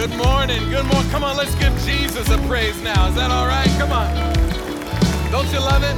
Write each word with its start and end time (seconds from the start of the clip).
Good 0.00 0.16
morning. 0.16 0.66
Good 0.70 0.86
morning. 0.86 1.10
Come 1.10 1.24
on, 1.24 1.36
let's 1.36 1.54
give 1.56 1.76
Jesus 1.80 2.30
a 2.30 2.38
praise 2.48 2.80
now. 2.80 3.08
Is 3.08 3.16
that 3.16 3.30
all 3.30 3.46
right? 3.46 3.68
Come 3.76 3.92
on. 3.92 4.10
Don't 5.30 5.52
you 5.52 5.60
love 5.60 5.82
it? 5.84 5.94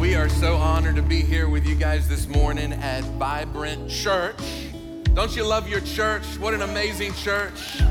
We 0.00 0.14
are 0.14 0.30
so 0.30 0.56
honored 0.56 0.96
to 0.96 1.02
be 1.02 1.20
here 1.20 1.50
with 1.50 1.66
you 1.66 1.74
guys 1.74 2.08
this 2.08 2.26
morning 2.26 2.72
at 2.72 3.04
Vibrant 3.18 3.90
Church. 3.90 4.70
Don't 5.12 5.36
you 5.36 5.44
love 5.44 5.68
your 5.68 5.82
church? 5.82 6.24
What 6.38 6.54
an 6.54 6.62
amazing 6.62 7.12
church. 7.12 7.82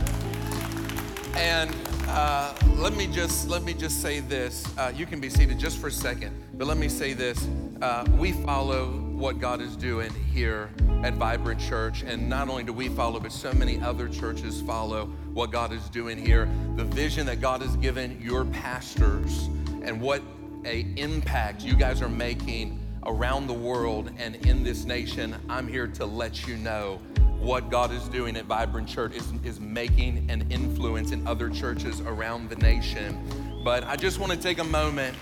And 1.35 1.75
uh, 2.07 2.55
let 2.77 2.95
me 2.95 3.05
just 3.05 3.47
let 3.47 3.61
me 3.61 3.75
just 3.75 4.01
say 4.01 4.21
this. 4.21 4.65
Uh, 4.75 4.91
you 4.95 5.05
can 5.05 5.19
be 5.19 5.29
seated 5.29 5.59
just 5.59 5.77
for 5.77 5.85
a 5.85 5.91
second, 5.91 6.35
but 6.55 6.65
let 6.65 6.77
me 6.77 6.89
say 6.89 7.13
this. 7.13 7.47
Uh, 7.79 8.05
we 8.17 8.31
follow 8.31 9.08
what 9.19 9.37
God 9.37 9.61
is 9.61 9.75
doing 9.75 10.09
here 10.33 10.69
at 11.03 11.15
Vibrant 11.15 11.59
Church, 11.59 12.03
and 12.03 12.29
not 12.29 12.47
only 12.47 12.63
do 12.63 12.71
we 12.71 12.87
follow, 12.87 13.19
but 13.19 13.33
so 13.33 13.51
many 13.51 13.77
other 13.81 14.07
churches 14.07 14.61
follow 14.61 15.07
what 15.33 15.51
God 15.51 15.73
is 15.73 15.89
doing 15.89 16.17
here. 16.17 16.47
The 16.77 16.85
vision 16.85 17.25
that 17.25 17.41
God 17.41 17.61
has 17.61 17.75
given 17.75 18.17
your 18.21 18.45
pastors, 18.45 19.49
and 19.83 19.99
what 19.99 20.23
a 20.63 20.87
impact 20.95 21.63
you 21.63 21.75
guys 21.75 22.01
are 22.01 22.07
making 22.07 22.79
around 23.05 23.47
the 23.47 23.53
world 23.53 24.09
and 24.17 24.37
in 24.47 24.63
this 24.63 24.85
nation. 24.85 25.35
I'm 25.49 25.67
here 25.67 25.87
to 25.87 26.05
let 26.05 26.47
you 26.47 26.55
know 26.55 27.01
what 27.39 27.69
God 27.69 27.91
is 27.91 28.07
doing 28.07 28.37
at 28.37 28.45
Vibrant 28.45 28.87
Church 28.87 29.15
is, 29.15 29.33
is 29.43 29.59
making 29.59 30.31
an 30.31 30.49
influence 30.49 31.11
in 31.11 31.27
other 31.27 31.49
churches 31.49 31.99
around 32.01 32.49
the 32.49 32.55
nation. 32.55 33.61
But 33.65 33.83
I 33.83 33.97
just 33.97 34.17
want 34.17 34.31
to 34.31 34.37
take 34.37 34.59
a 34.59 34.63
moment. 34.63 35.17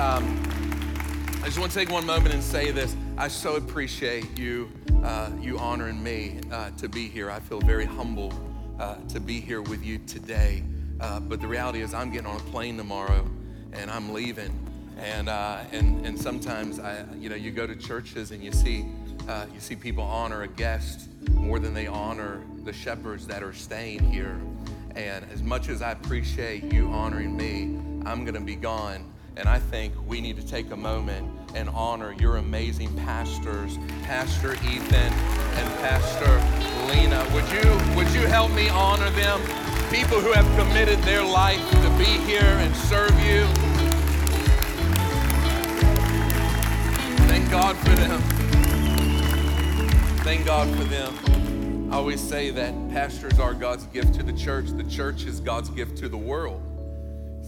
Um, 0.00 0.59
I 1.42 1.46
just 1.46 1.58
want 1.58 1.72
to 1.72 1.78
take 1.78 1.90
one 1.90 2.04
moment 2.04 2.34
and 2.34 2.42
say 2.42 2.70
this. 2.70 2.94
I 3.16 3.28
so 3.28 3.56
appreciate 3.56 4.38
you, 4.38 4.70
uh, 5.02 5.30
you 5.40 5.58
honoring 5.58 6.02
me 6.02 6.38
uh, 6.52 6.68
to 6.72 6.86
be 6.86 7.08
here. 7.08 7.30
I 7.30 7.40
feel 7.40 7.60
very 7.60 7.86
humble 7.86 8.30
uh, 8.78 8.96
to 9.08 9.20
be 9.20 9.40
here 9.40 9.62
with 9.62 9.82
you 9.82 9.98
today. 10.00 10.62
Uh, 11.00 11.18
but 11.18 11.40
the 11.40 11.48
reality 11.48 11.80
is, 11.80 11.94
I'm 11.94 12.10
getting 12.10 12.26
on 12.26 12.36
a 12.36 12.44
plane 12.50 12.76
tomorrow, 12.76 13.26
and 13.72 13.90
I'm 13.90 14.12
leaving. 14.12 14.52
And 14.98 15.30
uh, 15.30 15.60
and 15.72 16.04
and 16.06 16.20
sometimes 16.20 16.78
I, 16.78 17.06
you 17.18 17.30
know, 17.30 17.36
you 17.36 17.52
go 17.52 17.66
to 17.66 17.74
churches 17.74 18.32
and 18.32 18.44
you 18.44 18.52
see 18.52 18.84
uh, 19.26 19.46
you 19.52 19.60
see 19.60 19.76
people 19.76 20.04
honor 20.04 20.42
a 20.42 20.48
guest 20.48 21.08
more 21.32 21.58
than 21.58 21.72
they 21.72 21.86
honor 21.86 22.42
the 22.64 22.72
shepherds 22.72 23.26
that 23.28 23.42
are 23.42 23.54
staying 23.54 24.00
here. 24.12 24.38
And 24.94 25.24
as 25.32 25.42
much 25.42 25.70
as 25.70 25.80
I 25.80 25.92
appreciate 25.92 26.70
you 26.70 26.88
honoring 26.88 27.34
me, 27.34 27.78
I'm 28.04 28.24
going 28.26 28.34
to 28.34 28.40
be 28.40 28.56
gone. 28.56 29.10
And 29.36 29.48
I 29.48 29.58
think 29.58 29.94
we 30.06 30.20
need 30.20 30.36
to 30.36 30.46
take 30.46 30.70
a 30.70 30.76
moment 30.76 31.30
and 31.54 31.68
honor 31.70 32.12
your 32.12 32.36
amazing 32.36 32.94
pastors, 32.96 33.78
Pastor 34.02 34.54
Ethan 34.54 34.94
and 34.94 35.68
Pastor 35.80 36.30
Lena. 36.92 37.24
Would 37.34 37.48
you, 37.50 37.96
would 37.96 38.12
you 38.14 38.26
help 38.26 38.52
me 38.52 38.68
honor 38.68 39.10
them? 39.10 39.40
People 39.90 40.20
who 40.20 40.32
have 40.32 40.46
committed 40.58 40.98
their 41.00 41.24
life 41.24 41.70
to 41.70 41.90
be 41.98 42.04
here 42.04 42.42
and 42.42 42.74
serve 42.76 43.18
you. 43.20 43.46
Thank 47.26 47.50
God 47.50 47.76
for 47.76 47.90
them. 47.90 48.20
Thank 50.22 50.46
God 50.46 50.68
for 50.76 50.84
them. 50.84 51.90
I 51.92 51.96
always 51.96 52.20
say 52.20 52.50
that 52.50 52.72
pastors 52.90 53.40
are 53.40 53.52
God's 53.52 53.86
gift 53.86 54.14
to 54.14 54.22
the 54.22 54.32
church. 54.32 54.66
The 54.66 54.84
church 54.84 55.24
is 55.24 55.40
God's 55.40 55.70
gift 55.70 55.96
to 55.98 56.08
the 56.08 56.16
world. 56.16 56.62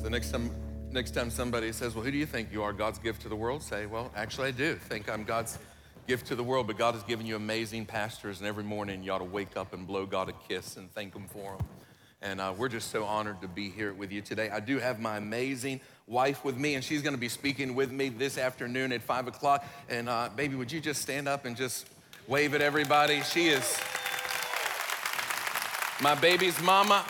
So 0.02 0.08
next 0.08 0.32
time, 0.32 0.50
next 0.92 1.12
time 1.12 1.30
somebody 1.30 1.72
says, 1.72 1.94
"Well, 1.94 2.04
who 2.04 2.10
do 2.10 2.18
you 2.18 2.26
think 2.26 2.52
you 2.52 2.62
are? 2.62 2.72
God's 2.72 2.98
gift 2.98 3.22
to 3.22 3.28
the 3.28 3.36
world?" 3.36 3.62
Say, 3.62 3.86
"Well, 3.86 4.10
actually, 4.16 4.48
I 4.48 4.52
do 4.52 4.74
think 4.74 5.08
I'm 5.08 5.24
God's 5.24 5.58
gift 6.06 6.26
to 6.28 6.34
the 6.34 6.44
world." 6.44 6.66
But 6.66 6.78
God 6.78 6.94
has 6.94 7.02
given 7.04 7.26
you 7.26 7.36
amazing 7.36 7.86
pastors, 7.86 8.38
and 8.38 8.46
every 8.46 8.64
morning 8.64 9.02
you 9.02 9.12
ought 9.12 9.18
to 9.18 9.24
wake 9.24 9.56
up 9.56 9.72
and 9.72 9.86
blow 9.86 10.06
God 10.06 10.28
a 10.28 10.32
kiss 10.48 10.76
and 10.76 10.92
thank 10.92 11.14
Him 11.14 11.26
for 11.28 11.56
them. 11.56 11.66
And 12.20 12.40
uh, 12.40 12.54
we're 12.56 12.68
just 12.68 12.90
so 12.90 13.04
honored 13.04 13.40
to 13.42 13.48
be 13.48 13.68
here 13.70 13.92
with 13.92 14.12
you 14.12 14.20
today. 14.20 14.48
I 14.50 14.60
do 14.60 14.78
have 14.78 15.00
my 15.00 15.16
amazing 15.16 15.80
wife 16.06 16.44
with 16.44 16.56
me, 16.56 16.74
and 16.74 16.84
she's 16.84 17.02
going 17.02 17.14
to 17.14 17.20
be 17.20 17.28
speaking 17.28 17.74
with 17.74 17.90
me 17.90 18.10
this 18.10 18.38
afternoon 18.38 18.92
at 18.92 19.02
five 19.02 19.26
o'clock. 19.26 19.64
And 19.88 20.08
uh, 20.08 20.28
baby, 20.34 20.54
would 20.54 20.70
you 20.70 20.80
just 20.80 21.02
stand 21.02 21.26
up 21.26 21.44
and 21.44 21.56
just 21.56 21.86
Wave 22.28 22.54
at 22.54 22.62
everybody. 22.62 23.20
She 23.22 23.48
is 23.48 23.80
my 26.00 26.14
baby's 26.14 26.60
mama. 26.62 27.04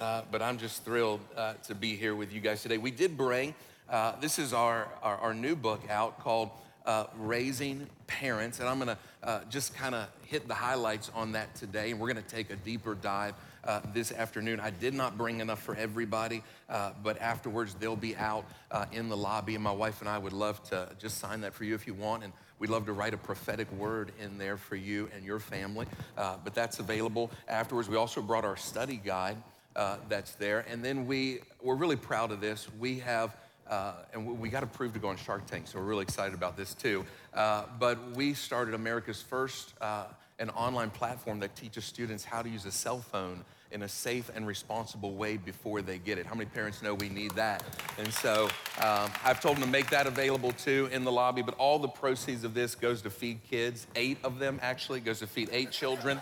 Uh, 0.00 0.22
but 0.32 0.40
I'm 0.40 0.56
just 0.56 0.82
thrilled 0.82 1.20
uh, 1.36 1.54
to 1.64 1.74
be 1.74 1.94
here 1.94 2.14
with 2.14 2.32
you 2.32 2.40
guys 2.40 2.62
today. 2.62 2.78
We 2.78 2.90
did 2.90 3.18
bring, 3.18 3.54
uh, 3.90 4.18
this 4.18 4.38
is 4.38 4.54
our, 4.54 4.88
our, 5.02 5.18
our, 5.18 5.34
new 5.34 5.54
book 5.54 5.82
out 5.90 6.20
called 6.20 6.48
uh, 6.86 7.04
Raising 7.18 7.86
Parents. 8.06 8.60
And 8.60 8.68
I'm 8.68 8.78
going 8.78 8.96
to 8.96 8.98
uh, 9.22 9.40
just 9.50 9.74
kind 9.74 9.94
of 9.94 10.08
hit 10.24 10.48
the 10.48 10.54
highlights 10.54 11.10
on 11.14 11.32
that 11.32 11.54
today. 11.54 11.90
And 11.90 12.00
we're 12.00 12.10
going 12.10 12.24
to 12.24 12.34
take 12.34 12.48
a 12.48 12.56
deeper 12.56 12.94
dive 12.94 13.34
uh, 13.62 13.80
this 13.92 14.10
afternoon. 14.10 14.58
I 14.58 14.70
did 14.70 14.94
not 14.94 15.18
bring 15.18 15.40
enough 15.40 15.62
for 15.62 15.74
everybody, 15.74 16.42
uh, 16.70 16.92
but 17.02 17.20
afterwards 17.20 17.74
they'll 17.74 17.94
be 17.94 18.16
out 18.16 18.46
uh, 18.70 18.86
in 18.92 19.10
the 19.10 19.16
lobby, 19.18 19.54
and 19.54 19.62
my 19.62 19.70
wife 19.70 20.00
and 20.00 20.08
I 20.08 20.16
would 20.16 20.32
love 20.32 20.62
to 20.70 20.88
just 20.98 21.18
sign 21.18 21.42
that 21.42 21.52
for 21.52 21.64
you 21.64 21.74
if 21.74 21.86
you 21.86 21.92
want. 21.92 22.24
And 22.24 22.32
We'd 22.58 22.68
love 22.68 22.84
to 22.86 22.92
write 22.92 23.14
a 23.14 23.16
prophetic 23.16 23.72
word 23.72 24.12
in 24.20 24.36
there 24.36 24.58
for 24.58 24.76
you 24.76 25.08
and 25.14 25.24
your 25.24 25.40
family, 25.40 25.86
but 26.14 26.54
that's 26.54 26.78
available 26.78 27.30
afterwards. 27.48 27.88
We 27.88 27.96
also 27.96 28.20
brought 28.20 28.44
our 28.44 28.58
study 28.58 29.00
guide 29.02 29.38
uh, 29.76 29.96
that's 30.08 30.32
there. 30.32 30.64
And 30.68 30.84
then 30.84 31.06
we, 31.06 31.40
we're 31.62 31.76
really 31.76 31.96
proud 31.96 32.32
of 32.32 32.40
this. 32.40 32.68
We 32.78 32.98
have, 33.00 33.36
uh, 33.68 33.92
and 34.12 34.38
we, 34.38 34.48
got 34.48 34.62
approved 34.62 34.94
to 34.94 35.00
go 35.00 35.08
on 35.08 35.16
Shark 35.16 35.46
Tank, 35.46 35.68
so 35.68 35.78
we're 35.78 35.84
really 35.84 36.02
excited 36.02 36.34
about 36.34 36.56
this 36.56 36.74
too. 36.74 37.04
Uh, 37.32 37.64
but 37.78 37.98
we 38.16 38.34
started 38.34 38.74
America's 38.74 39.22
first 39.22 39.74
uh, 39.80 40.04
an 40.40 40.50
online 40.50 40.90
platform 40.90 41.38
that 41.40 41.54
teaches 41.54 41.84
students 41.84 42.24
how 42.24 42.42
to 42.42 42.48
use 42.48 42.64
a 42.64 42.72
cell 42.72 42.98
phone 42.98 43.44
in 43.72 43.82
a 43.82 43.88
safe 43.88 44.30
and 44.34 44.46
responsible 44.46 45.14
way 45.14 45.36
before 45.36 45.80
they 45.82 45.98
get 45.98 46.18
it. 46.18 46.26
How 46.26 46.34
many 46.34 46.46
parents 46.46 46.82
know 46.82 46.94
we 46.94 47.08
need 47.08 47.30
that? 47.32 47.62
And 47.98 48.12
so 48.12 48.44
um, 48.82 49.10
I've 49.22 49.40
told 49.40 49.56
them 49.56 49.64
to 49.64 49.70
make 49.70 49.90
that 49.90 50.06
available 50.06 50.52
too 50.52 50.88
in 50.90 51.04
the 51.04 51.12
lobby, 51.12 51.42
but 51.42 51.54
all 51.54 51.78
the 51.78 51.88
proceeds 51.88 52.42
of 52.42 52.54
this 52.54 52.74
goes 52.74 53.02
to 53.02 53.10
feed 53.10 53.38
kids. 53.48 53.86
Eight 53.94 54.18
of 54.24 54.38
them 54.38 54.58
actually 54.62 55.00
goes 55.00 55.20
to 55.20 55.26
feed 55.26 55.50
eight 55.52 55.70
children, 55.70 56.20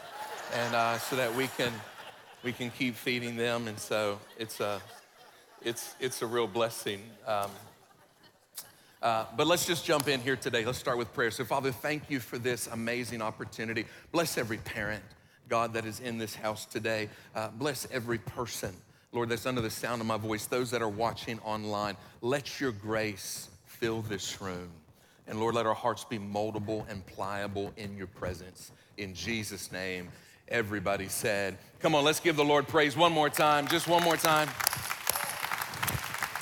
and 0.53 0.75
uh, 0.75 0.99
so 0.99 1.17
that 1.17 1.35
we 1.35 1.47
can 1.57 1.73
we 2.43 2.53
can 2.53 2.71
keep 2.71 2.95
feeding 2.95 3.37
them. 3.37 3.69
And 3.69 3.79
so 3.79 4.19
it's 4.39 4.61
a 4.61 4.81
it's 5.63 5.95
it's 6.01 6.23
a 6.23 6.27
real 6.27 6.47
blessing. 6.47 7.03
Um, 7.27 7.51
uh, 9.01 9.25
but 9.37 9.47
let's 9.47 9.65
just 9.65 9.85
jump 9.85 10.09
in 10.09 10.21
here 10.21 10.37
today. 10.37 10.65
Let's 10.65 10.79
start 10.79 10.99
with 10.99 11.13
prayer. 11.15 11.31
So, 11.31 11.45
Father, 11.45 11.71
thank 11.71 12.11
you 12.11 12.19
for 12.19 12.37
this 12.37 12.67
amazing 12.67 13.23
opportunity. 13.23 13.85
Bless 14.11 14.37
every 14.37 14.59
parent. 14.59 15.05
God, 15.49 15.73
that 15.75 15.87
is 15.87 16.01
in 16.01 16.19
this 16.19 16.35
house 16.35 16.67
today. 16.67 17.09
Uh, 17.35 17.49
bless 17.49 17.87
every 17.91 18.19
person, 18.19 18.75
Lord, 19.13 19.29
that's 19.31 19.47
under 19.47 19.61
the 19.61 19.71
sound 19.71 20.01
of 20.01 20.07
my 20.07 20.17
voice, 20.17 20.47
those 20.47 20.71
that 20.73 20.83
are 20.83 20.89
watching 20.89 21.39
online. 21.41 21.97
Let 22.21 22.61
your 22.61 22.73
grace 22.73 23.49
fill 23.65 24.03
this 24.03 24.41
room. 24.43 24.69
And 25.27 25.41
Lord, 25.41 25.55
let 25.55 25.67
our 25.67 25.75
hearts 25.75 26.05
be 26.05 26.19
moldable 26.19 26.89
and 26.91 27.07
pliable 27.07 27.73
in 27.77 27.97
your 27.97 28.07
presence. 28.09 28.73
In 28.97 29.15
Jesus' 29.15 29.71
name, 29.71 30.09
everybody 30.49 31.09
said, 31.09 31.59
Come 31.81 31.95
on, 31.95 32.05
let's 32.05 32.21
give 32.21 32.37
the 32.37 32.45
Lord 32.45 32.67
praise 32.67 32.97
one 32.97 33.13
more 33.13 33.31
time, 33.31 33.69
just 33.69 33.87
one 33.87 34.03
more 34.03 34.17
time. 34.17 34.49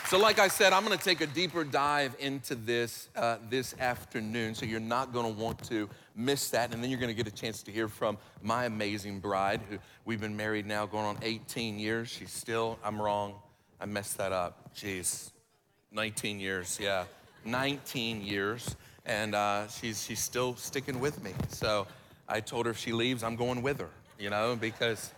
So, 0.08 0.18
like 0.18 0.38
I 0.38 0.46
said, 0.46 0.72
I'm 0.72 0.84
going 0.84 0.96
to 0.96 1.04
take 1.04 1.20
a 1.20 1.26
deeper 1.26 1.64
dive 1.64 2.14
into 2.20 2.54
this 2.54 3.08
uh, 3.16 3.38
this 3.50 3.74
afternoon. 3.80 4.54
So 4.54 4.64
you're 4.64 4.78
not 4.78 5.12
going 5.12 5.34
to 5.34 5.40
want 5.40 5.64
to 5.64 5.88
miss 6.14 6.50
that, 6.50 6.72
and 6.72 6.80
then 6.80 6.90
you're 6.90 7.00
going 7.00 7.14
to 7.14 7.22
get 7.22 7.26
a 7.26 7.34
chance 7.34 7.60
to 7.64 7.72
hear 7.72 7.88
from 7.88 8.16
my 8.40 8.66
amazing 8.66 9.18
bride, 9.18 9.62
who 9.68 9.78
we've 10.04 10.20
been 10.20 10.36
married 10.36 10.64
now 10.64 10.86
going 10.86 11.06
on 11.06 11.18
18 11.22 11.80
years. 11.80 12.08
She's 12.08 12.30
still. 12.30 12.78
I'm 12.84 13.02
wrong. 13.02 13.34
I 13.80 13.86
messed 13.86 14.16
that 14.18 14.30
up. 14.30 14.72
Jeez, 14.76 15.32
19 15.90 16.38
years. 16.38 16.78
Yeah, 16.80 17.06
19 17.44 18.22
years, 18.22 18.76
and 19.06 19.34
uh, 19.34 19.66
she's 19.66 20.04
she's 20.04 20.20
still 20.20 20.54
sticking 20.54 21.00
with 21.00 21.20
me. 21.24 21.32
So 21.48 21.88
I 22.28 22.40
told 22.40 22.66
her 22.66 22.72
if 22.72 22.78
she 22.78 22.92
leaves, 22.92 23.22
I'm 23.22 23.36
going 23.36 23.62
with 23.62 23.80
her. 23.80 23.90
You 24.18 24.30
know, 24.30 24.56
because 24.56 25.12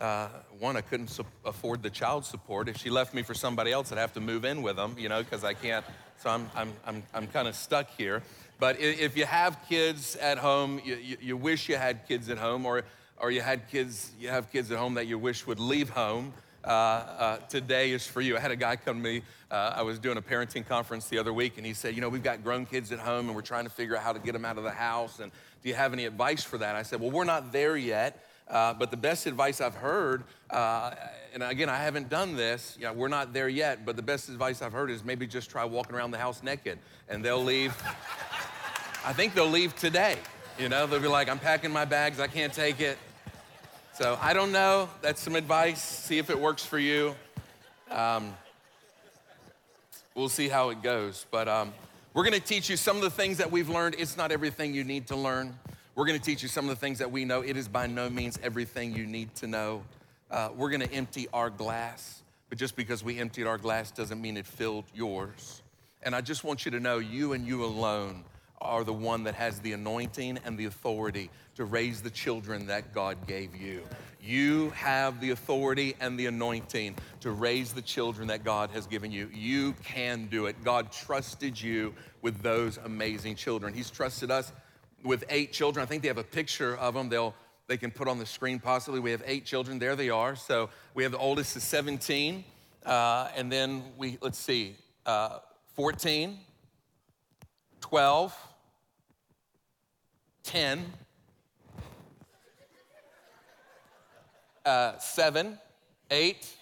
uh, 0.00 0.28
one, 0.58 0.76
I 0.76 0.80
couldn't 0.80 1.08
su- 1.08 1.24
afford 1.44 1.82
the 1.82 1.90
child 1.90 2.24
support. 2.24 2.68
If 2.68 2.76
she 2.76 2.88
left 2.88 3.14
me 3.14 3.22
for 3.22 3.34
somebody 3.34 3.72
else, 3.72 3.92
I'd 3.92 3.98
have 3.98 4.14
to 4.14 4.20
move 4.20 4.44
in 4.44 4.62
with 4.62 4.76
them, 4.76 4.94
you 4.98 5.08
know, 5.08 5.22
because 5.22 5.44
I 5.44 5.54
can't. 5.54 5.84
So 6.22 6.30
I'm, 6.30 6.50
I'm, 6.54 6.72
I'm, 6.86 7.02
I'm 7.14 7.26
kind 7.26 7.48
of 7.48 7.54
stuck 7.54 7.90
here. 7.96 8.22
But 8.58 8.80
if 8.80 9.16
you 9.16 9.24
have 9.24 9.58
kids 9.68 10.16
at 10.16 10.38
home, 10.38 10.80
you, 10.84 10.96
you, 10.96 11.16
you, 11.20 11.36
wish 11.36 11.68
you 11.68 11.76
had 11.76 12.08
kids 12.08 12.28
at 12.28 12.38
home, 12.38 12.66
or, 12.66 12.82
or 13.18 13.30
you 13.30 13.40
had 13.40 13.68
kids, 13.70 14.10
you 14.18 14.28
have 14.28 14.50
kids 14.50 14.70
at 14.72 14.78
home 14.78 14.94
that 14.94 15.06
you 15.06 15.18
wish 15.18 15.46
would 15.46 15.60
leave 15.60 15.90
home. 15.90 16.32
Uh, 16.64 16.68
uh, 16.70 17.36
today 17.48 17.92
is 17.92 18.04
for 18.04 18.20
you. 18.20 18.36
I 18.36 18.40
had 18.40 18.50
a 18.50 18.56
guy 18.56 18.74
come 18.76 18.96
to 18.96 19.02
me. 19.02 19.22
Uh, 19.50 19.74
I 19.76 19.82
was 19.82 19.98
doing 19.98 20.18
a 20.18 20.22
parenting 20.22 20.66
conference 20.66 21.08
the 21.08 21.18
other 21.18 21.32
week, 21.32 21.56
and 21.56 21.64
he 21.64 21.72
said, 21.72 21.94
You 21.94 22.00
know, 22.00 22.08
we've 22.08 22.22
got 22.22 22.42
grown 22.42 22.66
kids 22.66 22.90
at 22.90 22.98
home, 22.98 23.26
and 23.26 23.36
we're 23.36 23.42
trying 23.42 23.64
to 23.64 23.70
figure 23.70 23.96
out 23.96 24.02
how 24.02 24.12
to 24.12 24.18
get 24.18 24.32
them 24.32 24.44
out 24.44 24.58
of 24.58 24.64
the 24.64 24.70
house. 24.70 25.20
And 25.20 25.30
do 25.62 25.68
you 25.68 25.74
have 25.74 25.92
any 25.92 26.04
advice 26.04 26.42
for 26.42 26.58
that? 26.58 26.76
I 26.76 26.82
said, 26.82 27.00
Well, 27.00 27.10
we're 27.10 27.24
not 27.24 27.52
there 27.52 27.76
yet. 27.76 28.24
Uh, 28.48 28.72
but 28.72 28.90
the 28.90 28.96
best 28.96 29.26
advice 29.26 29.60
I've 29.60 29.74
heard, 29.74 30.24
uh, 30.48 30.94
and 31.34 31.42
again, 31.42 31.68
I 31.68 31.76
haven't 31.76 32.08
done 32.08 32.34
this, 32.34 32.76
you 32.80 32.86
know, 32.86 32.94
we're 32.94 33.08
not 33.08 33.34
there 33.34 33.48
yet, 33.48 33.84
but 33.84 33.94
the 33.94 34.02
best 34.02 34.30
advice 34.30 34.62
I've 34.62 34.72
heard 34.72 34.90
is 34.90 35.04
maybe 35.04 35.26
just 35.26 35.50
try 35.50 35.66
walking 35.66 35.94
around 35.94 36.12
the 36.12 36.18
house 36.18 36.42
naked 36.42 36.78
and 37.10 37.22
they'll 37.22 37.44
leave. 37.44 37.76
I 39.04 39.12
think 39.12 39.34
they'll 39.34 39.46
leave 39.50 39.76
today. 39.76 40.16
You 40.58 40.70
know, 40.70 40.86
they'll 40.86 40.98
be 40.98 41.08
like, 41.08 41.28
I'm 41.28 41.38
packing 41.38 41.70
my 41.70 41.84
bags, 41.84 42.20
I 42.20 42.26
can't 42.26 42.52
take 42.52 42.80
it. 42.80 42.96
So 43.92 44.18
I 44.20 44.32
don't 44.32 44.52
know. 44.52 44.88
That's 45.02 45.20
some 45.20 45.34
advice. 45.34 45.82
See 45.82 46.18
if 46.18 46.30
it 46.30 46.38
works 46.38 46.64
for 46.64 46.78
you. 46.78 47.16
Um, 47.90 48.34
we'll 50.14 50.28
see 50.28 50.48
how 50.48 50.70
it 50.70 50.82
goes. 50.82 51.26
But 51.30 51.48
um, 51.48 51.74
we're 52.18 52.24
to 52.32 52.40
teach 52.40 52.68
you 52.68 52.76
some 52.76 52.96
of 52.96 53.02
the 53.02 53.10
things 53.10 53.38
that 53.38 53.48
we've 53.48 53.68
learned. 53.68 53.94
It's 53.96 54.16
not 54.16 54.32
everything 54.32 54.74
you 54.74 54.82
need 54.82 55.06
to 55.06 55.14
learn. 55.14 55.54
We're 55.94 56.04
to 56.18 56.18
teach 56.18 56.42
you 56.42 56.48
some 56.48 56.64
of 56.64 56.70
the 56.70 56.74
things 56.74 56.98
that 56.98 57.12
we 57.12 57.24
know. 57.24 57.42
It 57.42 57.56
is 57.56 57.68
by 57.68 57.86
no 57.86 58.10
means 58.10 58.40
everything 58.42 58.92
you 58.92 59.06
need 59.06 59.32
to 59.36 59.46
know. 59.46 59.84
Uh, 60.28 60.48
we're 60.56 60.76
to 60.76 60.92
empty 60.92 61.28
our 61.32 61.48
glass, 61.48 62.24
but 62.48 62.58
just 62.58 62.74
because 62.74 63.04
we 63.04 63.20
emptied 63.20 63.46
our 63.46 63.56
glass 63.56 63.92
doesn't 63.92 64.20
mean 64.20 64.36
it 64.36 64.48
filled 64.48 64.86
yours. 64.92 65.62
And 66.02 66.12
I 66.12 66.20
just 66.20 66.42
want 66.42 66.64
you 66.64 66.72
to 66.72 66.80
know 66.80 66.98
you 66.98 67.34
and 67.34 67.46
you 67.46 67.64
alone 67.64 68.24
are 68.60 68.82
the 68.82 68.92
one 68.92 69.22
that 69.22 69.36
has 69.36 69.60
the 69.60 69.72
anointing 69.72 70.40
and 70.44 70.58
the 70.58 70.64
authority 70.64 71.30
to 71.54 71.66
raise 71.66 72.02
the 72.02 72.10
children 72.10 72.66
that 72.66 72.92
God 72.92 73.28
gave 73.28 73.54
you. 73.54 73.84
You 74.20 74.70
have 74.70 75.20
the 75.20 75.30
authority 75.30 75.94
and 76.00 76.18
the 76.18 76.26
anointing 76.26 76.96
to 77.20 77.30
raise 77.30 77.72
the 77.72 77.82
children 77.82 78.28
that 78.28 78.44
God 78.44 78.70
has 78.70 78.86
given 78.86 79.12
you. 79.12 79.30
You 79.32 79.74
can 79.84 80.26
do 80.26 80.46
it. 80.46 80.62
God 80.64 80.90
trusted 80.90 81.60
you 81.60 81.94
with 82.20 82.42
those 82.42 82.78
amazing 82.78 83.36
children. 83.36 83.72
He's 83.74 83.90
trusted 83.90 84.30
us 84.30 84.52
with 85.04 85.24
eight 85.28 85.52
children. 85.52 85.82
I 85.82 85.86
think 85.86 86.02
they 86.02 86.08
have 86.08 86.18
a 86.18 86.24
picture 86.24 86.76
of 86.76 86.94
them. 86.94 87.08
They'll 87.08 87.34
they 87.68 87.76
can 87.76 87.90
put 87.90 88.08
on 88.08 88.18
the 88.18 88.26
screen 88.26 88.58
possibly. 88.58 88.98
We 88.98 89.10
have 89.10 89.22
eight 89.26 89.44
children. 89.44 89.78
There 89.78 89.94
they 89.94 90.08
are. 90.08 90.34
So 90.34 90.70
we 90.94 91.02
have 91.02 91.12
the 91.12 91.18
oldest 91.18 91.54
is 91.54 91.62
17, 91.64 92.42
uh, 92.84 93.28
and 93.36 93.52
then 93.52 93.82
we 93.98 94.16
let's 94.22 94.38
see, 94.38 94.74
uh, 95.04 95.40
14, 95.74 96.38
12, 97.80 98.34
10, 100.44 100.92
uh, 104.68 104.98
7, 104.98 105.58
8. 106.10 106.54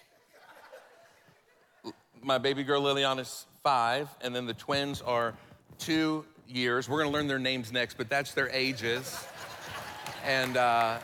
My 2.23 2.37
baby 2.37 2.63
girl 2.63 2.81
Liliana's 2.81 3.45
five, 3.61 4.07
and 4.21 4.33
then 4.33 4.45
the 4.45 4.53
twins 4.53 5.01
are 5.01 5.33
two 5.77 6.23
years. 6.47 6.87
We're 6.87 6.99
gonna 6.99 7.11
learn 7.11 7.27
their 7.27 7.37
names 7.37 7.73
next, 7.73 7.97
but 7.97 8.07
that's 8.09 8.33
their 8.33 8.49
ages. 8.49 9.27
and, 10.25 10.55
uh, 10.55 10.99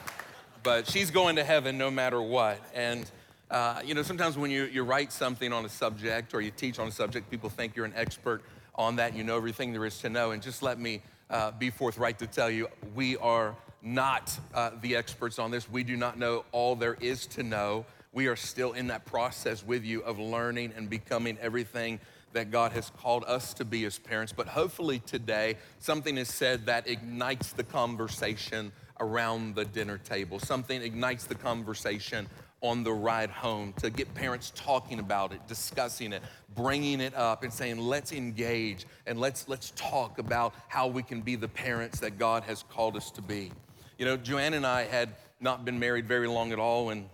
but 0.63 0.87
she's 0.89 1.11
going 1.11 1.35
to 1.35 1.43
heaven 1.43 1.77
no 1.77 1.91
matter 1.91 2.21
what. 2.21 2.59
And, 2.73 3.11
uh, 3.51 3.81
you 3.83 3.95
know, 3.95 4.01
sometimes 4.01 4.37
when 4.37 4.49
you, 4.49 4.63
you 4.63 4.83
write 4.83 5.11
something 5.11 5.51
on 5.51 5.65
a 5.65 5.69
subject 5.69 6.33
or 6.33 6.39
you 6.39 6.51
teach 6.51 6.79
on 6.79 6.87
a 6.87 6.91
subject, 6.91 7.29
people 7.29 7.49
think 7.49 7.75
you're 7.75 7.85
an 7.85 7.93
expert 7.97 8.43
on 8.75 8.95
that. 8.95 9.13
You 9.13 9.25
know 9.25 9.35
everything 9.35 9.73
there 9.73 9.85
is 9.85 9.99
to 9.99 10.09
know. 10.09 10.31
And 10.31 10.41
just 10.41 10.63
let 10.63 10.79
me 10.79 11.01
uh, 11.29 11.51
be 11.51 11.69
forthright 11.69 12.17
to 12.19 12.27
tell 12.27 12.49
you 12.49 12.69
we 12.95 13.17
are 13.17 13.57
not 13.83 14.37
uh, 14.53 14.71
the 14.81 14.95
experts 14.95 15.37
on 15.37 15.51
this. 15.51 15.69
We 15.69 15.83
do 15.83 15.97
not 15.97 16.17
know 16.17 16.45
all 16.51 16.75
there 16.75 16.97
is 17.01 17.27
to 17.27 17.43
know. 17.43 17.85
We 18.13 18.27
are 18.27 18.35
still 18.35 18.71
in 18.73 18.87
that 18.87 19.05
process 19.05 19.65
with 19.65 19.83
you 19.83 20.01
of 20.03 20.19
learning 20.19 20.73
and 20.77 20.89
becoming 20.89 21.37
everything 21.41 21.99
that 22.31 22.49
God 22.49 22.71
has 22.71 22.89
called 22.89 23.23
us 23.27 23.53
to 23.55 23.65
be 23.65 23.85
as 23.85 23.99
parents. 23.99 24.33
But 24.33 24.47
hopefully 24.47 24.99
today, 24.99 25.57
something 25.79 26.17
is 26.17 26.29
said 26.29 26.65
that 26.65 26.87
ignites 26.87 27.53
the 27.53 27.63
conversation 27.63 28.71
around 28.99 29.55
the 29.55 29.65
dinner 29.65 29.97
table. 29.97 30.39
Something 30.39 30.81
ignites 30.81 31.25
the 31.25 31.35
conversation 31.35 32.27
on 32.61 32.83
the 32.83 32.93
ride 32.93 33.29
home 33.29 33.73
to 33.73 33.89
get 33.89 34.11
parents 34.13 34.51
talking 34.55 34.99
about 34.99 35.33
it, 35.33 35.45
discussing 35.47 36.13
it, 36.13 36.23
bringing 36.55 37.01
it 37.01 37.13
up 37.13 37.43
and 37.43 37.51
saying, 37.51 37.77
let's 37.77 38.13
engage 38.13 38.85
and 39.05 39.19
let's, 39.19 39.49
let's 39.49 39.71
talk 39.75 40.17
about 40.17 40.53
how 40.69 40.87
we 40.87 41.03
can 41.03 41.21
be 41.21 41.35
the 41.35 41.47
parents 41.47 41.99
that 41.99 42.17
God 42.17 42.43
has 42.43 42.63
called 42.63 42.95
us 42.95 43.11
to 43.11 43.21
be. 43.21 43.51
You 43.99 44.05
know, 44.05 44.17
Joanne 44.17 44.55
and 44.55 44.65
I 44.65 44.85
had 44.85 45.09
not 45.39 45.65
been 45.65 45.77
married 45.77 46.07
very 46.07 46.27
long 46.27 46.51
at 46.51 46.57
all, 46.57 46.89
and 46.89 47.07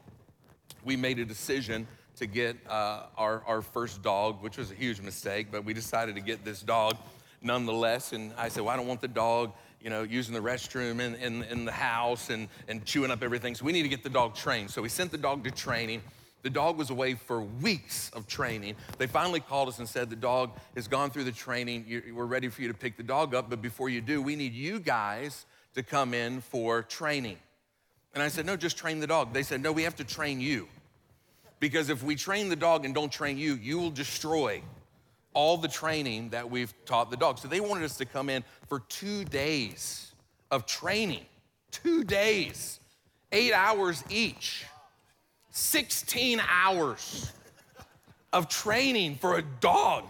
we 0.85 0.95
made 0.95 1.19
a 1.19 1.25
decision 1.25 1.85
to 2.15 2.25
get 2.25 2.55
uh, 2.69 3.03
our, 3.17 3.43
our 3.45 3.61
first 3.61 4.01
dog, 4.01 4.41
which 4.41 4.57
was 4.57 4.71
a 4.71 4.75
huge 4.75 5.01
mistake, 5.01 5.47
but 5.51 5.65
we 5.65 5.73
decided 5.73 6.15
to 6.15 6.21
get 6.21 6.45
this 6.45 6.61
dog 6.61 6.95
nonetheless. 7.41 8.13
And 8.13 8.31
I 8.37 8.47
said, 8.47 8.63
well, 8.63 8.73
I 8.73 8.77
don't 8.77 8.87
want 8.87 9.01
the 9.01 9.09
dog 9.09 9.51
you 9.81 9.89
know, 9.89 10.03
using 10.03 10.33
the 10.33 10.39
restroom 10.39 11.01
in, 11.01 11.15
in, 11.15 11.43
in 11.43 11.65
the 11.65 11.71
house 11.73 12.29
and, 12.29 12.47
and 12.69 12.85
chewing 12.85 13.11
up 13.11 13.23
everything. 13.23 13.55
So 13.55 13.65
we 13.65 13.73
need 13.73 13.83
to 13.83 13.89
get 13.89 14.03
the 14.03 14.09
dog 14.09 14.35
trained. 14.35 14.71
So 14.71 14.81
we 14.81 14.89
sent 14.89 15.11
the 15.11 15.17
dog 15.17 15.43
to 15.43 15.51
training. 15.51 16.01
The 16.43 16.49
dog 16.49 16.77
was 16.77 16.91
away 16.91 17.15
for 17.15 17.41
weeks 17.41 18.09
of 18.11 18.25
training. 18.25 18.75
They 18.97 19.07
finally 19.07 19.41
called 19.41 19.67
us 19.67 19.79
and 19.79 19.87
said, 19.87 20.09
The 20.09 20.15
dog 20.15 20.51
has 20.75 20.87
gone 20.87 21.11
through 21.11 21.25
the 21.25 21.33
training. 21.33 22.03
we're 22.13 22.23
ready 22.23 22.47
for 22.47 22.61
you 22.61 22.69
to 22.69 22.73
pick 22.73 22.95
the 22.95 23.03
dog 23.03 23.35
up. 23.35 23.49
But 23.49 23.61
before 23.61 23.89
you 23.89 23.99
do, 23.99 24.21
we 24.21 24.37
need 24.37 24.53
you 24.53 24.79
guys 24.79 25.45
to 25.75 25.83
come 25.83 26.13
in 26.13 26.41
for 26.41 26.81
training. 26.83 27.37
And 28.13 28.23
I 28.23 28.27
said, 28.27 28.45
No, 28.45 28.55
just 28.55 28.77
train 28.77 28.99
the 28.99 29.07
dog. 29.07 29.33
They 29.33 29.43
said, 29.43 29.61
No, 29.61 29.71
we 29.71 29.83
have 29.83 29.95
to 29.97 30.03
train 30.03 30.39
you. 30.39 30.67
Because 31.59 31.89
if 31.89 32.03
we 32.03 32.15
train 32.15 32.49
the 32.49 32.55
dog 32.55 32.85
and 32.85 32.95
don't 32.95 33.11
train 33.11 33.37
you, 33.37 33.55
you 33.55 33.77
will 33.77 33.91
destroy 33.91 34.61
all 35.33 35.57
the 35.57 35.67
training 35.67 36.29
that 36.29 36.49
we've 36.49 36.73
taught 36.85 37.11
the 37.11 37.17
dog. 37.17 37.37
So 37.37 37.47
they 37.47 37.59
wanted 37.59 37.83
us 37.83 37.97
to 37.97 38.05
come 38.05 38.29
in 38.29 38.43
for 38.67 38.79
two 38.81 39.25
days 39.25 40.13
of 40.51 40.65
training, 40.65 41.25
two 41.71 42.03
days, 42.03 42.79
eight 43.31 43.53
hours 43.53 44.03
each, 44.09 44.65
16 45.51 46.41
hours 46.47 47.31
of 48.33 48.47
training 48.47 49.15
for 49.15 49.37
a 49.37 49.41
dog. 49.41 50.05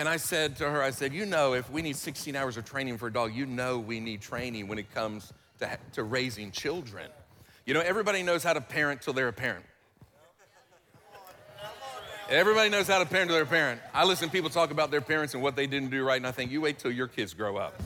And 0.00 0.08
I 0.08 0.16
said 0.16 0.56
to 0.56 0.70
her, 0.70 0.82
I 0.82 0.92
said, 0.92 1.12
you 1.12 1.26
know, 1.26 1.52
if 1.52 1.68
we 1.68 1.82
need 1.82 1.94
16 1.94 2.34
hours 2.34 2.56
of 2.56 2.64
training 2.64 2.96
for 2.96 3.08
a 3.08 3.12
dog, 3.12 3.34
you 3.34 3.44
know 3.44 3.78
we 3.78 4.00
need 4.00 4.22
training 4.22 4.66
when 4.66 4.78
it 4.78 4.90
comes 4.94 5.30
to, 5.58 5.78
to 5.92 6.04
raising 6.04 6.52
children. 6.52 7.10
You 7.66 7.74
know, 7.74 7.80
everybody 7.80 8.22
knows 8.22 8.42
how 8.42 8.54
to 8.54 8.62
parent 8.62 9.02
till 9.02 9.12
they're 9.12 9.28
a 9.28 9.32
parent. 9.34 9.66
Everybody 12.30 12.70
knows 12.70 12.86
how 12.86 12.98
to 13.00 13.04
parent 13.04 13.28
to 13.28 13.34
their 13.34 13.44
parent. 13.44 13.82
I 13.92 14.06
listen 14.06 14.28
to 14.28 14.32
people 14.32 14.48
talk 14.48 14.70
about 14.70 14.90
their 14.90 15.02
parents 15.02 15.34
and 15.34 15.42
what 15.42 15.54
they 15.54 15.66
didn't 15.66 15.90
do 15.90 16.02
right, 16.02 16.16
and 16.16 16.26
I 16.26 16.32
think, 16.32 16.50
you 16.50 16.62
wait 16.62 16.78
till 16.78 16.92
your 16.92 17.06
kids 17.06 17.34
grow 17.34 17.58
up. 17.58 17.78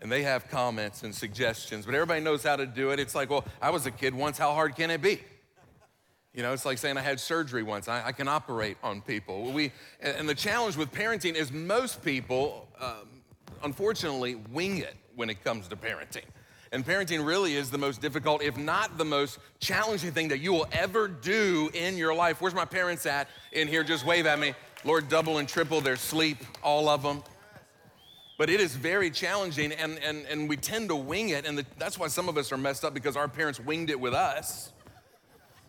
And 0.00 0.12
they 0.12 0.22
have 0.22 0.48
comments 0.50 1.02
and 1.02 1.12
suggestions, 1.12 1.84
but 1.84 1.96
everybody 1.96 2.20
knows 2.20 2.44
how 2.44 2.54
to 2.54 2.66
do 2.66 2.90
it. 2.90 3.00
It's 3.00 3.16
like, 3.16 3.28
well, 3.28 3.44
I 3.60 3.70
was 3.70 3.86
a 3.86 3.90
kid 3.90 4.14
once, 4.14 4.38
how 4.38 4.52
hard 4.52 4.76
can 4.76 4.92
it 4.92 5.02
be? 5.02 5.20
You 6.36 6.42
know, 6.42 6.52
it's 6.52 6.66
like 6.66 6.76
saying 6.76 6.98
I 6.98 7.00
had 7.00 7.18
surgery 7.18 7.62
once. 7.62 7.88
I, 7.88 8.08
I 8.08 8.12
can 8.12 8.28
operate 8.28 8.76
on 8.82 9.00
people. 9.00 9.50
We, 9.52 9.72
and 10.02 10.28
the 10.28 10.34
challenge 10.34 10.76
with 10.76 10.92
parenting 10.92 11.34
is 11.34 11.50
most 11.50 12.04
people, 12.04 12.68
um, 12.78 13.22
unfortunately, 13.64 14.34
wing 14.52 14.76
it 14.76 14.94
when 15.14 15.30
it 15.30 15.42
comes 15.42 15.66
to 15.68 15.76
parenting. 15.76 16.26
And 16.72 16.84
parenting 16.84 17.26
really 17.26 17.54
is 17.54 17.70
the 17.70 17.78
most 17.78 18.02
difficult, 18.02 18.42
if 18.42 18.58
not 18.58 18.98
the 18.98 19.04
most 19.04 19.38
challenging 19.60 20.12
thing 20.12 20.28
that 20.28 20.40
you 20.40 20.52
will 20.52 20.66
ever 20.72 21.08
do 21.08 21.70
in 21.72 21.96
your 21.96 22.14
life. 22.14 22.42
Where's 22.42 22.54
my 22.54 22.66
parents 22.66 23.06
at 23.06 23.28
in 23.52 23.66
here? 23.66 23.82
Just 23.82 24.04
wave 24.04 24.26
at 24.26 24.38
me. 24.38 24.52
Lord, 24.84 25.08
double 25.08 25.38
and 25.38 25.48
triple 25.48 25.80
their 25.80 25.96
sleep, 25.96 26.36
all 26.62 26.90
of 26.90 27.02
them. 27.02 27.22
But 28.36 28.50
it 28.50 28.60
is 28.60 28.76
very 28.76 29.10
challenging, 29.10 29.72
and, 29.72 29.98
and, 30.00 30.26
and 30.26 30.50
we 30.50 30.58
tend 30.58 30.90
to 30.90 30.96
wing 30.96 31.30
it, 31.30 31.46
and 31.46 31.56
the, 31.56 31.64
that's 31.78 31.98
why 31.98 32.08
some 32.08 32.28
of 32.28 32.36
us 32.36 32.52
are 32.52 32.58
messed 32.58 32.84
up 32.84 32.92
because 32.92 33.16
our 33.16 33.26
parents 33.26 33.58
winged 33.58 33.88
it 33.88 33.98
with 33.98 34.12
us. 34.12 34.72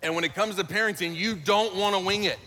And 0.01 0.15
when 0.15 0.23
it 0.23 0.35
comes 0.35 0.55
to 0.55 0.63
parenting, 0.63 1.15
you 1.15 1.35
don't 1.35 1.75
want 1.75 1.95
to 1.95 2.01
wing 2.03 2.25
it. 2.25 2.37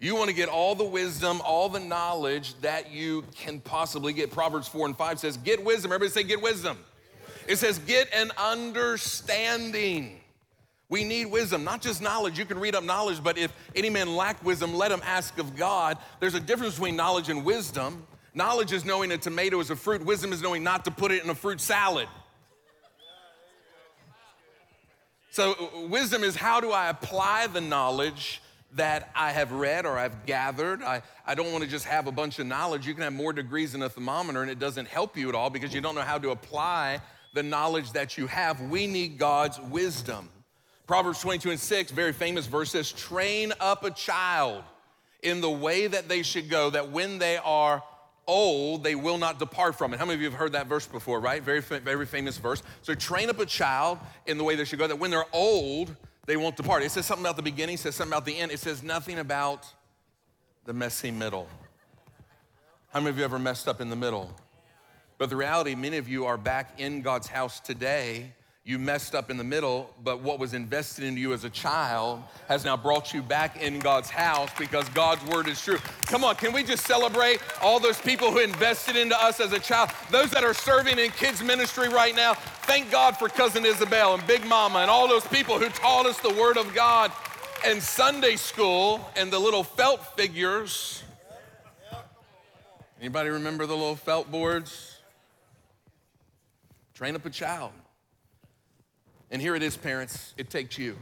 You 0.00 0.14
want 0.14 0.28
to 0.28 0.34
get 0.34 0.48
all 0.48 0.74
the 0.74 0.84
wisdom, 0.84 1.40
all 1.44 1.68
the 1.68 1.80
knowledge 1.80 2.54
that 2.60 2.92
you 2.92 3.24
can 3.34 3.60
possibly 3.60 4.12
get. 4.12 4.30
Proverbs 4.30 4.68
4 4.68 4.86
and 4.86 4.96
5 4.96 5.18
says, 5.18 5.36
Get 5.38 5.64
wisdom. 5.64 5.92
Everybody 5.92 6.12
say, 6.12 6.22
Get 6.22 6.40
wisdom. 6.40 6.78
It 7.48 7.56
says, 7.56 7.78
get 7.78 8.12
an 8.14 8.30
understanding. 8.36 10.20
We 10.90 11.02
need 11.02 11.26
wisdom, 11.26 11.64
not 11.64 11.80
just 11.80 12.02
knowledge. 12.02 12.38
You 12.38 12.44
can 12.44 12.60
read 12.60 12.74
up 12.74 12.84
knowledge, 12.84 13.22
but 13.24 13.38
if 13.38 13.52
any 13.74 13.88
man 13.88 14.14
lack 14.14 14.44
wisdom, 14.44 14.74
let 14.74 14.92
him 14.92 15.00
ask 15.02 15.38
of 15.38 15.56
God. 15.56 15.96
There's 16.20 16.34
a 16.34 16.40
difference 16.40 16.74
between 16.74 16.94
knowledge 16.94 17.30
and 17.30 17.44
wisdom. 17.44 18.06
Knowledge 18.34 18.72
is 18.72 18.84
knowing 18.84 19.10
a 19.12 19.18
tomato 19.18 19.58
is 19.60 19.70
a 19.70 19.76
fruit, 19.76 20.04
wisdom 20.04 20.32
is 20.32 20.42
knowing 20.42 20.62
not 20.62 20.84
to 20.84 20.90
put 20.90 21.10
it 21.10 21.24
in 21.24 21.30
a 21.30 21.34
fruit 21.34 21.60
salad. 21.60 22.06
So, 25.38 25.86
wisdom 25.88 26.24
is 26.24 26.34
how 26.34 26.60
do 26.60 26.72
I 26.72 26.88
apply 26.88 27.46
the 27.46 27.60
knowledge 27.60 28.42
that 28.72 29.12
I 29.14 29.30
have 29.30 29.52
read 29.52 29.86
or 29.86 29.96
I've 29.96 30.26
gathered. 30.26 30.82
I, 30.82 31.00
I 31.24 31.36
don't 31.36 31.52
want 31.52 31.62
to 31.62 31.70
just 31.70 31.84
have 31.84 32.08
a 32.08 32.10
bunch 32.10 32.40
of 32.40 32.48
knowledge. 32.48 32.88
You 32.88 32.92
can 32.92 33.04
have 33.04 33.12
more 33.12 33.32
degrees 33.32 33.70
than 33.70 33.82
a 33.82 33.88
thermometer 33.88 34.42
and 34.42 34.50
it 34.50 34.58
doesn't 34.58 34.88
help 34.88 35.16
you 35.16 35.28
at 35.28 35.36
all 35.36 35.48
because 35.48 35.72
you 35.72 35.80
don't 35.80 35.94
know 35.94 36.00
how 36.00 36.18
to 36.18 36.30
apply 36.30 37.00
the 37.34 37.44
knowledge 37.44 37.92
that 37.92 38.18
you 38.18 38.26
have. 38.26 38.60
We 38.62 38.88
need 38.88 39.16
God's 39.16 39.60
wisdom. 39.60 40.28
Proverbs 40.88 41.20
22 41.20 41.50
and 41.50 41.60
6, 41.60 41.92
very 41.92 42.12
famous 42.12 42.46
verse 42.46 42.72
says, 42.72 42.90
Train 42.90 43.52
up 43.60 43.84
a 43.84 43.92
child 43.92 44.64
in 45.22 45.40
the 45.40 45.48
way 45.48 45.86
that 45.86 46.08
they 46.08 46.24
should 46.24 46.50
go, 46.50 46.70
that 46.70 46.90
when 46.90 47.20
they 47.20 47.36
are 47.36 47.84
old, 48.28 48.84
they 48.84 48.94
will 48.94 49.18
not 49.18 49.40
depart 49.40 49.76
from 49.76 49.92
it. 49.92 49.98
How 49.98 50.04
many 50.04 50.14
of 50.14 50.20
you 50.20 50.30
have 50.30 50.38
heard 50.38 50.52
that 50.52 50.68
verse 50.68 50.86
before, 50.86 51.18
right? 51.18 51.42
Very, 51.42 51.60
very 51.60 52.06
famous 52.06 52.38
verse. 52.38 52.62
So 52.82 52.94
train 52.94 53.30
up 53.30 53.40
a 53.40 53.46
child 53.46 53.98
in 54.26 54.38
the 54.38 54.44
way 54.44 54.54
they 54.54 54.64
should 54.64 54.78
go, 54.78 54.86
that 54.86 55.00
when 55.00 55.10
they're 55.10 55.24
old, 55.32 55.96
they 56.26 56.36
won't 56.36 56.56
depart. 56.56 56.82
It 56.82 56.90
says 56.90 57.06
something 57.06 57.24
about 57.24 57.36
the 57.36 57.42
beginning, 57.42 57.74
it 57.74 57.78
says 57.78 57.96
something 57.96 58.12
about 58.12 58.26
the 58.26 58.38
end, 58.38 58.52
it 58.52 58.60
says 58.60 58.82
nothing 58.82 59.18
about 59.18 59.66
the 60.66 60.72
messy 60.72 61.10
middle. 61.10 61.48
How 62.90 63.00
many 63.00 63.10
of 63.10 63.18
you 63.18 63.24
ever 63.24 63.38
messed 63.38 63.66
up 63.66 63.80
in 63.80 63.90
the 63.90 63.96
middle? 63.96 64.30
But 65.16 65.30
the 65.30 65.36
reality, 65.36 65.74
many 65.74 65.96
of 65.96 66.08
you 66.08 66.26
are 66.26 66.38
back 66.38 66.78
in 66.78 67.02
God's 67.02 67.26
house 67.26 67.58
today. 67.58 68.32
You 68.68 68.78
messed 68.78 69.14
up 69.14 69.30
in 69.30 69.38
the 69.38 69.44
middle, 69.44 69.88
but 70.04 70.20
what 70.20 70.38
was 70.38 70.52
invested 70.52 71.02
into 71.02 71.22
you 71.22 71.32
as 71.32 71.42
a 71.42 71.48
child 71.48 72.22
has 72.48 72.66
now 72.66 72.76
brought 72.76 73.14
you 73.14 73.22
back 73.22 73.62
in 73.62 73.78
God's 73.78 74.10
house 74.10 74.50
because 74.58 74.86
God's 74.90 75.24
word 75.24 75.48
is 75.48 75.58
true. 75.58 75.78
Come 76.04 76.22
on, 76.22 76.34
can 76.34 76.52
we 76.52 76.62
just 76.62 76.86
celebrate 76.86 77.40
all 77.62 77.80
those 77.80 77.98
people 77.98 78.30
who 78.30 78.40
invested 78.40 78.94
into 78.94 79.18
us 79.18 79.40
as 79.40 79.54
a 79.54 79.58
child? 79.58 79.88
Those 80.10 80.30
that 80.32 80.44
are 80.44 80.52
serving 80.52 80.98
in 80.98 81.10
kids' 81.12 81.42
ministry 81.42 81.88
right 81.88 82.14
now, 82.14 82.34
thank 82.34 82.90
God 82.90 83.16
for 83.16 83.30
Cousin 83.30 83.64
Isabel 83.64 84.12
and 84.12 84.26
Big 84.26 84.44
Mama 84.44 84.80
and 84.80 84.90
all 84.90 85.08
those 85.08 85.26
people 85.28 85.58
who 85.58 85.70
taught 85.70 86.04
us 86.04 86.20
the 86.20 86.34
word 86.34 86.58
of 86.58 86.74
God 86.74 87.10
and 87.64 87.82
Sunday 87.82 88.36
school 88.36 89.00
and 89.16 89.32
the 89.32 89.38
little 89.38 89.64
felt 89.64 90.14
figures. 90.14 91.02
Anybody 93.00 93.30
remember 93.30 93.64
the 93.64 93.74
little 93.74 93.96
felt 93.96 94.30
boards? 94.30 94.98
Train 96.92 97.16
up 97.16 97.24
a 97.24 97.30
child. 97.30 97.72
And 99.30 99.42
here 99.42 99.54
it 99.54 99.62
is, 99.62 99.76
parents. 99.76 100.34
It 100.36 100.50
takes 100.50 100.78
you. 100.78 100.96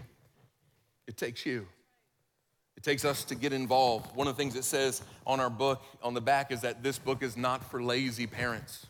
It 1.06 1.16
takes 1.16 1.46
you. 1.46 1.66
It 2.76 2.82
takes 2.82 3.04
us 3.04 3.24
to 3.24 3.34
get 3.34 3.52
involved. 3.52 4.14
One 4.16 4.26
of 4.26 4.36
the 4.36 4.42
things 4.42 4.56
it 4.56 4.64
says 4.64 5.02
on 5.26 5.40
our 5.40 5.50
book 5.50 5.82
on 6.02 6.14
the 6.14 6.20
back 6.20 6.52
is 6.52 6.60
that 6.60 6.82
this 6.82 6.98
book 6.98 7.22
is 7.22 7.36
not 7.36 7.64
for 7.70 7.82
lazy 7.82 8.26
parents. 8.26 8.86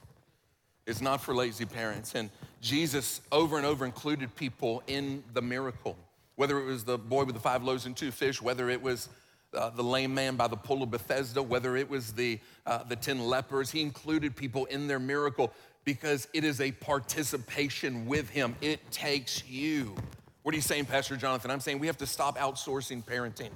It's 0.86 1.00
not 1.00 1.20
for 1.20 1.34
lazy 1.34 1.66
parents. 1.66 2.14
And 2.14 2.30
Jesus 2.60 3.20
over 3.30 3.56
and 3.56 3.66
over 3.66 3.84
included 3.84 4.34
people 4.34 4.82
in 4.86 5.22
the 5.34 5.42
miracle, 5.42 5.96
whether 6.36 6.58
it 6.58 6.64
was 6.64 6.84
the 6.84 6.98
boy 6.98 7.24
with 7.24 7.34
the 7.34 7.40
five 7.40 7.62
loaves 7.62 7.86
and 7.86 7.96
two 7.96 8.10
fish, 8.10 8.40
whether 8.40 8.70
it 8.70 8.80
was 8.80 9.08
uh, 9.54 9.70
the 9.70 9.82
lame 9.82 10.14
man 10.14 10.36
by 10.36 10.48
the 10.48 10.56
pool 10.56 10.82
of 10.82 10.90
Bethesda, 10.90 11.42
whether 11.42 11.76
it 11.76 11.88
was 11.88 12.12
the, 12.12 12.38
uh, 12.66 12.82
the 12.84 12.96
10 12.96 13.20
lepers, 13.20 13.70
he 13.70 13.80
included 13.80 14.34
people 14.34 14.64
in 14.66 14.86
their 14.86 14.98
miracle 14.98 15.52
because 15.86 16.26
it 16.34 16.44
is 16.44 16.60
a 16.60 16.72
participation 16.72 18.06
with 18.06 18.28
Him. 18.28 18.56
It 18.60 18.90
takes 18.90 19.48
you. 19.48 19.94
What 20.42 20.52
are 20.52 20.56
you 20.56 20.62
saying, 20.62 20.84
Pastor 20.86 21.16
Jonathan? 21.16 21.50
I'm 21.50 21.60
saying 21.60 21.78
we 21.78 21.86
have 21.86 21.96
to 21.98 22.06
stop 22.06 22.36
outsourcing 22.36 23.02
parenting. 23.02 23.50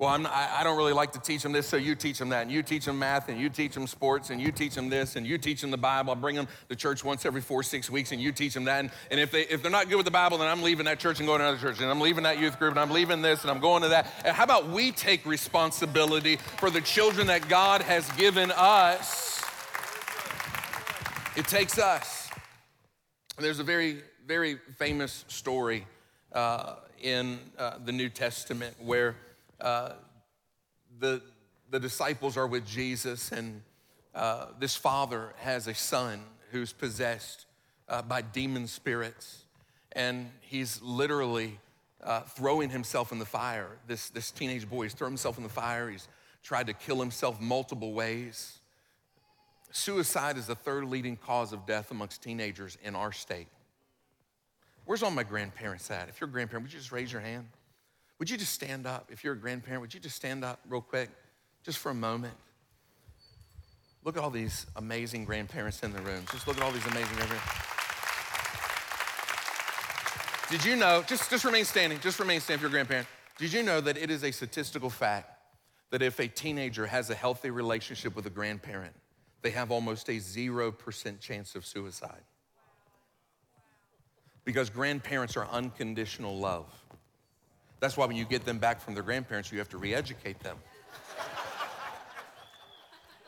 Well, 0.00 0.16
not, 0.16 0.32
I 0.32 0.62
don't 0.62 0.76
really 0.76 0.92
like 0.92 1.12
to 1.12 1.20
teach 1.20 1.42
them 1.42 1.50
this, 1.50 1.66
so 1.66 1.76
you 1.76 1.96
teach 1.96 2.18
them 2.18 2.28
that. 2.28 2.42
And 2.42 2.52
you 2.52 2.62
teach 2.62 2.84
them 2.84 2.98
math, 3.00 3.28
and 3.28 3.40
you 3.40 3.48
teach 3.48 3.74
them 3.74 3.86
sports, 3.86 4.30
and 4.30 4.40
you 4.40 4.52
teach 4.52 4.74
them 4.74 4.88
this, 4.88 5.16
and 5.16 5.26
you 5.26 5.38
teach 5.38 5.60
them 5.60 5.72
the 5.72 5.76
Bible. 5.76 6.12
I 6.12 6.14
bring 6.14 6.36
them 6.36 6.46
to 6.68 6.76
church 6.76 7.02
once 7.04 7.26
every 7.26 7.40
four, 7.40 7.64
six 7.64 7.90
weeks, 7.90 8.12
and 8.12 8.20
you 8.20 8.30
teach 8.30 8.54
them 8.54 8.64
that. 8.64 8.80
And, 8.80 8.90
and 9.10 9.18
if, 9.18 9.32
they, 9.32 9.42
if 9.42 9.60
they're 9.60 9.72
not 9.72 9.88
good 9.88 9.96
with 9.96 10.04
the 10.04 10.12
Bible, 10.12 10.38
then 10.38 10.46
I'm 10.46 10.62
leaving 10.62 10.86
that 10.86 11.00
church 11.00 11.18
and 11.18 11.26
going 11.26 11.40
to 11.40 11.48
another 11.48 11.60
church. 11.60 11.80
And 11.80 11.90
I'm 11.90 12.00
leaving 12.00 12.22
that 12.24 12.38
youth 12.38 12.58
group, 12.60 12.72
and 12.72 12.80
I'm 12.80 12.92
leaving 12.92 13.22
this, 13.22 13.42
and 13.42 13.50
I'm 13.50 13.58
going 13.60 13.82
to 13.82 13.88
that. 13.88 14.06
And 14.24 14.36
how 14.36 14.44
about 14.44 14.68
we 14.68 14.92
take 14.92 15.26
responsibility 15.26 16.36
for 16.36 16.70
the 16.70 16.80
children 16.80 17.26
that 17.28 17.48
God 17.48 17.82
has 17.82 18.08
given 18.12 18.52
us? 18.52 19.37
It 21.38 21.46
takes 21.46 21.78
us. 21.78 22.28
There's 23.38 23.60
a 23.60 23.62
very, 23.62 23.98
very 24.26 24.58
famous 24.76 25.24
story 25.28 25.86
uh, 26.32 26.74
in 27.00 27.38
uh, 27.56 27.74
the 27.84 27.92
New 27.92 28.08
Testament 28.08 28.74
where 28.80 29.14
uh, 29.60 29.90
the, 30.98 31.22
the 31.70 31.78
disciples 31.78 32.36
are 32.36 32.48
with 32.48 32.66
Jesus, 32.66 33.30
and 33.30 33.62
uh, 34.16 34.46
this 34.58 34.74
father 34.74 35.32
has 35.36 35.68
a 35.68 35.74
son 35.74 36.24
who's 36.50 36.72
possessed 36.72 37.46
uh, 37.88 38.02
by 38.02 38.20
demon 38.20 38.66
spirits, 38.66 39.44
and 39.92 40.32
he's 40.40 40.82
literally 40.82 41.60
uh, 42.02 42.22
throwing 42.22 42.68
himself 42.68 43.12
in 43.12 43.20
the 43.20 43.24
fire. 43.24 43.78
This, 43.86 44.10
this 44.10 44.32
teenage 44.32 44.68
boy, 44.68 44.82
he's 44.82 44.92
thrown 44.92 45.12
himself 45.12 45.36
in 45.36 45.44
the 45.44 45.48
fire, 45.48 45.88
he's 45.88 46.08
tried 46.42 46.66
to 46.66 46.72
kill 46.72 46.98
himself 46.98 47.40
multiple 47.40 47.92
ways. 47.92 48.57
Suicide 49.70 50.36
is 50.36 50.46
the 50.46 50.54
third 50.54 50.84
leading 50.84 51.16
cause 51.16 51.52
of 51.52 51.66
death 51.66 51.90
amongst 51.90 52.22
teenagers 52.22 52.78
in 52.82 52.94
our 52.94 53.12
state. 53.12 53.48
Where's 54.84 55.02
all 55.02 55.10
my 55.10 55.22
grandparents 55.22 55.90
at? 55.90 56.08
If 56.08 56.20
you're 56.20 56.28
a 56.28 56.32
grandparent, 56.32 56.64
would 56.64 56.72
you 56.72 56.78
just 56.78 56.92
raise 56.92 57.12
your 57.12 57.20
hand? 57.20 57.46
Would 58.18 58.30
you 58.30 58.38
just 58.38 58.52
stand 58.52 58.86
up? 58.86 59.10
If 59.12 59.22
you're 59.22 59.34
a 59.34 59.38
grandparent, 59.38 59.82
would 59.82 59.92
you 59.92 60.00
just 60.00 60.16
stand 60.16 60.44
up 60.44 60.60
real 60.68 60.80
quick, 60.80 61.10
just 61.62 61.78
for 61.78 61.90
a 61.90 61.94
moment? 61.94 62.34
Look 64.04 64.16
at 64.16 64.22
all 64.22 64.30
these 64.30 64.66
amazing 64.76 65.24
grandparents 65.26 65.82
in 65.82 65.92
the 65.92 66.00
room. 66.00 66.24
Just 66.32 66.46
look 66.46 66.56
at 66.56 66.62
all 66.62 66.72
these 66.72 66.86
amazing 66.86 67.14
grandparents. 67.16 67.46
Did 70.50 70.64
you 70.64 70.76
know, 70.76 71.04
just, 71.06 71.28
just 71.28 71.44
remain 71.44 71.66
standing, 71.66 72.00
just 72.00 72.18
remain 72.18 72.40
standing 72.40 72.56
if 72.56 72.62
you're 72.62 72.70
a 72.70 72.72
grandparent. 72.72 73.06
Did 73.36 73.52
you 73.52 73.62
know 73.62 73.82
that 73.82 73.98
it 73.98 74.10
is 74.10 74.24
a 74.24 74.30
statistical 74.30 74.88
fact 74.88 75.30
that 75.90 76.00
if 76.00 76.18
a 76.18 76.26
teenager 76.26 76.86
has 76.86 77.10
a 77.10 77.14
healthy 77.14 77.50
relationship 77.50 78.16
with 78.16 78.24
a 78.24 78.30
grandparent, 78.30 78.94
they 79.42 79.50
have 79.50 79.70
almost 79.70 80.08
a 80.08 80.12
0% 80.12 81.20
chance 81.20 81.54
of 81.54 81.64
suicide. 81.64 82.22
Because 84.44 84.70
grandparents 84.70 85.36
are 85.36 85.46
unconditional 85.48 86.38
love. 86.38 86.66
That's 87.80 87.96
why 87.96 88.06
when 88.06 88.16
you 88.16 88.24
get 88.24 88.44
them 88.44 88.58
back 88.58 88.80
from 88.80 88.94
their 88.94 89.02
grandparents, 89.02 89.52
you 89.52 89.58
have 89.58 89.68
to 89.70 89.78
re 89.78 89.94
educate 89.94 90.40
them. 90.40 90.56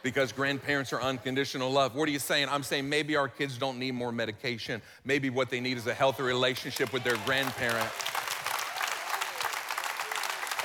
because 0.03 0.33
grandparents 0.33 0.93
are 0.93 1.01
unconditional 1.01 1.71
love. 1.71 1.95
What 1.95 2.09
are 2.09 2.13
you 2.13 2.19
saying? 2.19 2.49
I'm 2.51 2.63
saying 2.63 2.89
maybe 2.89 3.17
our 3.17 3.29
kids 3.29 3.59
don't 3.59 3.79
need 3.79 3.93
more 3.93 4.13
medication. 4.13 4.83
Maybe 5.05 5.31
what 5.31 5.51
they 5.51 5.61
need 5.61 5.77
is 5.77 5.87
a 5.87 5.95
healthy 5.95 6.23
relationship 6.23 6.93
with 6.93 7.05
their 7.05 7.17
grandparent. 7.27 7.91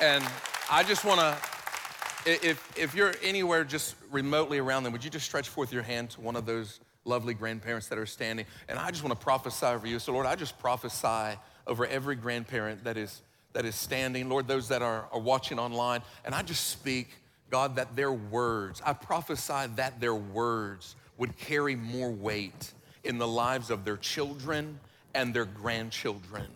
And 0.02 0.24
I 0.70 0.84
just 0.84 1.06
want 1.06 1.20
to 1.20 1.38
if, 2.25 2.77
if 2.77 2.96
you're 2.96 3.13
anywhere 3.22 3.63
just 3.63 3.96
remotely 4.12 4.58
around 4.58 4.84
them, 4.84 4.94
would 4.94 5.03
you 5.03 5.10
just 5.10 5.25
stretch 5.25 5.50
forth 5.50 5.72
your 5.72 5.84
hand 5.84 6.10
to 6.12 6.22
one 6.22 6.36
of 6.36 6.46
those 6.46 6.79
lovely 7.05 7.34
grandparents 7.34 7.88
that 7.89 7.98
are 7.98 8.05
standing? 8.05 8.46
And 8.67 8.79
I 8.79 8.89
just 8.91 9.03
want 9.03 9.17
to 9.17 9.24
prophesy 9.24 9.65
over 9.65 9.88
you. 9.88 10.00
So, 10.00 10.12
Lord, 10.12 10.25
I 10.25 10.36
just 10.36 10.58
prophesy 10.60 11.38
over 11.67 11.86
every 11.86 12.15
grandparent 12.15 12.84
that 12.84 12.98
is, 12.98 13.22
that 13.53 13.65
is 13.65 13.75
standing, 13.75 14.29
Lord, 14.29 14.48
those 14.48 14.67
that 14.70 14.82
are, 14.82 15.08
are 15.12 15.20
watching 15.20 15.60
online. 15.60 16.01
And 16.24 16.34
I 16.34 16.41
just 16.41 16.67
speak, 16.67 17.10
God, 17.50 17.75
that 17.75 17.96
their 17.96 18.12
words, 18.12 18.82
I 18.86 18.94
prophesy 18.94 19.67
that 19.75 20.00
their 20.00 20.15
words 20.15 20.96
would 21.17 21.38
carry 21.38 21.75
more 21.75 22.12
weight 22.12 22.74
in 23.03 23.17
the 23.17 23.27
lives 23.27 23.70
of 23.70 23.86
their 23.86 23.98
children 23.98 24.79
and 25.13 25.34
their 25.34 25.46
grandchildren. 25.46 26.48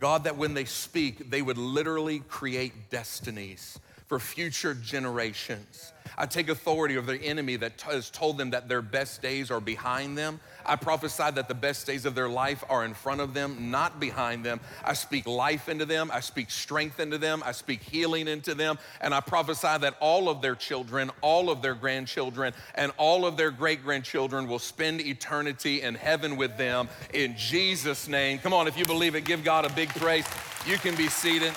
God, 0.00 0.24
that 0.24 0.36
when 0.36 0.54
they 0.54 0.66
speak, 0.66 1.30
they 1.30 1.40
would 1.40 1.56
literally 1.56 2.20
create 2.28 2.90
destinies 2.90 3.78
for 4.06 4.18
future 4.18 4.74
generations. 4.74 5.92
I 6.16 6.26
take 6.26 6.48
authority 6.48 6.96
over 6.96 7.12
the 7.12 7.24
enemy 7.24 7.56
that 7.56 7.80
has 7.82 8.10
told 8.10 8.38
them 8.38 8.50
that 8.50 8.68
their 8.68 8.82
best 8.82 9.22
days 9.22 9.50
are 9.50 9.60
behind 9.60 10.16
them. 10.16 10.38
I 10.66 10.76
prophesy 10.76 11.30
that 11.32 11.48
the 11.48 11.54
best 11.54 11.86
days 11.86 12.04
of 12.04 12.14
their 12.14 12.28
life 12.28 12.62
are 12.68 12.84
in 12.84 12.94
front 12.94 13.20
of 13.20 13.34
them, 13.34 13.70
not 13.70 13.98
behind 13.98 14.44
them. 14.44 14.60
I 14.84 14.92
speak 14.92 15.26
life 15.26 15.68
into 15.68 15.84
them. 15.84 16.10
I 16.12 16.20
speak 16.20 16.50
strength 16.50 17.00
into 17.00 17.18
them. 17.18 17.42
I 17.44 17.52
speak 17.52 17.82
healing 17.82 18.28
into 18.28 18.54
them. 18.54 18.78
And 19.00 19.12
I 19.12 19.20
prophesy 19.20 19.78
that 19.78 19.96
all 20.00 20.28
of 20.28 20.40
their 20.40 20.54
children, 20.54 21.10
all 21.20 21.50
of 21.50 21.62
their 21.62 21.74
grandchildren, 21.74 22.54
and 22.74 22.92
all 22.96 23.26
of 23.26 23.36
their 23.36 23.50
great 23.50 23.82
grandchildren 23.82 24.46
will 24.46 24.58
spend 24.58 25.00
eternity 25.00 25.82
in 25.82 25.94
heaven 25.94 26.36
with 26.36 26.56
them 26.56 26.88
in 27.12 27.36
Jesus' 27.36 28.08
name. 28.08 28.38
Come 28.38 28.52
on, 28.52 28.68
if 28.68 28.78
you 28.78 28.84
believe 28.84 29.14
it, 29.16 29.24
give 29.24 29.42
God 29.42 29.64
a 29.64 29.70
big 29.70 29.88
praise. 29.90 30.26
You 30.66 30.76
can 30.76 30.94
be 30.94 31.08
seated. 31.08 31.52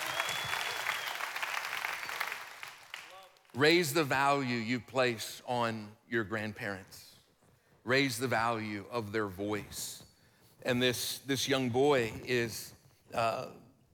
Raise 3.58 3.92
the 3.92 4.04
value 4.04 4.58
you 4.58 4.80
place 4.80 5.42
on 5.48 5.88
your 6.08 6.24
grandparents. 6.24 7.16
Raise 7.84 8.20
the 8.20 8.28
value 8.28 8.86
of 8.92 9.12
their 9.12 9.26
voice. 9.26 10.04
And 10.62 10.80
this, 10.80 11.22
this 11.26 11.48
young 11.48 11.70
boy 11.70 12.14
is 12.28 12.72
uh, 13.16 13.46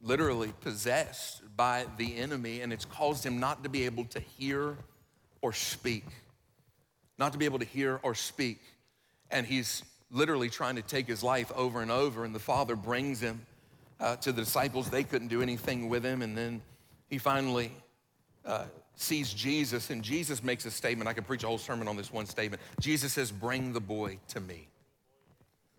literally 0.02 0.52
possessed 0.60 1.44
by 1.56 1.86
the 1.96 2.18
enemy, 2.18 2.60
and 2.60 2.74
it's 2.74 2.84
caused 2.84 3.26
him 3.26 3.40
not 3.40 3.64
to 3.64 3.70
be 3.70 3.86
able 3.86 4.04
to 4.04 4.20
hear 4.20 4.76
or 5.42 5.54
speak. 5.54 6.08
Not 7.18 7.32
to 7.32 7.38
be 7.38 7.46
able 7.46 7.60
to 7.60 7.66
hear 7.66 8.02
or 8.04 8.16
speak. 8.16 8.60
And 9.32 9.48
he's 9.48 9.82
literally 10.12 10.50
trying 10.50 10.76
to 10.76 10.82
take 10.82 11.08
his 11.08 11.24
life 11.24 11.54
over 11.56 11.82
and 11.82 11.90
over, 11.90 12.26
and 12.26 12.36
the 12.36 12.40
father 12.40 12.76
brings 12.76 13.22
him 13.22 13.46
uh, 14.02 14.18
to 14.18 14.34
the 14.34 14.42
disciples. 14.42 14.90
They 14.90 15.06
couldn't 15.06 15.30
do 15.30 15.42
anything 15.42 15.88
with 15.88 16.04
him, 16.04 16.22
and 16.22 16.38
then 16.38 16.62
he 17.10 17.18
finally 17.18 17.72
uh, 18.44 18.66
sees 18.96 19.34
Jesus, 19.34 19.90
and 19.90 20.04
Jesus 20.04 20.44
makes 20.44 20.66
a 20.66 20.72
statement. 20.72 21.08
I 21.08 21.14
could 21.14 21.26
preach 21.26 21.44
a 21.44 21.48
whole 21.48 21.58
sermon 21.58 21.88
on 21.88 21.98
this 21.98 22.12
one 22.12 22.26
statement. 22.26 22.62
Jesus 22.80 23.14
says, 23.14 23.32
Bring 23.32 23.74
the 23.74 23.82
boy 23.82 24.20
to 24.30 24.40
me. 24.40 24.68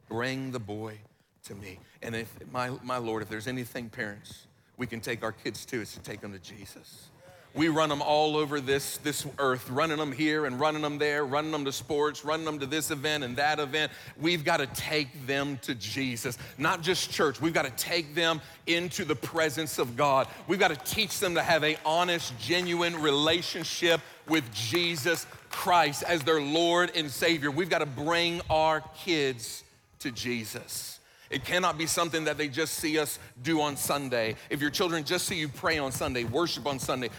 Bring 0.08 0.50
the 0.50 0.60
boy 0.60 0.98
to 1.44 1.54
me. 1.54 1.78
And 2.02 2.14
if, 2.14 2.32
my, 2.50 2.70
my 2.82 2.98
Lord, 2.98 3.22
if 3.22 3.28
there's 3.28 3.46
anything, 3.46 3.88
parents, 3.88 4.46
we 4.76 4.86
can 4.86 5.00
take 5.00 5.22
our 5.22 5.32
kids 5.32 5.64
to, 5.66 5.80
it's 5.80 5.94
to 5.94 6.00
take 6.00 6.20
them 6.20 6.32
to 6.32 6.38
Jesus. 6.38 7.10
We 7.54 7.68
run 7.68 7.88
them 7.88 8.02
all 8.02 8.36
over 8.36 8.60
this, 8.60 8.96
this 8.98 9.24
earth, 9.38 9.70
running 9.70 9.98
them 9.98 10.10
here 10.10 10.46
and 10.46 10.58
running 10.58 10.82
them 10.82 10.98
there, 10.98 11.24
running 11.24 11.52
them 11.52 11.64
to 11.66 11.72
sports, 11.72 12.24
running 12.24 12.44
them 12.44 12.58
to 12.58 12.66
this 12.66 12.90
event 12.90 13.22
and 13.22 13.36
that 13.36 13.60
event. 13.60 13.92
We've 14.20 14.44
got 14.44 14.56
to 14.56 14.66
take 14.66 15.26
them 15.26 15.58
to 15.62 15.76
Jesus, 15.76 16.36
not 16.58 16.82
just 16.82 17.12
church. 17.12 17.40
We've 17.40 17.54
got 17.54 17.64
to 17.64 17.70
take 17.82 18.14
them 18.16 18.40
into 18.66 19.04
the 19.04 19.14
presence 19.14 19.78
of 19.78 19.96
God. 19.96 20.26
We've 20.48 20.58
got 20.58 20.68
to 20.72 20.94
teach 20.94 21.20
them 21.20 21.36
to 21.36 21.42
have 21.42 21.62
a 21.62 21.76
honest, 21.86 22.36
genuine 22.40 23.00
relationship 23.00 24.00
with 24.28 24.52
Jesus 24.52 25.26
Christ 25.48 26.02
as 26.02 26.22
their 26.22 26.40
Lord 26.40 26.90
and 26.96 27.08
Savior. 27.08 27.52
We've 27.52 27.70
got 27.70 27.78
to 27.78 27.86
bring 27.86 28.40
our 28.50 28.82
kids 28.96 29.62
to 30.00 30.10
Jesus. 30.10 30.93
It 31.30 31.44
cannot 31.44 31.78
be 31.78 31.86
something 31.86 32.24
that 32.24 32.36
they 32.36 32.48
just 32.48 32.74
see 32.74 32.98
us 32.98 33.18
do 33.42 33.60
on 33.60 33.76
Sunday. 33.76 34.36
If 34.50 34.60
your 34.60 34.70
children 34.70 35.04
just 35.04 35.26
see 35.26 35.36
you 35.36 35.48
pray 35.48 35.78
on 35.78 35.90
Sunday, 35.90 36.24
worship 36.24 36.66
on 36.66 36.78
Sunday, 36.78 37.10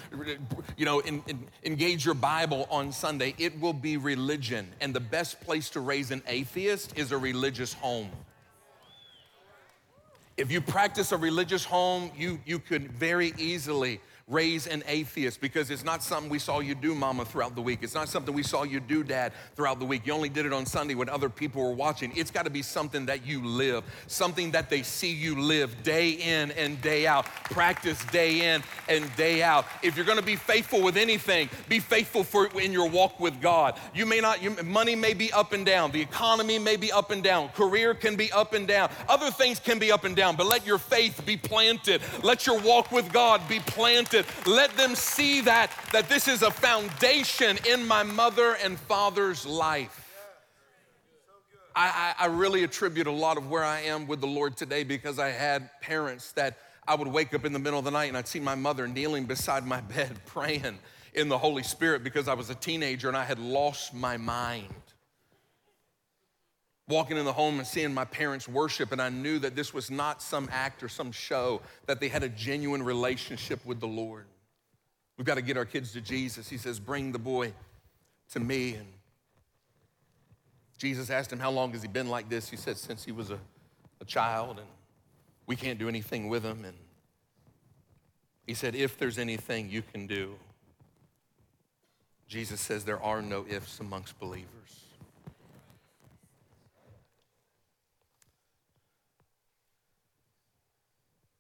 you 0.78 0.86
know, 0.86 1.00
in, 1.00 1.24
in, 1.28 1.48
engage 1.64 2.06
your 2.06 2.14
Bible 2.14 2.68
on 2.70 2.92
Sunday, 2.92 3.34
it 3.38 3.60
will 3.60 3.74
be 3.74 3.98
religion. 3.98 4.68
And 4.80 4.94
the 4.94 5.00
best 5.00 5.42
place 5.42 5.70
to 5.72 5.80
raise 5.80 6.12
an 6.12 6.22
atheist 6.28 6.98
is 6.98 7.12
a 7.12 7.18
religious 7.18 7.74
home. 7.74 8.10
If 10.38 10.52
you 10.52 10.60
practice 10.62 11.12
a 11.12 11.18
religious 11.18 11.64
home, 11.64 12.12
you, 12.16 12.40
you 12.46 12.60
could 12.60 12.92
very 12.92 13.34
easily 13.38 14.02
raise 14.28 14.66
an 14.66 14.84
atheist 14.88 15.40
because 15.40 15.70
it's 15.70 15.84
not 15.84 16.02
something 16.02 16.32
we 16.32 16.40
saw 16.40 16.60
you 16.60 16.74
do, 16.74 16.96
mama, 16.96 17.24
throughout 17.24 17.54
the 17.54 17.62
week. 17.62 17.80
It's 17.84 17.94
not 17.94 18.10
something 18.10 18.34
we 18.34 18.42
saw 18.42 18.64
you 18.64 18.80
do, 18.80 19.04
dad, 19.04 19.34
throughout 19.56 19.78
the 19.78 19.86
week. 19.86 20.08
You 20.08 20.14
only 20.14 20.30
did 20.30 20.48
it 20.48 20.54
on 20.54 20.66
Sunday 20.66 20.96
when 20.96 21.10
other 21.10 21.30
people 21.30 21.62
were 21.62 21.76
watching. 21.76 22.12
It's 22.16 22.32
got 22.32 22.46
to 22.46 22.50
be 22.50 22.64
something 22.64 23.06
that 23.06 23.24
you 23.24 23.46
live, 23.46 23.84
something 24.08 24.50
that 24.52 24.72
they 24.72 24.82
see 24.82 25.12
you 25.14 25.40
live 25.40 25.84
day 25.84 26.10
in 26.10 26.50
and 26.54 26.82
day 26.82 27.06
out, 27.06 27.26
practice 27.52 28.04
day 28.06 28.56
in 28.56 28.64
and 28.90 29.16
day 29.16 29.44
out. 29.44 29.68
If 29.84 29.96
you're 29.96 30.08
going 30.08 30.18
to 30.18 30.26
be 30.26 30.38
faithful 30.38 30.82
with 30.82 30.98
anything, 30.98 31.48
be 31.70 31.80
faithful 31.80 32.24
for 32.24 32.48
in 32.60 32.72
your 32.72 32.90
walk 32.90 33.20
with 33.20 33.40
God. 33.42 33.80
You 33.94 34.08
may 34.08 34.22
not, 34.22 34.42
you, 34.42 34.56
money 34.64 34.96
may 34.96 35.14
be 35.14 35.32
up 35.34 35.54
and 35.54 35.68
down, 35.68 35.92
the 35.92 36.02
economy 36.02 36.58
may 36.58 36.78
be 36.78 36.92
up 36.92 37.12
and 37.12 37.22
down, 37.22 37.50
career 37.50 37.94
can 37.94 38.16
be 38.16 38.32
up 38.32 38.54
and 38.54 38.68
down, 38.68 38.90
other 39.08 39.30
things 39.30 39.60
can 39.60 39.78
be 39.78 39.92
up 39.92 40.04
and 40.04 40.16
down, 40.16 40.36
but 40.36 40.48
let 40.48 40.66
your 40.66 40.80
faith 40.80 41.24
be 41.28 41.38
planted. 41.38 42.02
Let 42.24 42.48
your 42.48 42.60
walk 42.60 42.92
with 42.92 43.14
God 43.14 43.48
be 43.48 43.60
planted 43.60 44.15
let 44.46 44.76
them 44.78 44.96
see 44.96 45.42
that, 45.42 45.72
that 45.92 46.10
this 46.10 46.28
is 46.28 46.42
a 46.42 46.52
foundation 46.52 47.58
in 47.68 47.88
my 47.88 48.04
mother 48.04 48.56
and 48.64 48.80
father's 48.80 49.46
life. 49.46 50.02
I, 51.76 52.16
I, 52.18 52.28
really 52.28 52.64
attribute 52.64 53.06
a 53.06 53.12
lot 53.12 53.36
of 53.36 53.50
where 53.50 53.64
I 53.64 53.82
am 53.82 54.08
with 54.08 54.22
the 54.22 54.28
Lord 54.28 54.56
today 54.56 54.86
because 54.86 55.20
I 55.20 55.28
had 55.28 55.70
parents 55.82 56.32
that 56.34 56.58
I 56.88 56.96
would 56.96 57.10
wake 57.10 57.34
up 57.34 57.44
in 57.44 57.52
the 57.52 57.60
middle 57.60 57.78
of 57.78 57.84
the 57.84 57.92
night 57.92 58.06
and 58.06 58.16
I'd 58.16 58.30
see 58.30 58.40
my 58.40 58.56
mother 58.56 58.88
kneeling 58.88 59.26
beside 59.26 59.68
my 59.68 59.82
bed 59.96 60.18
praying 60.26 60.80
in 61.14 61.28
the 61.28 61.38
Holy 61.38 61.64
Spirit 61.64 62.02
because 62.02 62.30
I 62.30 62.34
was 62.34 62.50
a 62.50 62.56
teenager 62.56 63.10
and 63.10 63.18
I 63.18 63.26
had 63.26 63.40
lost 63.40 63.94
my 63.94 64.16
mind 64.16 64.74
walking 66.88 67.18
in 67.18 67.26
the 67.26 67.34
home 67.34 67.58
and 67.58 67.68
seeing 67.68 67.94
my 67.94 68.06
parents 68.06 68.48
worship, 68.48 68.92
and 68.92 69.02
I 69.02 69.10
knew 69.10 69.40
that 69.40 69.56
this 69.56 69.74
was 69.74 69.90
not 69.90 70.22
some 70.22 70.48
act 70.52 70.84
or 70.84 70.90
some 70.90 71.12
show, 71.12 71.62
that 71.88 72.00
they 72.00 72.08
had 72.08 72.24
a 72.24 72.30
genuine 72.30 72.84
relationship 72.84 73.66
with 73.66 73.80
the 73.80 73.88
Lord. 73.88 74.26
We've 75.18 75.26
got 75.26 75.36
to 75.36 75.42
get 75.42 75.58
our 75.58 75.66
kids 75.66 75.94
to 75.94 76.02
Jesus. 76.02 76.50
He 76.50 76.58
says, 76.58 76.80
Bring 76.80 77.12
the 77.12 77.20
boy 77.20 77.54
to 78.32 78.40
me. 78.40 78.76
And 78.76 78.88
Jesus 80.78 81.10
asked 81.10 81.32
him, 81.32 81.40
How 81.40 81.52
long 81.52 81.72
has 81.72 81.82
he 81.82 81.88
been 81.88 82.10
like 82.10 82.30
this? 82.30 82.50
He 82.50 82.58
said, 82.58 82.78
Since 82.78 83.04
he 83.04 83.12
was 83.12 83.32
a, 83.32 83.40
a 84.02 84.06
child, 84.06 84.58
and 84.60 84.68
we 85.48 85.56
can't 85.56 85.80
do 85.80 85.88
anything 85.88 86.28
with 86.28 86.44
him. 86.44 86.66
And 86.66 86.76
he 88.46 88.54
said, 88.54 88.76
If 88.76 88.98
there's 88.98 89.18
anything 89.18 89.70
you 89.70 89.82
can 89.82 90.06
do, 90.06 90.36
Jesus 92.28 92.60
says, 92.62 92.84
There 92.84 93.02
are 93.02 93.22
no 93.22 93.46
ifs 93.50 93.80
amongst 93.80 94.20
believers. 94.20 94.85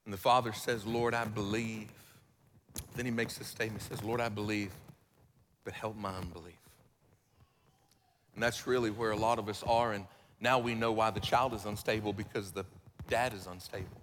And 0.05 0.13
the 0.13 0.17
father 0.17 0.53
says, 0.53 0.85
Lord, 0.85 1.13
I 1.13 1.25
believe. 1.25 1.89
Then 2.95 3.05
he 3.05 3.11
makes 3.11 3.37
this 3.37 3.47
statement. 3.47 3.81
He 3.81 3.89
says, 3.89 4.03
Lord, 4.03 4.21
I 4.21 4.29
believe, 4.29 4.71
but 5.63 5.73
help 5.73 5.95
my 5.95 6.15
unbelief. 6.15 6.53
And 8.35 8.43
that's 8.43 8.67
really 8.67 8.91
where 8.91 9.11
a 9.11 9.17
lot 9.17 9.39
of 9.39 9.49
us 9.49 9.63
are. 9.63 9.93
And 9.93 10.05
now 10.39 10.59
we 10.59 10.75
know 10.75 10.91
why 10.91 11.09
the 11.09 11.19
child 11.19 11.53
is 11.53 11.65
unstable 11.65 12.13
because 12.13 12.51
the 12.51 12.65
dad 13.07 13.33
is 13.33 13.47
unstable. 13.47 14.01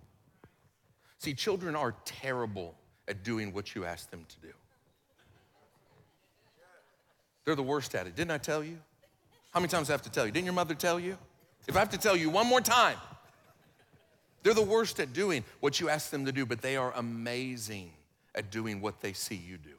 See, 1.19 1.35
children 1.35 1.77
are 1.77 1.95
terrible 2.05 2.75
at 3.07 3.23
doing 3.23 3.53
what 3.53 3.75
you 3.75 3.85
ask 3.85 4.11
them 4.11 4.25
to 4.29 4.47
do. 4.49 4.53
They're 7.45 7.55
the 7.55 7.63
worst 7.63 7.95
at 7.95 8.07
it. 8.07 8.17
Didn't 8.17 8.31
I 8.31 8.39
tell 8.39 8.65
you? 8.65 8.79
How 9.51 9.61
many 9.61 9.69
times 9.69 9.89
do 9.89 9.93
I 9.93 9.95
have 9.95 10.03
to 10.03 10.11
tell 10.11 10.25
you? 10.25 10.33
Didn't 10.33 10.47
your 10.47 10.55
mother 10.55 10.75
tell 10.75 10.99
you? 10.99 11.19
If 11.67 11.77
I 11.77 11.81
have 11.81 11.91
to 11.91 11.99
tell 11.99 12.17
you 12.17 12.31
one 12.31 12.47
more 12.47 12.61
time, 12.61 12.97
they're 14.43 14.55
the 14.55 14.63
worst 14.63 14.99
at 15.01 15.13
doing 15.13 15.45
what 15.61 15.81
you 15.81 15.89
ask 15.89 16.11
them 16.11 16.27
to 16.27 16.33
do, 16.33 16.45
but 16.47 16.63
they 16.63 16.77
are 16.77 16.93
amazing 16.97 17.91
at 18.35 18.51
doing 18.51 18.81
what 18.81 19.01
they 19.01 19.13
see 19.13 19.37
you 19.37 19.57
do. 19.57 19.71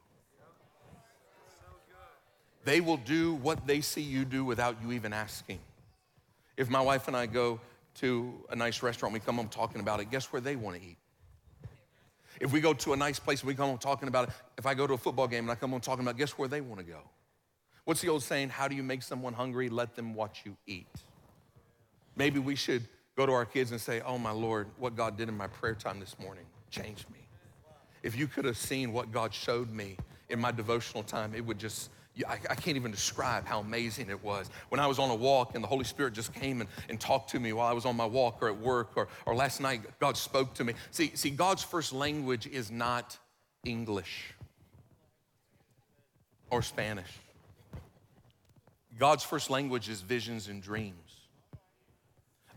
They 2.65 2.79
will 2.79 2.97
do 2.97 3.33
what 3.35 3.67
they 3.67 3.81
see 3.81 4.01
you 4.01 4.23
do 4.23 4.45
without 4.45 4.77
you 4.81 4.93
even 4.93 5.11
asking. 5.11 5.59
If 6.55 6.69
my 6.69 6.81
wife 6.81 7.07
and 7.07 7.17
I 7.17 7.25
go 7.25 7.59
to 7.95 8.33
a 8.49 8.55
nice 8.55 8.81
restaurant, 8.81 9.13
we 9.13 9.19
come 9.19 9.35
home 9.35 9.49
talking 9.49 9.81
about 9.81 9.99
it, 9.99 10.09
guess 10.09 10.31
where 10.31 10.41
they 10.41 10.55
want 10.55 10.77
to 10.77 10.87
eat? 10.87 10.97
If 12.39 12.51
we 12.51 12.61
go 12.61 12.73
to 12.73 12.93
a 12.93 12.97
nice 12.97 13.19
place, 13.19 13.41
and 13.41 13.47
we 13.47 13.55
come 13.55 13.69
home 13.69 13.77
talking 13.77 14.07
about 14.07 14.29
it. 14.29 14.33
If 14.57 14.65
I 14.65 14.73
go 14.73 14.87
to 14.87 14.93
a 14.93 14.97
football 14.97 15.27
game 15.27 15.43
and 15.43 15.51
I 15.51 15.55
come 15.55 15.71
home 15.71 15.81
talking 15.81 16.03
about, 16.03 16.15
it, 16.15 16.17
guess 16.17 16.31
where 16.31 16.47
they 16.47 16.61
want 16.61 16.79
to 16.79 16.85
go? 16.85 16.99
What's 17.85 18.01
the 18.01 18.09
old 18.09 18.23
saying? 18.23 18.49
How 18.49 18.67
do 18.67 18.75
you 18.75 18.83
make 18.83 19.03
someone 19.03 19.33
hungry? 19.33 19.69
Let 19.69 19.95
them 19.95 20.15
watch 20.15 20.41
you 20.45 20.55
eat. 20.65 20.87
Maybe 22.15 22.39
we 22.39 22.55
should 22.55 22.83
go 23.15 23.25
to 23.25 23.31
our 23.31 23.45
kids 23.45 23.71
and 23.71 23.79
say, 23.79 24.01
Oh, 24.01 24.17
my 24.17 24.31
Lord, 24.31 24.67
what 24.77 24.95
God 24.95 25.17
did 25.17 25.29
in 25.29 25.37
my 25.37 25.47
prayer 25.47 25.75
time 25.75 25.99
this 25.99 26.17
morning 26.19 26.45
changed 26.69 27.09
me. 27.11 27.19
If 28.01 28.17
you 28.17 28.27
could 28.27 28.45
have 28.45 28.57
seen 28.57 28.91
what 28.91 29.11
God 29.11 29.33
showed 29.33 29.71
me 29.71 29.97
in 30.29 30.39
my 30.39 30.51
devotional 30.51 31.03
time, 31.03 31.33
it 31.33 31.45
would 31.45 31.57
just, 31.57 31.89
I, 32.27 32.33
I, 32.49 32.55
can't 32.55 32.75
even 32.75 32.91
describe 32.91 33.45
how 33.45 33.59
amazing 33.59 34.09
it 34.09 34.21
was. 34.21 34.49
When 34.69 34.79
I 34.79 34.87
was 34.87 34.99
on 34.99 35.09
a 35.09 35.15
walk 35.15 35.55
and 35.55 35.63
the 35.63 35.67
Holy 35.67 35.85
Spirit 35.85 36.13
just 36.13 36.33
came 36.33 36.59
and, 36.59 36.69
and 36.89 36.99
talked 36.99 37.29
to 37.31 37.39
me 37.39 37.53
while 37.53 37.67
I 37.67 37.71
was 37.71 37.85
on 37.85 37.95
my 37.95 38.05
walk 38.05 38.39
or 38.41 38.49
at 38.49 38.59
work 38.59 38.91
or, 38.95 39.07
or 39.25 39.35
last 39.35 39.61
night, 39.61 39.81
God 39.99 40.17
spoke 40.17 40.53
to 40.55 40.63
me. 40.63 40.73
See, 40.91 41.11
see, 41.13 41.29
God's 41.29 41.63
first 41.63 41.93
language 41.93 42.45
is 42.47 42.69
not 42.69 43.17
English 43.63 44.33
or 46.49 46.61
Spanish. 46.61 47.19
God's 48.99 49.23
first 49.23 49.49
language 49.49 49.89
is 49.89 50.01
visions 50.01 50.49
and 50.49 50.61
dreams. 50.61 50.93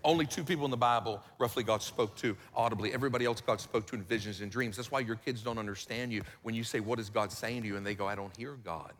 Only 0.06 0.24
two 0.24 0.44
people 0.44 0.64
in 0.64 0.70
the 0.70 0.76
Bible, 0.76 1.20
roughly, 1.40 1.64
God 1.64 1.82
spoke 1.82 2.14
to 2.18 2.36
audibly. 2.54 2.94
Everybody 2.94 3.24
else, 3.24 3.40
God 3.40 3.60
spoke 3.60 3.86
to 3.88 3.96
in 3.96 4.02
visions 4.02 4.40
and 4.40 4.52
dreams. 4.52 4.76
That's 4.76 4.92
why 4.92 5.00
your 5.00 5.16
kids 5.16 5.42
don't 5.42 5.58
understand 5.58 6.12
you 6.12 6.22
when 6.44 6.54
you 6.54 6.62
say, 6.62 6.78
What 6.78 7.00
is 7.00 7.10
God 7.10 7.32
saying 7.32 7.62
to 7.62 7.68
you? 7.68 7.76
And 7.76 7.84
they 7.84 7.96
go, 7.96 8.06
I 8.06 8.14
don't 8.14 8.34
hear 8.36 8.52
God. 8.64 8.92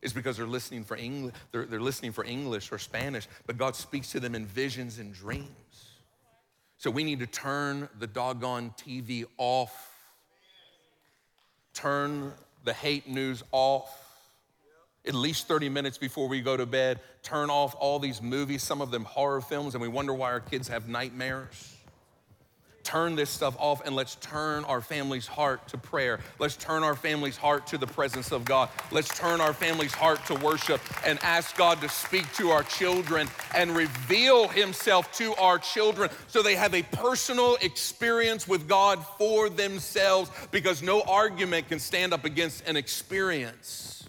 It's 0.00 0.14
because 0.14 0.38
they're 0.38 0.46
listening 0.46 0.82
for 0.82 0.96
English, 0.96 1.34
they're, 1.52 1.66
they're 1.66 1.80
listening 1.80 2.12
for 2.12 2.24
English 2.24 2.72
or 2.72 2.78
Spanish, 2.78 3.28
but 3.46 3.58
God 3.58 3.76
speaks 3.76 4.12
to 4.12 4.20
them 4.20 4.34
in 4.34 4.46
visions 4.46 4.98
and 4.98 5.12
dreams. 5.12 5.48
So 6.78 6.90
we 6.90 7.04
need 7.04 7.20
to 7.20 7.26
turn 7.26 7.90
the 7.98 8.06
doggone 8.06 8.72
TV 8.78 9.26
off, 9.36 9.94
turn 11.74 12.32
the 12.64 12.72
hate 12.72 13.06
news 13.06 13.42
off 13.52 14.03
at 15.06 15.14
least 15.14 15.48
30 15.48 15.68
minutes 15.68 15.98
before 15.98 16.28
we 16.28 16.40
go 16.40 16.56
to 16.56 16.66
bed, 16.66 17.00
turn 17.22 17.50
off 17.50 17.74
all 17.78 17.98
these 17.98 18.22
movies, 18.22 18.62
some 18.62 18.80
of 18.80 18.90
them 18.90 19.04
horror 19.04 19.40
films, 19.40 19.74
and 19.74 19.82
we 19.82 19.88
wonder 19.88 20.14
why 20.14 20.30
our 20.30 20.40
kids 20.40 20.68
have 20.68 20.88
nightmares. 20.88 21.74
Turn 22.84 23.16
this 23.16 23.30
stuff 23.30 23.56
off 23.58 23.84
and 23.86 23.96
let's 23.96 24.16
turn 24.16 24.62
our 24.64 24.82
family's 24.82 25.26
heart 25.26 25.66
to 25.68 25.78
prayer. 25.78 26.20
Let's 26.38 26.54
turn 26.54 26.82
our 26.82 26.94
family's 26.94 27.36
heart 27.36 27.66
to 27.68 27.78
the 27.78 27.86
presence 27.86 28.30
of 28.30 28.44
God. 28.44 28.68
Let's 28.92 29.08
turn 29.18 29.40
our 29.40 29.54
family's 29.54 29.94
heart 29.94 30.24
to 30.26 30.34
worship 30.34 30.82
and 31.06 31.18
ask 31.22 31.56
God 31.56 31.80
to 31.80 31.88
speak 31.88 32.30
to 32.34 32.50
our 32.50 32.62
children 32.62 33.26
and 33.54 33.74
reveal 33.74 34.48
Himself 34.48 35.10
to 35.12 35.34
our 35.36 35.58
children 35.58 36.10
so 36.26 36.42
they 36.42 36.56
have 36.56 36.74
a 36.74 36.82
personal 36.82 37.56
experience 37.62 38.46
with 38.46 38.68
God 38.68 39.02
for 39.16 39.48
themselves 39.48 40.30
because 40.50 40.82
no 40.82 41.00
argument 41.02 41.68
can 41.68 41.78
stand 41.78 42.12
up 42.12 42.26
against 42.26 42.68
an 42.68 42.76
experience. 42.76 44.03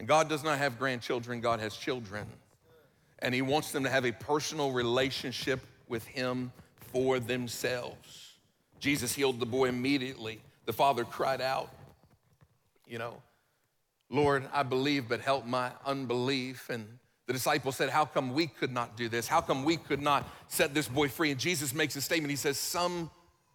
And 0.00 0.08
God 0.08 0.30
does 0.30 0.42
not 0.42 0.56
have 0.56 0.78
grandchildren, 0.78 1.42
God 1.42 1.60
has 1.60 1.76
children. 1.76 2.26
And 3.18 3.34
He 3.34 3.42
wants 3.42 3.70
them 3.70 3.84
to 3.84 3.90
have 3.90 4.06
a 4.06 4.12
personal 4.12 4.72
relationship 4.72 5.60
with 5.88 6.06
Him 6.06 6.52
for 6.78 7.20
themselves. 7.20 8.32
Jesus 8.78 9.12
healed 9.12 9.40
the 9.40 9.46
boy 9.46 9.68
immediately. 9.68 10.40
The 10.64 10.72
father 10.72 11.04
cried 11.04 11.42
out, 11.42 11.68
you 12.88 12.96
know, 12.96 13.20
Lord, 14.08 14.48
I 14.54 14.62
believe, 14.62 15.06
but 15.06 15.20
help 15.20 15.44
my 15.44 15.70
unbelief. 15.84 16.70
And 16.70 16.86
the 17.26 17.34
disciples 17.34 17.76
said, 17.76 17.90
How 17.90 18.06
come 18.06 18.32
we 18.32 18.46
could 18.46 18.72
not 18.72 18.96
do 18.96 19.06
this? 19.10 19.28
How 19.28 19.42
come 19.42 19.64
we 19.64 19.76
could 19.76 20.00
not 20.00 20.26
set 20.48 20.72
this 20.72 20.88
boy 20.88 21.08
free? 21.08 21.30
And 21.30 21.38
Jesus 21.38 21.74
makes 21.74 21.94
a 21.94 22.00
statement. 22.00 22.30
He 22.30 22.36
says, 22.36 22.56
Some 22.56 23.10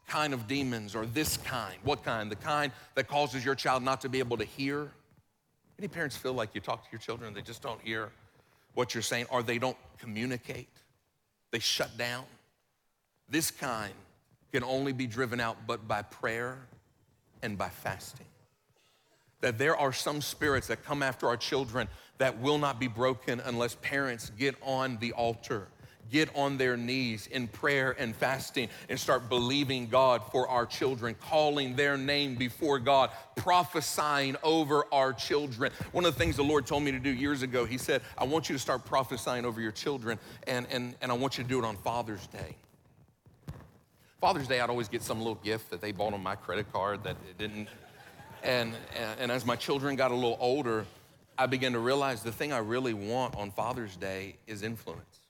kind 0.08 0.32
of 0.32 0.48
demons, 0.48 0.94
or 0.94 1.08
this 1.08 1.38
kind. 1.38 1.76
What 1.84 2.04
kind? 2.04 2.30
The 2.30 2.36
kind 2.36 2.72
that 2.94 3.08
causes 3.08 3.44
your 3.44 3.56
child 3.56 3.82
not 3.82 4.02
to 4.02 4.10
be 4.10 4.20
able 4.20 4.38
to 4.38 4.46
hear 4.46 4.92
any 5.80 5.88
parents 5.88 6.16
feel 6.16 6.34
like 6.34 6.56
you 6.56 6.62
talk 6.62 6.84
to 6.84 6.90
your 6.92 7.00
children 7.00 7.28
and 7.28 7.36
they 7.36 7.42
just 7.42 7.62
don't 7.62 7.82
hear 7.82 8.10
what 8.74 8.94
you're 8.94 9.04
saying 9.04 9.26
or 9.30 9.44
they 9.44 9.58
don't 9.60 9.78
communicate? 10.00 10.70
They 11.52 11.60
shut 11.60 11.98
down. 11.98 12.24
This 13.30 13.52
kind 13.52 13.94
can 14.52 14.64
only 14.64 14.94
be 14.94 15.08
driven 15.08 15.40
out 15.40 15.58
but 15.68 15.88
by 15.88 16.02
prayer 16.02 16.58
and 17.42 17.58
by 17.58 17.70
fasting. 17.70 18.26
that 19.42 19.58
there 19.58 19.76
are 19.78 19.94
some 19.94 20.22
spirits 20.22 20.68
that 20.68 20.84
come 20.84 21.04
after 21.04 21.28
our 21.28 21.38
children 21.38 21.88
that 22.18 22.40
will 22.40 22.58
not 22.58 22.80
be 22.80 22.88
broken 22.88 23.42
unless 23.46 23.76
parents 23.76 24.32
get 24.38 24.56
on 24.64 24.98
the 24.98 25.12
altar 25.12 25.68
get 26.12 26.30
on 26.36 26.58
their 26.58 26.78
knees 26.78 27.28
in 27.28 27.48
prayer 27.48 27.96
and 27.98 28.16
fasting 28.16 28.70
and 28.90 29.00
start 29.00 29.30
believing 29.30 29.88
God 29.88 30.22
for 30.32 30.48
our 30.48 30.66
children, 30.66 31.16
calling 31.20 31.76
their 31.76 31.98
name 31.98 32.36
before 32.36 32.80
God, 32.80 33.10
prophesying 33.36 34.36
over 34.44 34.86
our 34.92 35.14
children. 35.14 35.72
One 35.92 36.06
of 36.06 36.14
the 36.14 36.20
things 36.20 36.36
the 36.36 36.44
Lord 36.44 36.66
told 36.66 36.84
me 36.84 36.92
to 36.92 37.00
do 37.00 37.10
years 37.10 37.42
ago, 37.42 37.66
He 37.66 37.78
said, 37.78 38.02
I 38.18 38.24
want 38.24 38.50
you 38.50 38.56
to 38.56 38.60
start 38.60 38.86
prophesying 38.86 39.46
over 39.46 39.62
your 39.62 39.72
children, 39.72 40.20
and, 40.48 40.68
and, 40.72 40.96
and 41.02 41.12
I 41.12 41.16
want 41.16 41.38
you 41.38 41.44
to 41.44 41.50
do 41.50 41.60
it 41.60 41.66
on 41.66 41.78
Father's 41.78 42.28
Day. 42.28 42.56
Father's 44.22 44.48
Day, 44.48 44.60
I'd 44.60 44.70
always 44.70 44.88
get 44.88 45.04
some 45.04 45.20
little 45.20 45.36
gift 45.36 45.70
that 45.70 45.82
they 45.82 45.92
bought 45.92 46.14
on 46.14 46.24
my 46.24 46.36
credit 46.36 46.72
card 46.72 47.04
that 47.04 47.18
it 47.30 47.38
didn't. 47.38 47.68
And, 48.44 48.74
and, 48.98 49.20
and 49.20 49.32
as 49.32 49.46
my 49.46 49.56
children 49.56 49.96
got 49.96 50.12
a 50.12 50.16
little 50.16 50.38
older, 50.40 50.86
I 51.38 51.48
began 51.48 51.74
to 51.74 51.80
realize 51.80 52.24
the 52.24 52.32
thing 52.32 52.54
I 52.54 52.60
really 52.60 52.94
want 52.94 53.36
on 53.36 53.52
Father's 53.52 53.96
Day 53.98 54.38
is 54.48 54.64
influence. 54.64 55.25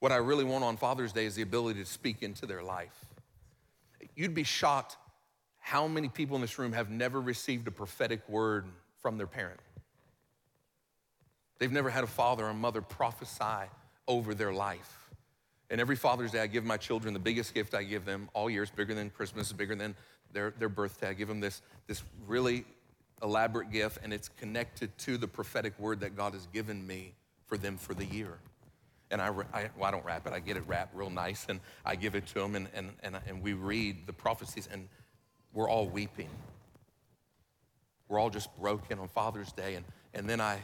What 0.00 0.12
I 0.12 0.16
really 0.16 0.44
want 0.44 0.62
on 0.62 0.76
Father's 0.76 1.12
Day 1.12 1.24
is 1.24 1.34
the 1.34 1.42
ability 1.42 1.80
to 1.80 1.86
speak 1.86 2.22
into 2.22 2.46
their 2.46 2.62
life. 2.62 3.06
You'd 4.14 4.34
be 4.34 4.44
shocked 4.44 4.96
how 5.58 5.88
many 5.88 6.08
people 6.08 6.36
in 6.36 6.42
this 6.42 6.58
room 6.58 6.72
have 6.72 6.90
never 6.90 7.20
received 7.20 7.66
a 7.66 7.70
prophetic 7.70 8.28
word 8.28 8.66
from 9.00 9.16
their 9.16 9.26
parent. 9.26 9.60
They've 11.58 11.72
never 11.72 11.88
had 11.88 12.04
a 12.04 12.08
father 12.08 12.46
or 12.46 12.54
mother 12.54 12.82
prophesy 12.82 13.70
over 14.06 14.34
their 14.34 14.52
life. 14.52 15.10
And 15.70 15.80
every 15.80 15.96
Father's 15.96 16.30
Day, 16.30 16.40
I 16.40 16.46
give 16.46 16.64
my 16.64 16.76
children 16.76 17.14
the 17.14 17.20
biggest 17.20 17.54
gift 17.54 17.74
I 17.74 17.82
give 17.82 18.04
them 18.04 18.28
all 18.34 18.48
year. 18.48 18.62
It's 18.62 18.70
bigger 18.70 18.94
than 18.94 19.10
Christmas, 19.10 19.52
bigger 19.52 19.74
than 19.74 19.96
their, 20.32 20.52
their 20.58 20.68
birthday. 20.68 21.08
I 21.08 21.12
give 21.14 21.26
them 21.26 21.40
this, 21.40 21.62
this 21.86 22.02
really 22.26 22.64
elaborate 23.22 23.72
gift, 23.72 23.98
and 24.04 24.12
it's 24.12 24.28
connected 24.28 24.96
to 24.98 25.16
the 25.16 25.26
prophetic 25.26 25.76
word 25.78 26.00
that 26.00 26.16
God 26.16 26.34
has 26.34 26.46
given 26.52 26.86
me 26.86 27.14
for 27.46 27.56
them 27.56 27.76
for 27.76 27.94
the 27.94 28.04
year 28.04 28.38
and 29.10 29.20
I, 29.20 29.28
I, 29.52 29.70
well, 29.76 29.88
I 29.88 29.90
don't 29.90 30.04
wrap 30.04 30.26
it, 30.26 30.32
I 30.32 30.40
get 30.40 30.56
it 30.56 30.64
wrapped 30.66 30.96
real 30.96 31.10
nice, 31.10 31.46
and 31.48 31.60
I 31.84 31.96
give 31.96 32.14
it 32.14 32.26
to 32.28 32.34
them, 32.34 32.54
and, 32.56 32.68
and, 32.74 32.90
and, 33.02 33.16
and 33.26 33.42
we 33.42 33.52
read 33.52 34.06
the 34.06 34.12
prophecies, 34.12 34.68
and 34.70 34.88
we're 35.52 35.68
all 35.68 35.86
weeping. 35.86 36.30
We're 38.08 38.18
all 38.18 38.30
just 38.30 38.54
broken 38.58 38.98
on 38.98 39.08
Father's 39.08 39.52
Day, 39.52 39.74
and, 39.74 39.84
and 40.14 40.28
then 40.28 40.40
I, 40.40 40.58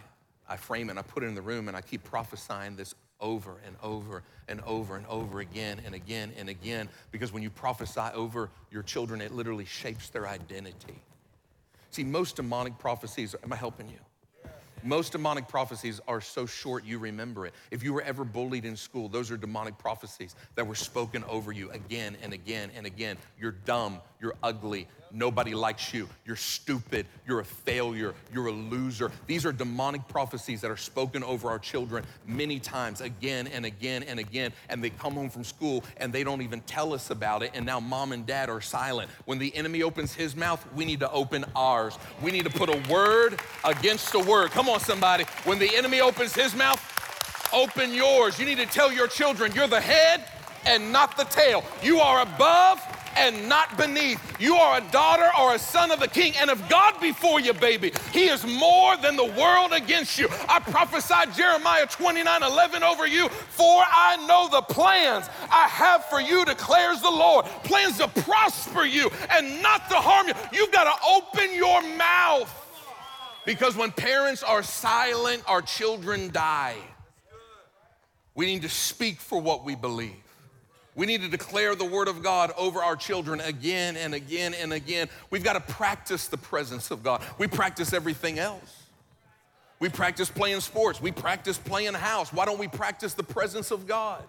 I 0.49 0.57
frame 0.57 0.89
it, 0.89 0.93
and 0.93 0.99
I 0.99 1.03
put 1.03 1.23
it 1.23 1.27
in 1.27 1.35
the 1.35 1.43
room, 1.43 1.69
and 1.69 1.77
I 1.77 1.81
keep 1.81 2.05
prophesying 2.05 2.77
this 2.77 2.95
over 3.21 3.59
and 3.65 3.77
over 3.83 4.23
and 4.49 4.61
over 4.63 4.97
and 4.97 5.07
over 5.07 5.41
again 5.41 5.81
and 5.87 5.95
again 5.95 6.33
and 6.37 6.49
again, 6.49 6.89
because 7.13 7.33
when 7.33 7.43
you 7.43 7.51
prophesy 7.51 8.01
over 8.15 8.51
your 8.71 8.83
children, 8.83 9.21
it 9.21 9.33
literally 9.33 9.65
shapes 9.65 10.09
their 10.09 10.27
identity. 10.27 11.01
See, 11.91 12.05
most 12.05 12.37
demonic 12.37 12.79
prophecies, 12.79 13.35
am 13.45 13.53
I 13.53 13.57
helping 13.57 13.89
you? 13.89 13.99
Most 14.83 15.12
demonic 15.12 15.49
prophecies 15.49 16.01
are 16.09 16.21
so 16.21 16.47
short 16.47 16.85
you 16.85 16.99
remember 16.99 17.47
it. 17.47 17.55
If 17.71 17.83
you 17.83 17.92
were 17.92 18.03
ever 18.03 18.25
bullied 18.25 18.64
in 18.64 18.77
school, 18.77 19.09
those 19.09 19.31
are 19.31 19.37
demonic 19.37 19.79
prophecies 19.79 20.35
that 20.57 20.66
were 20.66 20.75
spoken 20.75 21.25
over 21.25 21.53
you 21.53 21.71
again 21.71 22.16
and 22.23 22.33
again 22.33 22.71
and 22.75 22.87
again. 22.87 23.16
You're 23.38 23.53
dumb, 23.53 24.01
you're 24.21 24.35
ugly, 24.42 24.88
nobody 25.12 25.55
likes 25.55 25.92
you, 25.92 26.09
you're 26.25 26.37
stupid, 26.37 27.07
you're 27.27 27.40
a 27.40 27.44
failure, 27.44 28.14
you're 28.33 28.46
a 28.46 28.53
loser. 28.53 29.11
These 29.27 29.44
are 29.46 29.53
demonic 29.53 30.07
prophecies 30.09 30.61
that 30.62 30.70
are 30.70 30.77
spoken 30.77 31.22
over 31.22 31.48
our 31.48 31.59
children 31.59 32.05
many 32.27 32.59
times, 32.59 33.01
again 33.01 33.46
and 33.46 33.64
again 33.64 34.03
and 34.03 34.18
again. 34.18 34.53
And 34.68 34.83
they 34.83 34.90
come 34.90 35.14
home 35.14 35.31
from 35.31 35.44
school 35.44 35.85
and 35.96 36.12
they 36.12 36.25
don't 36.25 36.42
even 36.42 36.61
tell 36.62 36.92
us 36.92 37.11
about 37.11 37.42
it. 37.42 37.53
And 37.55 37.66
now 37.66 37.81
mom 37.81 38.12
and 38.12 38.27
dad 38.27 38.48
are 38.48 38.61
silent. 38.61 39.11
When 39.25 39.38
the 39.38 39.55
enemy 39.55 39.83
opens 39.83 40.14
his 40.14 40.35
mouth, 40.37 40.66
we 40.75 40.85
need 40.85 41.01
to 41.01 41.11
open 41.11 41.44
ours. 41.55 41.98
We 42.22 42.31
need 42.31 42.44
to 42.44 42.51
put 42.51 42.68
a 42.68 42.92
word 42.92 43.40
against 43.64 44.14
a 44.14 44.20
word. 44.20 44.51
Come 44.51 44.68
on, 44.68 44.81
somebody. 44.81 45.25
When 45.44 45.59
the 45.59 45.75
enemy 45.77 46.01
opens 46.01 46.35
his 46.35 46.55
mouth, 46.55 46.81
open 47.53 47.92
yours. 47.92 48.38
You 48.38 48.46
need 48.46 48.59
to 48.59 48.66
tell 48.66 48.92
your 48.92 49.07
children 49.07 49.53
you're 49.55 49.66
the 49.66 49.81
head 49.81 50.25
and 50.66 50.92
not 50.92 51.16
the 51.16 51.25
tail. 51.25 51.64
You 51.83 51.98
are 51.98 52.22
above 52.22 52.81
and 53.16 53.48
not 53.48 53.77
beneath. 53.77 54.20
You 54.40 54.57
are 54.57 54.79
a 54.79 54.90
daughter 54.90 55.29
or 55.38 55.55
a 55.55 55.59
son 55.59 55.90
of 55.90 56.01
the 56.01 56.09
king, 56.09 56.35
and 56.40 56.51
if 56.51 56.68
God 56.68 57.01
before 57.01 57.40
you, 57.40 57.53
baby, 57.53 57.92
he 58.12 58.29
is 58.29 58.44
more 58.44 58.96
than 58.96 59.16
the 59.16 59.25
world 59.25 59.72
against 59.72 60.18
you. 60.18 60.29
I 60.48 60.61
prophesied 60.61 61.35
Jeremiah 61.35 61.87
29 61.87 62.42
11 62.42 62.83
over 62.83 63.07
you, 63.07 63.29
for 63.29 63.83
I 63.87 64.16
know 64.27 64.48
the 64.51 64.62
plans 64.62 65.29
I 65.51 65.68
have 65.68 66.05
for 66.07 66.20
you, 66.20 66.44
declares 66.44 67.01
the 67.03 67.11
Lord. 67.11 67.46
Plans 67.64 67.98
to 67.98 68.09
prosper 68.09 68.85
you 68.85 69.11
and 69.31 69.62
not 69.62 69.88
to 69.90 69.96
harm 69.96 70.29
you. 70.29 70.35
You've 70.53 70.72
got 70.72 70.85
to 70.85 71.07
open 71.07 71.55
your 71.55 71.83
mouth. 71.96 72.59
Because 73.44 73.77
when 73.77 73.90
parents 73.90 74.42
are 74.42 74.62
silent, 74.62 75.42
our 75.46 75.62
children 75.62 76.31
die. 76.31 76.77
We 78.35 78.46
need 78.46 78.62
to 78.62 78.68
speak 78.68 79.20
for 79.20 79.40
what 79.40 79.64
we 79.64 79.75
believe. 79.75 80.22
We 80.95 81.07
need 81.07 81.23
to 81.23 81.29
declare 81.29 81.75
the 81.75 81.87
word 81.87 82.09
of 82.09 82.23
God 82.23 82.53
over 82.57 82.83
our 82.83 82.97
children 82.97 83.41
again 83.41 83.97
and 83.97 84.15
again 84.15 84.55
and 84.55 84.73
again. 84.73 85.09
We've 85.31 85.45
got 85.45 85.55
to 85.55 85.73
practice 85.73 86.29
the 86.29 86.37
presence 86.37 86.91
of 86.91 87.03
God. 87.03 87.23
We 87.39 87.47
practice 87.47 87.93
everything 87.93 88.39
else. 88.39 88.83
We 89.81 89.89
practice 89.89 90.31
playing 90.31 90.61
sports. 90.61 91.01
We 91.01 91.11
practice 91.11 91.59
playing 91.59 91.95
house. 91.95 92.33
Why 92.33 92.45
don't 92.45 92.59
we 92.59 92.69
practice 92.69 93.15
the 93.15 93.23
presence 93.23 93.71
of 93.71 93.87
God? 93.87 94.23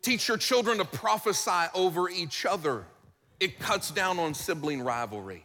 Teach 0.00 0.28
your 0.28 0.36
children 0.36 0.78
to 0.78 0.84
prophesy 0.84 1.66
over 1.74 2.08
each 2.08 2.46
other. 2.46 2.84
It 3.40 3.58
cuts 3.58 3.90
down 3.90 4.18
on 4.18 4.32
sibling 4.32 4.82
rivalry. 4.82 5.44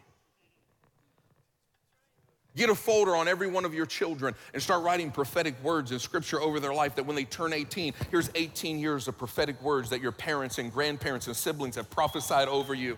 Get 2.60 2.69
a 2.69 2.76
folder 2.76 3.15
on 3.15 3.30
every 3.30 3.48
one 3.48 3.63
of 3.63 3.74
your 3.74 3.86
children 3.86 4.36
and 4.54 4.62
start 4.62 4.84
writing 4.84 5.12
prophetic 5.12 5.56
words 5.63 5.93
in 5.93 6.00
scripture 6.00 6.41
over 6.41 6.60
their 6.60 6.74
life 6.74 6.93
that 6.95 7.06
when 7.06 7.15
they 7.15 7.24
turn 7.24 7.54
18, 7.54 7.93
here's 8.12 8.30
18 8.36 8.80
years 8.80 9.08
of 9.08 9.17
prophetic 9.17 9.62
words 9.62 9.89
that 9.91 10.02
your 10.02 10.12
parents 10.12 10.58
and 10.58 10.69
grandparents 10.69 11.28
and 11.28 11.38
siblings 11.38 11.78
have 11.78 11.89
prophesied 11.89 12.50
over 12.50 12.74
you. 12.74 12.98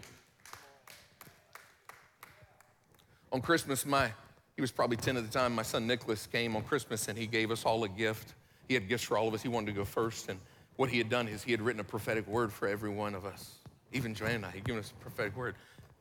On 3.32 3.40
Christmas, 3.40 3.86
my 3.86 4.12
he 4.56 4.62
was 4.62 4.72
probably 4.72 4.98
10 4.98 5.16
at 5.16 5.32
the 5.32 5.32
time. 5.32 5.54
My 5.54 5.62
son 5.62 5.86
Nicholas 5.86 6.26
came 6.26 6.56
on 6.56 6.64
Christmas 6.64 7.08
and 7.08 7.16
he 7.16 7.28
gave 7.28 7.52
us 7.52 7.64
all 7.64 7.84
a 7.84 7.90
gift. 7.90 8.34
He 8.68 8.74
had 8.74 8.90
gifts 8.90 9.04
for 9.04 9.16
all 9.16 9.28
of 9.28 9.36
us. 9.36 9.44
He 9.44 9.48
wanted 9.48 9.68
to 9.68 9.74
go 9.74 9.86
first. 9.86 10.28
And 10.30 10.40
what 10.78 10.90
he 10.90 10.98
had 10.98 11.08
done 11.08 11.28
is 11.28 11.44
he 11.44 11.52
had 11.52 11.62
written 11.62 11.82
a 11.82 11.84
prophetic 11.84 12.26
word 12.28 12.52
for 12.52 12.68
every 12.68 12.90
one 12.90 13.14
of 13.14 13.28
us. 13.28 13.58
Even 13.94 14.16
Joanne 14.16 14.38
and 14.38 14.46
I, 14.48 14.50
he'd 14.54 14.64
given 14.64 14.80
us 14.80 14.92
a 15.00 15.04
prophetic 15.04 15.38
word. 15.38 15.54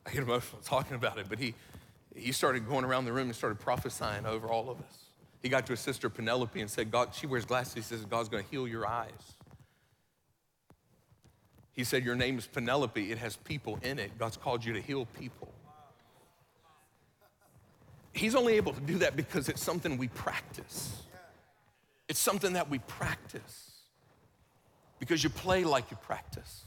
I 0.07 0.09
get 0.09 0.23
emotional 0.23 0.63
talking 0.63 0.95
about 0.95 1.19
it, 1.19 1.27
but 1.29 1.37
he 1.37 1.53
he 2.15 2.31
started 2.31 2.67
going 2.67 2.85
around 2.85 3.05
the 3.05 3.13
room 3.13 3.27
and 3.27 3.35
started 3.35 3.59
prophesying 3.59 4.25
over 4.25 4.47
all 4.47 4.69
of 4.69 4.79
us. 4.79 5.05
He 5.41 5.49
got 5.49 5.65
to 5.67 5.73
his 5.73 5.79
sister 5.79 6.09
Penelope 6.09 6.59
and 6.59 6.69
said, 6.69 6.91
God, 6.91 7.15
she 7.15 7.25
wears 7.25 7.45
glasses. 7.45 7.73
He 7.73 7.81
says, 7.81 8.05
God's 8.05 8.29
going 8.29 8.43
to 8.43 8.49
heal 8.49 8.67
your 8.67 8.85
eyes. 8.85 9.35
He 11.73 11.83
said, 11.83 12.03
Your 12.03 12.15
name 12.15 12.37
is 12.37 12.45
Penelope. 12.45 13.11
It 13.11 13.17
has 13.17 13.37
people 13.37 13.79
in 13.81 13.97
it. 13.97 14.17
God's 14.19 14.37
called 14.37 14.63
you 14.63 14.73
to 14.73 14.81
heal 14.81 15.07
people. 15.19 15.51
He's 18.13 18.35
only 18.35 18.53
able 18.53 18.73
to 18.73 18.81
do 18.81 18.97
that 18.99 19.15
because 19.15 19.47
it's 19.47 19.63
something 19.63 19.97
we 19.97 20.09
practice. 20.09 21.01
It's 22.09 22.19
something 22.19 22.53
that 22.53 22.69
we 22.69 22.79
practice 22.79 23.71
because 24.99 25.23
you 25.23 25.29
play 25.29 25.63
like 25.63 25.89
you 25.89 25.97
practice. 26.01 26.65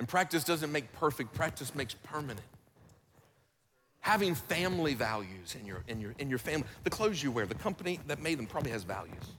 And 0.00 0.08
practice 0.08 0.42
doesn't 0.42 0.72
make 0.72 0.92
perfect, 0.94 1.32
practice 1.32 1.74
makes 1.76 1.94
permanent 1.94 2.40
having 4.04 4.34
family 4.34 4.92
values 4.92 5.56
in 5.58 5.64
your, 5.64 5.82
in, 5.88 5.98
your, 5.98 6.14
in 6.18 6.28
your 6.28 6.38
family. 6.38 6.66
The 6.82 6.90
clothes 6.90 7.22
you 7.22 7.30
wear, 7.30 7.46
the 7.46 7.54
company 7.54 7.98
that 8.06 8.20
made 8.20 8.38
them 8.38 8.46
probably 8.46 8.70
has 8.70 8.84
values. 8.84 9.32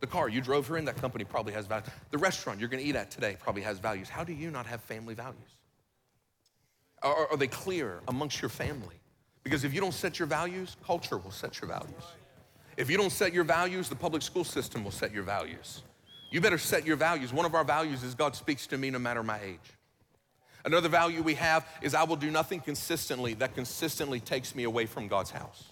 The 0.00 0.06
car 0.06 0.30
you 0.30 0.40
drove 0.40 0.66
here 0.66 0.78
in, 0.78 0.86
that 0.86 0.96
company 0.96 1.22
probably 1.22 1.52
has 1.52 1.66
values. 1.66 1.90
The 2.10 2.16
restaurant 2.16 2.60
you're 2.60 2.70
gonna 2.70 2.82
eat 2.82 2.96
at 2.96 3.10
today 3.10 3.36
probably 3.38 3.60
has 3.60 3.78
values. 3.78 4.08
How 4.08 4.24
do 4.24 4.32
you 4.32 4.50
not 4.50 4.64
have 4.64 4.80
family 4.80 5.12
values? 5.12 5.50
Are, 7.02 7.28
are 7.30 7.36
they 7.36 7.46
clear 7.46 8.00
amongst 8.08 8.40
your 8.40 8.48
family? 8.48 8.96
Because 9.44 9.64
if 9.64 9.74
you 9.74 9.82
don't 9.82 9.92
set 9.92 10.18
your 10.18 10.26
values, 10.26 10.78
culture 10.82 11.18
will 11.18 11.30
set 11.30 11.60
your 11.60 11.68
values. 11.68 12.04
If 12.78 12.88
you 12.88 12.96
don't 12.96 13.12
set 13.12 13.34
your 13.34 13.44
values, 13.44 13.90
the 13.90 13.96
public 13.96 14.22
school 14.22 14.44
system 14.44 14.82
will 14.82 14.92
set 14.92 15.12
your 15.12 15.24
values. 15.24 15.82
You 16.30 16.40
better 16.40 16.56
set 16.56 16.86
your 16.86 16.96
values. 16.96 17.34
One 17.34 17.44
of 17.44 17.54
our 17.54 17.64
values 17.64 18.02
is 18.02 18.14
God 18.14 18.34
speaks 18.34 18.66
to 18.68 18.78
me 18.78 18.88
no 18.88 18.98
matter 18.98 19.22
my 19.22 19.40
age. 19.42 19.76
Another 20.64 20.88
value 20.88 21.22
we 21.22 21.34
have 21.34 21.66
is 21.82 21.94
I 21.94 22.04
will 22.04 22.16
do 22.16 22.30
nothing 22.30 22.60
consistently 22.60 23.34
that 23.34 23.54
consistently 23.54 24.20
takes 24.20 24.54
me 24.54 24.64
away 24.64 24.86
from 24.86 25.08
God's 25.08 25.30
house. 25.30 25.64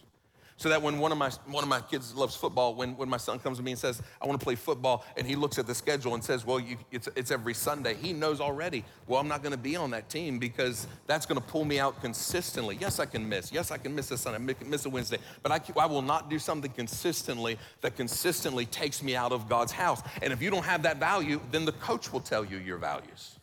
So 0.58 0.68
that 0.70 0.82
when 0.82 0.98
one 0.98 1.12
of 1.12 1.18
my, 1.18 1.30
one 1.46 1.62
of 1.62 1.70
my 1.70 1.80
kids 1.80 2.16
loves 2.16 2.34
football, 2.34 2.74
when, 2.74 2.96
when 2.96 3.08
my 3.08 3.16
son 3.16 3.38
comes 3.38 3.58
to 3.58 3.62
me 3.62 3.70
and 3.70 3.78
says, 3.78 4.02
I 4.20 4.26
want 4.26 4.40
to 4.40 4.44
play 4.44 4.56
football, 4.56 5.04
and 5.16 5.24
he 5.24 5.36
looks 5.36 5.56
at 5.56 5.68
the 5.68 5.74
schedule 5.74 6.14
and 6.14 6.24
says, 6.24 6.44
Well, 6.44 6.58
you, 6.58 6.76
it's, 6.90 7.08
it's 7.14 7.30
every 7.30 7.54
Sunday, 7.54 7.94
he 7.94 8.12
knows 8.12 8.40
already, 8.40 8.84
well, 9.06 9.20
I'm 9.20 9.28
not 9.28 9.40
going 9.40 9.52
to 9.52 9.58
be 9.58 9.76
on 9.76 9.92
that 9.92 10.08
team 10.08 10.40
because 10.40 10.88
that's 11.06 11.26
going 11.26 11.40
to 11.40 11.46
pull 11.46 11.64
me 11.64 11.78
out 11.78 12.02
consistently. 12.02 12.76
Yes, 12.80 12.98
I 12.98 13.06
can 13.06 13.28
miss. 13.28 13.52
Yes, 13.52 13.70
I 13.70 13.78
can 13.78 13.94
miss 13.94 14.10
a 14.10 14.18
Sunday, 14.18 14.54
miss 14.66 14.84
a 14.84 14.90
Wednesday, 14.90 15.18
but 15.44 15.52
I, 15.52 15.60
I 15.80 15.86
will 15.86 16.02
not 16.02 16.28
do 16.28 16.40
something 16.40 16.72
consistently 16.72 17.56
that 17.82 17.94
consistently 17.94 18.66
takes 18.66 19.00
me 19.00 19.14
out 19.14 19.30
of 19.30 19.48
God's 19.48 19.70
house. 19.70 20.02
And 20.22 20.32
if 20.32 20.42
you 20.42 20.50
don't 20.50 20.64
have 20.64 20.82
that 20.82 20.96
value, 20.96 21.40
then 21.52 21.66
the 21.66 21.72
coach 21.72 22.12
will 22.12 22.20
tell 22.20 22.44
you 22.44 22.58
your 22.58 22.78
values. 22.78 23.37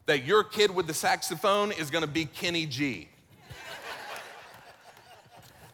That 0.05 0.25
your 0.25 0.43
kid 0.43 0.71
with 0.71 0.87
the 0.87 0.93
saxophone 0.93 1.71
is 1.71 1.89
gonna 1.91 2.07
be 2.07 2.25
Kenny 2.25 2.65
G. 2.65 3.09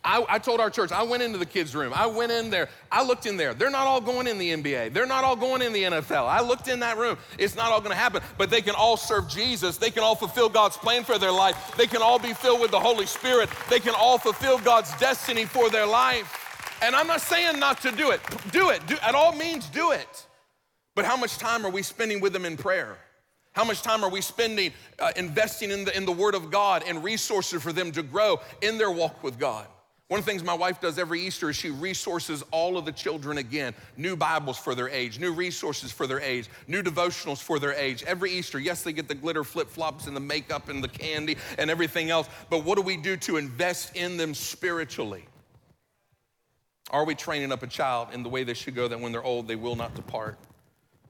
I, 0.05 0.23
I, 0.29 0.39
told 0.39 0.59
our 0.59 0.69
church, 0.69 0.91
I 0.91 1.01
went 1.01 1.23
into 1.23 1.39
the 1.39 1.47
kids' 1.47 1.75
room. 1.75 1.91
I 1.95 2.05
went 2.05 2.31
in 2.31 2.51
there. 2.51 2.69
I 2.91 3.03
looked 3.03 3.25
in 3.25 3.37
there. 3.37 3.55
They're 3.55 3.71
not 3.71 3.87
all 3.87 3.99
going 3.99 4.27
in 4.27 4.37
the 4.37 4.51
NBA. 4.51 4.93
They're 4.93 5.07
not 5.07 5.23
all 5.23 5.35
going 5.35 5.63
in 5.63 5.73
the 5.73 5.81
NFL. 5.81 6.27
I 6.27 6.41
looked 6.41 6.67
in 6.67 6.79
that 6.81 6.97
room. 6.97 7.17
It's 7.39 7.55
not 7.55 7.71
all 7.71 7.79
going 7.79 7.91
to 7.91 7.97
happen, 7.97 8.21
but 8.37 8.51
they 8.51 8.61
can 8.61 8.75
all 8.75 8.97
serve 8.97 9.27
Jesus. 9.27 9.77
They 9.77 9.89
can 9.89 10.03
all 10.03 10.15
fulfill 10.15 10.47
God's 10.47 10.77
plan 10.77 11.03
for 11.03 11.17
their 11.17 11.31
life. 11.31 11.75
They 11.75 11.87
can 11.87 12.03
all 12.03 12.19
be 12.19 12.33
filled 12.33 12.61
with 12.61 12.69
the 12.69 12.79
Holy 12.79 13.07
Spirit. 13.07 13.49
They 13.67 13.79
can 13.79 13.95
all 13.97 14.19
fulfill 14.19 14.59
God's 14.59 14.95
destiny 14.97 15.45
for 15.45 15.71
their 15.71 15.87
life. 15.87 16.44
And 16.81 16.95
I'm 16.95 17.07
not 17.07 17.21
saying 17.21 17.59
not 17.59 17.81
to 17.81 17.91
do 17.91 18.11
it. 18.11 18.21
Do 18.51 18.69
it. 18.69 18.85
Do, 18.87 18.97
at 19.01 19.15
all 19.15 19.33
means, 19.35 19.67
do 19.67 19.91
it. 19.91 20.25
But 20.95 21.05
how 21.05 21.17
much 21.17 21.37
time 21.37 21.65
are 21.65 21.69
we 21.69 21.81
spending 21.81 22.21
with 22.21 22.33
them 22.33 22.45
in 22.45 22.57
prayer? 22.57 22.97
How 23.53 23.63
much 23.63 23.81
time 23.81 24.03
are 24.03 24.09
we 24.09 24.21
spending 24.21 24.73
uh, 24.99 25.11
investing 25.15 25.71
in 25.71 25.85
the, 25.85 25.95
in 25.95 26.05
the 26.05 26.11
Word 26.11 26.35
of 26.35 26.51
God 26.51 26.83
and 26.85 27.03
resources 27.03 27.63
for 27.63 27.71
them 27.71 27.91
to 27.93 28.03
grow 28.03 28.41
in 28.61 28.77
their 28.77 28.91
walk 28.91 29.23
with 29.23 29.39
God? 29.39 29.67
One 30.07 30.19
of 30.19 30.25
the 30.25 30.31
things 30.31 30.43
my 30.43 30.53
wife 30.53 30.79
does 30.79 30.99
every 30.99 31.21
Easter 31.21 31.49
is 31.49 31.55
she 31.55 31.71
resources 31.71 32.43
all 32.51 32.77
of 32.77 32.85
the 32.85 32.91
children 32.91 33.39
again. 33.39 33.73
New 33.97 34.15
Bibles 34.15 34.57
for 34.57 34.75
their 34.75 34.87
age, 34.87 35.19
new 35.19 35.33
resources 35.33 35.91
for 35.91 36.05
their 36.05 36.19
age, 36.19 36.47
new 36.67 36.83
devotionals 36.83 37.41
for 37.41 37.57
their 37.57 37.73
age. 37.73 38.03
Every 38.03 38.31
Easter, 38.31 38.59
yes, 38.59 38.83
they 38.83 38.93
get 38.93 39.07
the 39.07 39.15
glitter 39.15 39.43
flip 39.43 39.67
flops 39.67 40.05
and 40.05 40.15
the 40.15 40.19
makeup 40.21 40.69
and 40.69 40.83
the 40.83 40.87
candy 40.87 41.37
and 41.57 41.71
everything 41.71 42.11
else, 42.11 42.29
but 42.51 42.63
what 42.63 42.75
do 42.75 42.83
we 42.83 42.97
do 42.97 43.17
to 43.17 43.37
invest 43.37 43.95
in 43.95 44.15
them 44.15 44.35
spiritually? 44.35 45.25
Are 46.91 47.03
we 47.03 47.15
training 47.15 47.51
up 47.51 47.63
a 47.63 47.67
child 47.67 48.09
in 48.13 48.23
the 48.23 48.29
way 48.29 48.43
they 48.43 48.53
should 48.53 48.75
go 48.75 48.87
that 48.87 48.99
when 48.99 49.11
they're 49.11 49.23
old, 49.23 49.47
they 49.47 49.55
will 49.55 49.75
not 49.75 49.95
depart? 49.95 50.37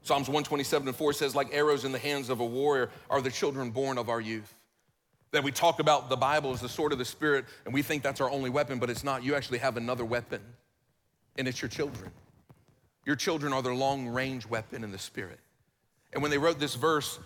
Psalms 0.04 0.28
127 0.28 0.88
and 0.88 0.96
4 0.96 1.14
says, 1.14 1.36
like 1.36 1.54
arrows 1.54 1.84
in 1.84 1.92
the 1.92 2.00
hands 2.00 2.30
of 2.30 2.40
a 2.40 2.46
warrior 2.46 2.90
are 3.10 3.22
the 3.22 3.32
children 3.32 3.72
born 3.72 3.98
of 3.98 4.08
our 4.08 4.22
youth. 4.22 4.54
That 5.32 5.44
we 5.44 5.52
talk 5.52 5.80
about 5.80 6.10
the 6.10 6.16
Bible 6.16 6.54
as 6.54 6.62
the 6.62 6.70
sword 6.70 6.94
of 6.94 7.00
the 7.00 7.06
Spirit, 7.06 7.46
and 7.66 7.74
we 7.74 7.82
think 7.82 8.04
that's 8.04 8.22
our 8.22 8.30
only 8.30 8.50
weapon, 8.50 8.80
but 8.80 8.90
it's 8.90 9.04
not. 9.04 9.24
You 9.24 9.36
actually 9.36 9.58
have 9.58 9.78
another 9.78 10.06
weapon, 10.06 10.42
and 11.38 11.48
it's 11.48 11.62
your 11.62 11.70
children. 11.70 12.12
Your 13.06 13.16
children 13.16 13.52
are 13.52 13.62
their 13.62 13.74
long 13.74 14.08
range 14.08 14.48
weapon 14.48 14.84
in 14.84 14.92
the 14.92 14.98
Spirit. 14.98 15.40
And 16.14 16.22
when 16.22 16.32
they 16.32 16.38
wrote 16.38 16.60
this 16.60 16.76
verse 16.76 17.20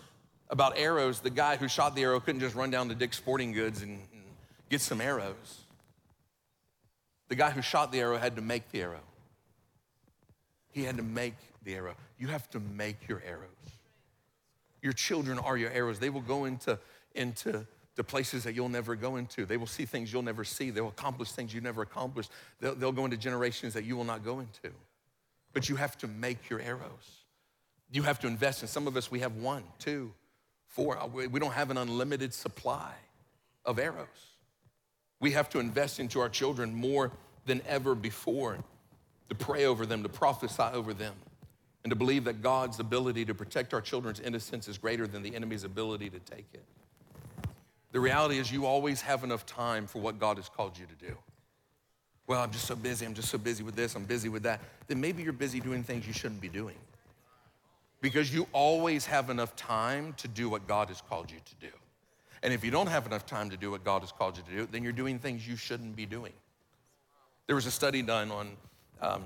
about 0.48 0.76
arrows, 0.76 1.20
the 1.20 1.30
guy 1.30 1.56
who 1.56 1.68
shot 1.68 1.94
the 1.94 2.02
arrow 2.02 2.18
couldn't 2.18 2.40
just 2.40 2.56
run 2.56 2.70
down 2.70 2.88
to 2.88 2.94
Dick's 2.94 3.18
Sporting 3.18 3.52
Goods 3.52 3.82
and, 3.82 4.00
and 4.12 4.22
get 4.68 4.80
some 4.80 5.00
arrows. 5.00 5.59
The 7.30 7.36
guy 7.36 7.50
who 7.50 7.62
shot 7.62 7.92
the 7.92 8.00
arrow 8.00 8.18
had 8.18 8.34
to 8.36 8.42
make 8.42 8.70
the 8.72 8.82
arrow. 8.82 9.00
He 10.72 10.82
had 10.82 10.96
to 10.96 11.02
make 11.02 11.34
the 11.62 11.74
arrow. 11.74 11.94
You 12.18 12.26
have 12.26 12.50
to 12.50 12.60
make 12.60 13.08
your 13.08 13.22
arrows. 13.24 13.48
Your 14.82 14.92
children 14.92 15.38
are 15.38 15.56
your 15.56 15.70
arrows. 15.70 16.00
They 16.00 16.10
will 16.10 16.22
go 16.22 16.44
into, 16.44 16.76
into 17.14 17.64
the 17.94 18.02
places 18.02 18.42
that 18.44 18.54
you'll 18.54 18.68
never 18.68 18.96
go 18.96 19.14
into. 19.14 19.46
They 19.46 19.56
will 19.56 19.68
see 19.68 19.84
things 19.84 20.12
you'll 20.12 20.22
never 20.22 20.42
see. 20.42 20.70
They 20.70 20.80
will 20.80 20.88
accomplish 20.88 21.30
things 21.30 21.54
you 21.54 21.60
never 21.60 21.82
accomplished. 21.82 22.32
They'll, 22.60 22.74
they'll 22.74 22.92
go 22.92 23.04
into 23.04 23.16
generations 23.16 23.74
that 23.74 23.84
you 23.84 23.96
will 23.96 24.04
not 24.04 24.24
go 24.24 24.40
into. 24.40 24.74
But 25.52 25.68
you 25.68 25.76
have 25.76 25.96
to 25.98 26.08
make 26.08 26.50
your 26.50 26.60
arrows. 26.60 27.24
You 27.92 28.02
have 28.02 28.18
to 28.20 28.26
invest. 28.26 28.62
in. 28.62 28.68
some 28.68 28.88
of 28.88 28.96
us, 28.96 29.08
we 29.08 29.20
have 29.20 29.36
one, 29.36 29.62
two, 29.78 30.12
four. 30.66 30.98
We 31.12 31.38
don't 31.38 31.52
have 31.52 31.70
an 31.70 31.78
unlimited 31.78 32.34
supply 32.34 32.92
of 33.64 33.78
arrows. 33.78 34.29
We 35.20 35.32
have 35.32 35.48
to 35.50 35.60
invest 35.60 36.00
into 36.00 36.20
our 36.20 36.28
children 36.28 36.74
more 36.74 37.12
than 37.46 37.62
ever 37.68 37.94
before 37.94 38.58
to 39.28 39.34
pray 39.34 39.66
over 39.66 39.86
them, 39.86 40.02
to 40.02 40.08
prophesy 40.08 40.62
over 40.72 40.92
them, 40.92 41.14
and 41.84 41.90
to 41.90 41.96
believe 41.96 42.24
that 42.24 42.42
God's 42.42 42.80
ability 42.80 43.24
to 43.26 43.34
protect 43.34 43.72
our 43.72 43.80
children's 43.80 44.20
innocence 44.20 44.66
is 44.66 44.78
greater 44.78 45.06
than 45.06 45.22
the 45.22 45.34
enemy's 45.34 45.64
ability 45.64 46.10
to 46.10 46.18
take 46.18 46.46
it. 46.52 46.64
The 47.92 48.00
reality 48.00 48.38
is, 48.38 48.52
you 48.52 48.66
always 48.66 49.00
have 49.02 49.24
enough 49.24 49.46
time 49.46 49.86
for 49.86 50.00
what 50.00 50.18
God 50.18 50.36
has 50.36 50.48
called 50.48 50.78
you 50.78 50.86
to 50.86 51.06
do. 51.06 51.16
Well, 52.26 52.40
I'm 52.40 52.52
just 52.52 52.66
so 52.66 52.76
busy. 52.76 53.04
I'm 53.04 53.14
just 53.14 53.28
so 53.28 53.38
busy 53.38 53.64
with 53.64 53.74
this. 53.74 53.96
I'm 53.96 54.04
busy 54.04 54.28
with 54.28 54.44
that. 54.44 54.60
Then 54.86 55.00
maybe 55.00 55.22
you're 55.24 55.32
busy 55.32 55.58
doing 55.58 55.82
things 55.82 56.06
you 56.06 56.12
shouldn't 56.12 56.40
be 56.40 56.48
doing. 56.48 56.76
Because 58.00 58.32
you 58.32 58.46
always 58.52 59.04
have 59.06 59.30
enough 59.30 59.56
time 59.56 60.14
to 60.18 60.28
do 60.28 60.48
what 60.48 60.68
God 60.68 60.88
has 60.88 61.00
called 61.00 61.30
you 61.30 61.38
to 61.44 61.54
do. 61.66 61.72
And 62.42 62.54
if 62.54 62.64
you 62.64 62.70
don't 62.70 62.88
have 62.88 63.06
enough 63.06 63.26
time 63.26 63.50
to 63.50 63.56
do 63.56 63.70
what 63.70 63.84
God 63.84 64.00
has 64.00 64.12
called 64.12 64.36
you 64.36 64.42
to 64.44 64.50
do, 64.50 64.68
then 64.70 64.82
you're 64.82 64.92
doing 64.92 65.18
things 65.18 65.46
you 65.46 65.56
shouldn't 65.56 65.94
be 65.94 66.06
doing. 66.06 66.32
There 67.46 67.56
was 67.56 67.66
a 67.66 67.70
study 67.70 68.02
done 68.02 68.30
on 68.30 68.56
um, 69.02 69.24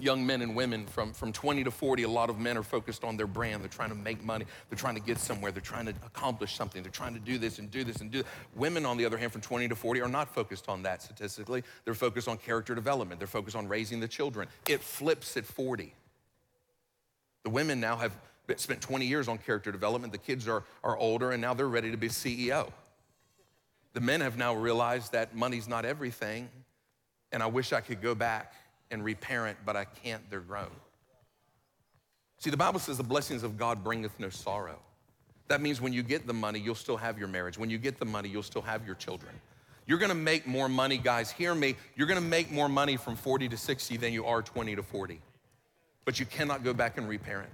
young 0.00 0.26
men 0.26 0.42
and 0.42 0.54
women 0.54 0.86
from, 0.86 1.12
from 1.12 1.32
20 1.32 1.64
to 1.64 1.70
40, 1.70 2.02
a 2.02 2.08
lot 2.08 2.30
of 2.30 2.38
men 2.38 2.56
are 2.56 2.62
focused 2.62 3.04
on 3.04 3.16
their 3.16 3.26
brand. 3.26 3.62
They're 3.62 3.68
trying 3.68 3.88
to 3.88 3.94
make 3.94 4.22
money. 4.22 4.44
They're 4.68 4.78
trying 4.78 4.94
to 4.96 5.00
get 5.00 5.18
somewhere. 5.18 5.50
They're 5.52 5.60
trying 5.60 5.86
to 5.86 5.94
accomplish 6.04 6.54
something. 6.54 6.82
They're 6.82 6.92
trying 6.92 7.14
to 7.14 7.20
do 7.20 7.38
this 7.38 7.58
and 7.58 7.70
do 7.70 7.84
this 7.84 7.96
and 7.96 8.10
do 8.10 8.18
that. 8.18 8.28
Women, 8.54 8.84
on 8.84 8.96
the 8.96 9.04
other 9.04 9.16
hand, 9.16 9.32
from 9.32 9.40
20 9.40 9.68
to 9.68 9.76
40 9.76 10.02
are 10.02 10.08
not 10.08 10.28
focused 10.34 10.68
on 10.68 10.82
that 10.82 11.02
statistically. 11.02 11.62
They're 11.84 11.94
focused 11.94 12.28
on 12.28 12.36
character 12.38 12.74
development. 12.74 13.20
They're 13.20 13.26
focused 13.26 13.56
on 13.56 13.68
raising 13.68 14.00
the 14.00 14.08
children. 14.08 14.48
It 14.68 14.82
flips 14.82 15.36
at 15.36 15.46
40. 15.46 15.94
The 17.44 17.50
women 17.50 17.80
now 17.80 17.96
have 17.96 18.16
spent 18.56 18.80
20 18.80 19.06
years 19.06 19.28
on 19.28 19.38
character 19.38 19.72
development. 19.72 20.12
The 20.12 20.18
kids 20.18 20.46
are, 20.48 20.64
are 20.84 20.96
older 20.96 21.32
and 21.32 21.40
now 21.40 21.54
they're 21.54 21.68
ready 21.68 21.90
to 21.90 21.96
be 21.96 22.08
CEO. 22.08 22.70
The 23.92 24.00
men 24.00 24.20
have 24.20 24.36
now 24.36 24.54
realized 24.54 25.12
that 25.12 25.34
money's 25.34 25.68
not 25.68 25.84
everything 25.84 26.48
and 27.32 27.42
I 27.42 27.46
wish 27.46 27.72
I 27.72 27.80
could 27.80 28.00
go 28.00 28.14
back 28.14 28.54
and 28.90 29.04
reparent, 29.04 29.58
but 29.64 29.76
I 29.76 29.84
can't, 29.84 30.22
they're 30.30 30.40
grown. 30.40 30.70
See, 32.38 32.50
the 32.50 32.56
Bible 32.56 32.78
says 32.78 32.98
the 32.98 33.02
blessings 33.02 33.42
of 33.42 33.56
God 33.56 33.82
bringeth 33.82 34.18
no 34.20 34.28
sorrow. 34.28 34.78
That 35.48 35.60
means 35.60 35.80
when 35.80 35.92
you 35.92 36.02
get 36.02 36.26
the 36.26 36.32
money, 36.32 36.58
you'll 36.58 36.74
still 36.74 36.96
have 36.96 37.18
your 37.18 37.28
marriage. 37.28 37.58
When 37.58 37.70
you 37.70 37.78
get 37.78 37.98
the 37.98 38.04
money, 38.04 38.28
you'll 38.28 38.42
still 38.42 38.62
have 38.62 38.84
your 38.84 38.94
children. 38.96 39.32
You're 39.86 39.98
gonna 39.98 40.14
make 40.14 40.46
more 40.46 40.68
money, 40.68 40.98
guys, 40.98 41.30
hear 41.30 41.54
me. 41.54 41.76
You're 41.94 42.08
gonna 42.08 42.20
make 42.20 42.50
more 42.50 42.68
money 42.68 42.96
from 42.96 43.14
40 43.14 43.48
to 43.48 43.56
60 43.56 43.96
than 43.96 44.12
you 44.12 44.26
are 44.26 44.42
20 44.42 44.74
to 44.76 44.82
40. 44.82 45.20
But 46.04 46.18
you 46.18 46.26
cannot 46.26 46.64
go 46.64 46.74
back 46.74 46.98
and 46.98 47.08
reparent. 47.08 47.50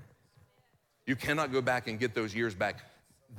You 1.06 1.16
cannot 1.16 1.52
go 1.52 1.60
back 1.60 1.88
and 1.88 1.98
get 1.98 2.14
those 2.14 2.34
years 2.34 2.54
back. 2.54 2.80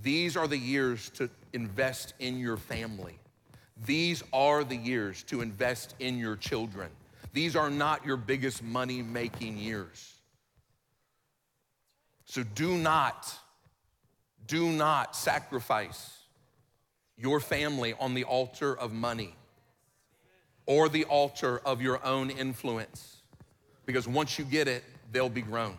These 0.02 0.36
are 0.36 0.48
the 0.48 0.58
years 0.58 1.10
to 1.12 1.30
invest 1.54 2.14
in 2.20 2.40
your 2.40 2.58
family. 2.58 3.18
These 3.86 4.24
are 4.34 4.64
the 4.64 4.76
years 4.76 5.24
to 5.24 5.42
invest 5.42 5.96
in 6.00 6.18
your 6.18 6.36
children. 6.36 6.90
These 7.34 7.56
are 7.56 7.70
not 7.70 8.06
your 8.06 8.18
biggest 8.18 8.62
money 8.64 9.02
making 9.02 9.58
years. 9.58 10.14
So 12.26 12.44
do 12.44 12.78
not, 12.78 13.34
do 14.48 14.72
not 14.72 15.16
sacrifice 15.16 16.18
your 17.18 17.40
family 17.40 17.94
on 18.00 18.14
the 18.14 18.24
altar 18.24 18.78
of 18.78 18.92
money 18.92 19.36
or 20.66 20.90
the 20.90 21.06
altar 21.06 21.60
of 21.60 21.82
your 21.82 22.04
own 22.06 22.30
influence. 22.30 23.18
Because 23.86 24.08
once 24.08 24.40
you 24.40 24.46
get 24.46 24.68
it, 24.68 24.84
they'll 25.12 25.30
be 25.30 25.42
grown. 25.42 25.78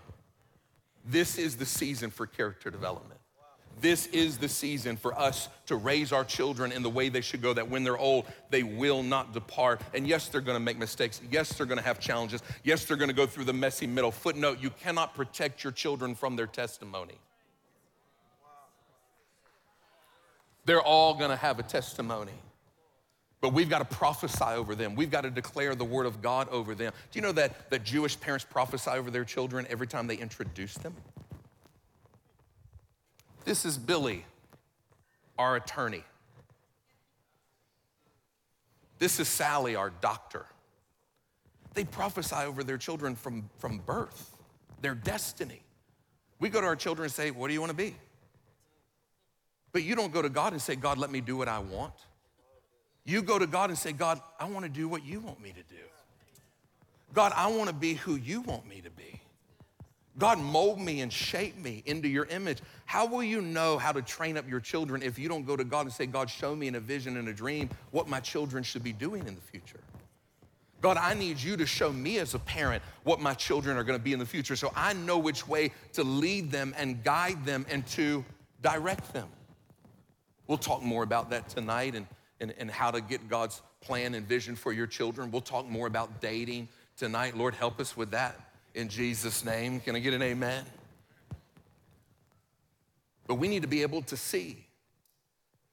This 1.04 1.38
is 1.38 1.56
the 1.56 1.66
season 1.66 2.10
for 2.10 2.26
character 2.26 2.70
development. 2.70 3.20
This 3.80 4.06
is 4.06 4.38
the 4.38 4.48
season 4.48 4.96
for 4.96 5.18
us 5.18 5.48
to 5.66 5.76
raise 5.76 6.12
our 6.12 6.24
children 6.24 6.70
in 6.70 6.82
the 6.82 6.90
way 6.90 7.08
they 7.08 7.20
should 7.20 7.42
go, 7.42 7.52
that 7.52 7.68
when 7.68 7.82
they're 7.82 7.98
old, 7.98 8.26
they 8.50 8.62
will 8.62 9.02
not 9.02 9.34
depart. 9.34 9.80
And 9.92 10.06
yes, 10.06 10.28
they're 10.28 10.40
gonna 10.40 10.60
make 10.60 10.78
mistakes. 10.78 11.20
Yes, 11.30 11.52
they're 11.52 11.66
gonna 11.66 11.82
have 11.82 11.98
challenges. 11.98 12.40
Yes, 12.62 12.84
they're 12.84 12.96
gonna 12.96 13.12
go 13.12 13.26
through 13.26 13.44
the 13.44 13.52
messy 13.52 13.86
middle. 13.86 14.12
Footnote 14.12 14.60
you 14.60 14.70
cannot 14.70 15.14
protect 15.14 15.64
your 15.64 15.72
children 15.72 16.14
from 16.14 16.36
their 16.36 16.46
testimony. 16.46 17.18
They're 20.64 20.80
all 20.80 21.14
gonna 21.14 21.36
have 21.36 21.58
a 21.58 21.64
testimony. 21.64 22.32
But 23.44 23.52
we've 23.52 23.68
got 23.68 23.80
to 23.80 23.96
prophesy 23.96 24.42
over 24.42 24.74
them. 24.74 24.94
We've 24.94 25.10
got 25.10 25.24
to 25.24 25.30
declare 25.30 25.74
the 25.74 25.84
word 25.84 26.06
of 26.06 26.22
God 26.22 26.48
over 26.48 26.74
them. 26.74 26.94
Do 27.10 27.18
you 27.18 27.20
know 27.20 27.32
that, 27.32 27.68
that 27.68 27.84
Jewish 27.84 28.18
parents 28.18 28.42
prophesy 28.42 28.92
over 28.92 29.10
their 29.10 29.26
children 29.26 29.66
every 29.68 29.86
time 29.86 30.06
they 30.06 30.16
introduce 30.16 30.72
them? 30.76 30.94
This 33.44 33.66
is 33.66 33.76
Billy, 33.76 34.24
our 35.36 35.56
attorney. 35.56 36.04
This 38.98 39.20
is 39.20 39.28
Sally, 39.28 39.76
our 39.76 39.90
doctor. 39.90 40.46
They 41.74 41.84
prophesy 41.84 42.46
over 42.46 42.64
their 42.64 42.78
children 42.78 43.14
from, 43.14 43.50
from 43.58 43.76
birth. 43.76 44.38
their 44.80 44.94
destiny. 44.94 45.60
We 46.40 46.48
go 46.48 46.62
to 46.62 46.66
our 46.66 46.76
children 46.76 47.04
and 47.04 47.12
say, 47.12 47.30
What 47.30 47.48
do 47.48 47.52
you 47.52 47.60
want 47.60 47.72
to 47.72 47.76
be? 47.76 47.94
But 49.72 49.82
you 49.82 49.94
don't 49.94 50.14
go 50.14 50.22
to 50.22 50.30
God 50.30 50.54
and 50.54 50.62
say, 50.62 50.76
God, 50.76 50.96
let 50.96 51.10
me 51.10 51.20
do 51.20 51.36
what 51.36 51.48
I 51.48 51.58
want. 51.58 51.92
You 53.04 53.22
go 53.22 53.38
to 53.38 53.46
God 53.46 53.70
and 53.70 53.78
say, 53.78 53.92
God, 53.92 54.20
I 54.40 54.46
want 54.46 54.64
to 54.64 54.70
do 54.70 54.88
what 54.88 55.04
you 55.04 55.20
want 55.20 55.40
me 55.40 55.50
to 55.50 55.74
do. 55.74 55.80
God, 57.12 57.32
I 57.36 57.48
want 57.48 57.68
to 57.68 57.74
be 57.74 57.94
who 57.94 58.16
you 58.16 58.40
want 58.40 58.66
me 58.66 58.80
to 58.80 58.90
be. 58.90 59.20
God, 60.16 60.38
mold 60.38 60.80
me 60.80 61.00
and 61.00 61.12
shape 61.12 61.56
me 61.56 61.82
into 61.86 62.08
your 62.08 62.24
image. 62.26 62.58
How 62.86 63.06
will 63.06 63.22
you 63.22 63.40
know 63.40 63.78
how 63.78 63.92
to 63.92 64.00
train 64.00 64.36
up 64.36 64.48
your 64.48 64.60
children 64.60 65.02
if 65.02 65.18
you 65.18 65.28
don't 65.28 65.44
go 65.44 65.56
to 65.56 65.64
God 65.64 65.82
and 65.82 65.92
say, 65.92 66.06
God, 66.06 66.30
show 66.30 66.54
me 66.54 66.68
in 66.68 66.76
a 66.76 66.80
vision 66.80 67.16
and 67.16 67.28
a 67.28 67.32
dream 67.32 67.68
what 67.90 68.08
my 68.08 68.20
children 68.20 68.62
should 68.62 68.84
be 68.84 68.92
doing 68.92 69.26
in 69.26 69.34
the 69.34 69.40
future? 69.40 69.80
God, 70.80 70.96
I 70.96 71.14
need 71.14 71.40
you 71.40 71.56
to 71.56 71.66
show 71.66 71.92
me 71.92 72.18
as 72.18 72.34
a 72.34 72.38
parent 72.38 72.82
what 73.02 73.20
my 73.20 73.34
children 73.34 73.76
are 73.76 73.84
going 73.84 73.98
to 73.98 74.02
be 74.02 74.12
in 74.12 74.18
the 74.18 74.26
future 74.26 74.54
so 74.54 74.72
I 74.76 74.92
know 74.92 75.18
which 75.18 75.48
way 75.48 75.72
to 75.94 76.04
lead 76.04 76.50
them 76.50 76.74
and 76.76 77.02
guide 77.02 77.44
them 77.44 77.66
and 77.68 77.86
to 77.88 78.24
direct 78.62 79.12
them. 79.12 79.28
We'll 80.46 80.58
talk 80.58 80.82
more 80.82 81.02
about 81.02 81.30
that 81.30 81.48
tonight 81.48 81.94
and, 81.94 82.06
and, 82.44 82.54
and 82.58 82.70
how 82.70 82.90
to 82.90 83.00
get 83.00 83.28
God's 83.28 83.62
plan 83.80 84.14
and 84.14 84.26
vision 84.26 84.54
for 84.54 84.72
your 84.72 84.86
children. 84.86 85.30
We'll 85.30 85.40
talk 85.40 85.66
more 85.66 85.86
about 85.86 86.20
dating 86.20 86.68
tonight. 86.96 87.36
Lord, 87.36 87.54
help 87.54 87.80
us 87.80 87.96
with 87.96 88.10
that 88.10 88.38
in 88.74 88.88
Jesus' 88.88 89.44
name. 89.44 89.80
Can 89.80 89.96
I 89.96 89.98
get 89.98 90.12
an 90.12 90.22
amen? 90.22 90.64
But 93.26 93.36
we 93.36 93.48
need 93.48 93.62
to 93.62 93.68
be 93.68 93.82
able 93.82 94.02
to 94.02 94.16
see. 94.16 94.66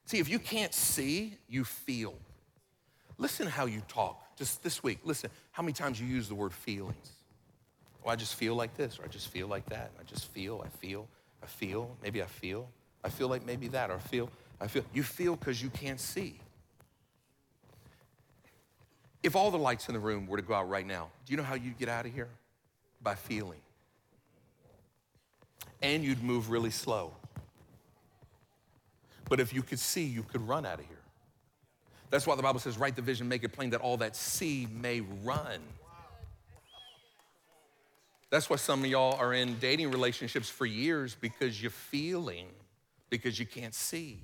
See, 0.05 0.19
if 0.19 0.29
you 0.29 0.39
can't 0.39 0.73
see, 0.73 1.37
you 1.47 1.63
feel. 1.63 2.15
Listen 3.17 3.47
how 3.47 3.65
you 3.65 3.81
talk. 3.87 4.17
Just 4.37 4.63
this 4.63 4.81
week, 4.81 4.99
listen 5.03 5.29
how 5.51 5.61
many 5.61 5.73
times 5.73 5.99
you 5.99 6.07
use 6.07 6.27
the 6.27 6.35
word 6.35 6.53
feelings. 6.53 7.11
Oh, 8.03 8.09
I 8.09 8.15
just 8.15 8.35
feel 8.35 8.55
like 8.55 8.75
this, 8.75 8.97
or 8.97 9.03
I 9.03 9.07
just 9.07 9.27
feel 9.27 9.47
like 9.47 9.67
that. 9.69 9.91
I 9.99 10.03
just 10.03 10.31
feel, 10.31 10.63
I 10.65 10.69
feel, 10.69 11.07
I 11.43 11.45
feel, 11.45 11.95
maybe 12.01 12.23
I 12.23 12.25
feel. 12.25 12.67
I 13.03 13.09
feel 13.09 13.27
like 13.27 13.45
maybe 13.45 13.67
that, 13.69 13.91
or 13.91 13.95
I 13.95 13.99
feel, 13.99 14.29
I 14.59 14.67
feel. 14.67 14.83
You 14.93 15.03
feel 15.03 15.35
because 15.35 15.61
you 15.61 15.69
can't 15.69 15.99
see. 15.99 16.39
If 19.23 19.35
all 19.35 19.51
the 19.51 19.57
lights 19.57 19.87
in 19.87 19.93
the 19.93 19.99
room 19.99 20.25
were 20.25 20.37
to 20.37 20.43
go 20.43 20.53
out 20.53 20.69
right 20.69 20.85
now, 20.85 21.09
do 21.25 21.31
you 21.31 21.37
know 21.37 21.43
how 21.43 21.55
you'd 21.55 21.77
get 21.77 21.89
out 21.89 22.05
of 22.05 22.13
here? 22.13 22.29
By 23.01 23.15
feeling. 23.15 23.61
And 25.81 26.03
you'd 26.03 26.23
move 26.23 26.49
really 26.49 26.71
slow. 26.71 27.13
But 29.29 29.39
if 29.39 29.53
you 29.53 29.61
could 29.61 29.79
see, 29.79 30.03
you 30.03 30.23
could 30.23 30.47
run 30.47 30.65
out 30.65 30.79
of 30.79 30.85
here. 30.85 30.97
That's 32.09 32.27
why 32.27 32.35
the 32.35 32.43
Bible 32.43 32.59
says, 32.59 32.77
write 32.77 32.95
the 32.95 33.01
vision, 33.01 33.29
make 33.29 33.43
it 33.43 33.53
plain 33.53 33.69
that 33.69 33.79
all 33.79 33.97
that 33.97 34.15
see 34.15 34.67
may 34.69 35.01
run. 35.23 35.61
That's 38.29 38.49
why 38.49 38.57
some 38.57 38.83
of 38.83 38.89
y'all 38.89 39.17
are 39.19 39.33
in 39.33 39.57
dating 39.59 39.91
relationships 39.91 40.49
for 40.49 40.65
years 40.65 41.15
because 41.19 41.61
you're 41.61 41.71
feeling, 41.71 42.47
because 43.09 43.39
you 43.39 43.45
can't 43.45 43.73
see. 43.73 44.19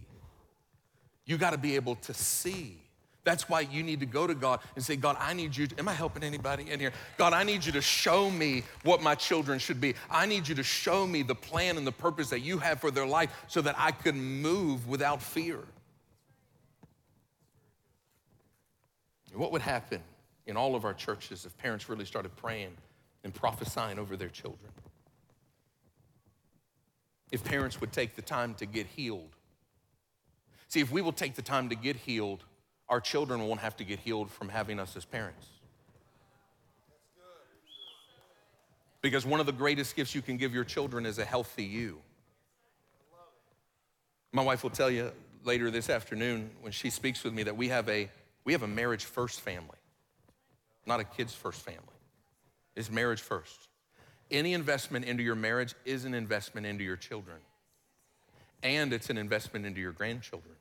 You 1.25 1.37
got 1.37 1.51
to 1.51 1.57
be 1.57 1.75
able 1.75 1.95
to 1.95 2.13
see. 2.13 2.81
That's 3.27 3.49
why 3.49 3.59
you 3.59 3.83
need 3.83 3.99
to 3.99 4.05
go 4.05 4.25
to 4.25 4.33
God 4.33 4.61
and 4.75 4.85
say, 4.85 4.95
God, 4.95 5.17
I 5.19 5.33
need 5.33 5.53
you 5.53 5.67
to, 5.67 5.79
am 5.79 5.89
I 5.89 5.93
helping 5.93 6.23
anybody 6.23 6.71
in 6.71 6.79
here? 6.79 6.93
God, 7.17 7.33
I 7.33 7.43
need 7.43 7.65
you 7.65 7.73
to 7.73 7.81
show 7.81 8.31
me 8.31 8.63
what 8.83 9.01
my 9.01 9.15
children 9.15 9.59
should 9.59 9.81
be. 9.81 9.95
I 10.09 10.25
need 10.25 10.47
you 10.47 10.55
to 10.55 10.63
show 10.63 11.05
me 11.05 11.23
the 11.23 11.35
plan 11.35 11.75
and 11.75 11.85
the 11.85 11.91
purpose 11.91 12.29
that 12.29 12.39
you 12.39 12.57
have 12.59 12.79
for 12.79 12.89
their 12.89 13.05
life 13.05 13.29
so 13.49 13.59
that 13.63 13.75
I 13.77 13.91
can 13.91 14.17
move 14.41 14.87
without 14.87 15.21
fear. 15.21 15.59
What 19.33 19.51
would 19.51 19.61
happen 19.61 20.01
in 20.45 20.55
all 20.55 20.73
of 20.73 20.85
our 20.85 20.93
churches 20.93 21.45
if 21.45 21.57
parents 21.57 21.89
really 21.89 22.05
started 22.05 22.33
praying 22.37 22.77
and 23.25 23.33
prophesying 23.33 23.99
over 23.99 24.15
their 24.15 24.29
children? 24.29 24.71
If 27.33 27.43
parents 27.43 27.81
would 27.81 27.91
take 27.91 28.15
the 28.15 28.21
time 28.21 28.53
to 28.53 28.65
get 28.65 28.87
healed. 28.87 29.35
See, 30.69 30.79
if 30.79 30.93
we 30.93 31.01
will 31.01 31.11
take 31.11 31.35
the 31.35 31.41
time 31.41 31.67
to 31.67 31.75
get 31.75 31.97
healed, 31.97 32.45
our 32.89 33.01
children 33.01 33.45
won't 33.47 33.59
have 33.59 33.75
to 33.77 33.83
get 33.83 33.99
healed 33.99 34.31
from 34.31 34.49
having 34.49 34.79
us 34.79 34.95
as 34.95 35.05
parents. 35.05 35.47
Because 39.01 39.25
one 39.25 39.39
of 39.39 39.45
the 39.45 39.51
greatest 39.51 39.95
gifts 39.95 40.15
you 40.15 40.21
can 40.21 40.37
give 40.37 40.53
your 40.53 40.63
children 40.63 41.05
is 41.05 41.19
a 41.19 41.25
healthy 41.25 41.63
you. 41.63 41.99
My 44.31 44.43
wife 44.43 44.63
will 44.63 44.69
tell 44.69 44.89
you 44.89 45.11
later 45.43 45.71
this 45.71 45.89
afternoon 45.89 46.49
when 46.61 46.71
she 46.71 46.89
speaks 46.89 47.23
with 47.23 47.33
me 47.33 47.43
that 47.43 47.55
we 47.55 47.69
have 47.69 47.87
a 47.89 48.09
we 48.43 48.53
have 48.53 48.63
a 48.63 48.67
marriage 48.67 49.03
first 49.03 49.41
family, 49.41 49.77
not 50.85 51.01
a 51.01 51.03
kids 51.03 51.33
first 51.33 51.61
family. 51.61 51.81
It's 52.75 52.89
marriage 52.89 53.21
first. 53.21 53.67
Any 54.31 54.53
investment 54.53 55.05
into 55.05 55.21
your 55.21 55.35
marriage 55.35 55.73
is 55.83 56.05
an 56.05 56.13
investment 56.13 56.65
into 56.65 56.83
your 56.83 56.95
children, 56.95 57.37
and 58.63 58.93
it's 58.93 59.09
an 59.09 59.17
investment 59.17 59.65
into 59.65 59.81
your 59.81 59.91
grandchildren. 59.91 60.55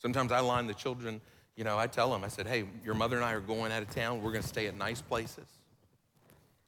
Sometimes 0.00 0.32
I 0.32 0.40
line 0.40 0.66
the 0.66 0.74
children, 0.74 1.20
you 1.56 1.64
know, 1.64 1.78
I 1.78 1.86
tell 1.86 2.10
them, 2.10 2.24
I 2.24 2.28
said, 2.28 2.46
hey, 2.46 2.64
your 2.84 2.94
mother 2.94 3.16
and 3.16 3.24
I 3.24 3.32
are 3.32 3.40
going 3.40 3.70
out 3.70 3.82
of 3.82 3.90
town. 3.90 4.22
We're 4.22 4.32
going 4.32 4.42
to 4.42 4.48
stay 4.48 4.66
at 4.66 4.74
nice 4.76 5.02
places. 5.02 5.46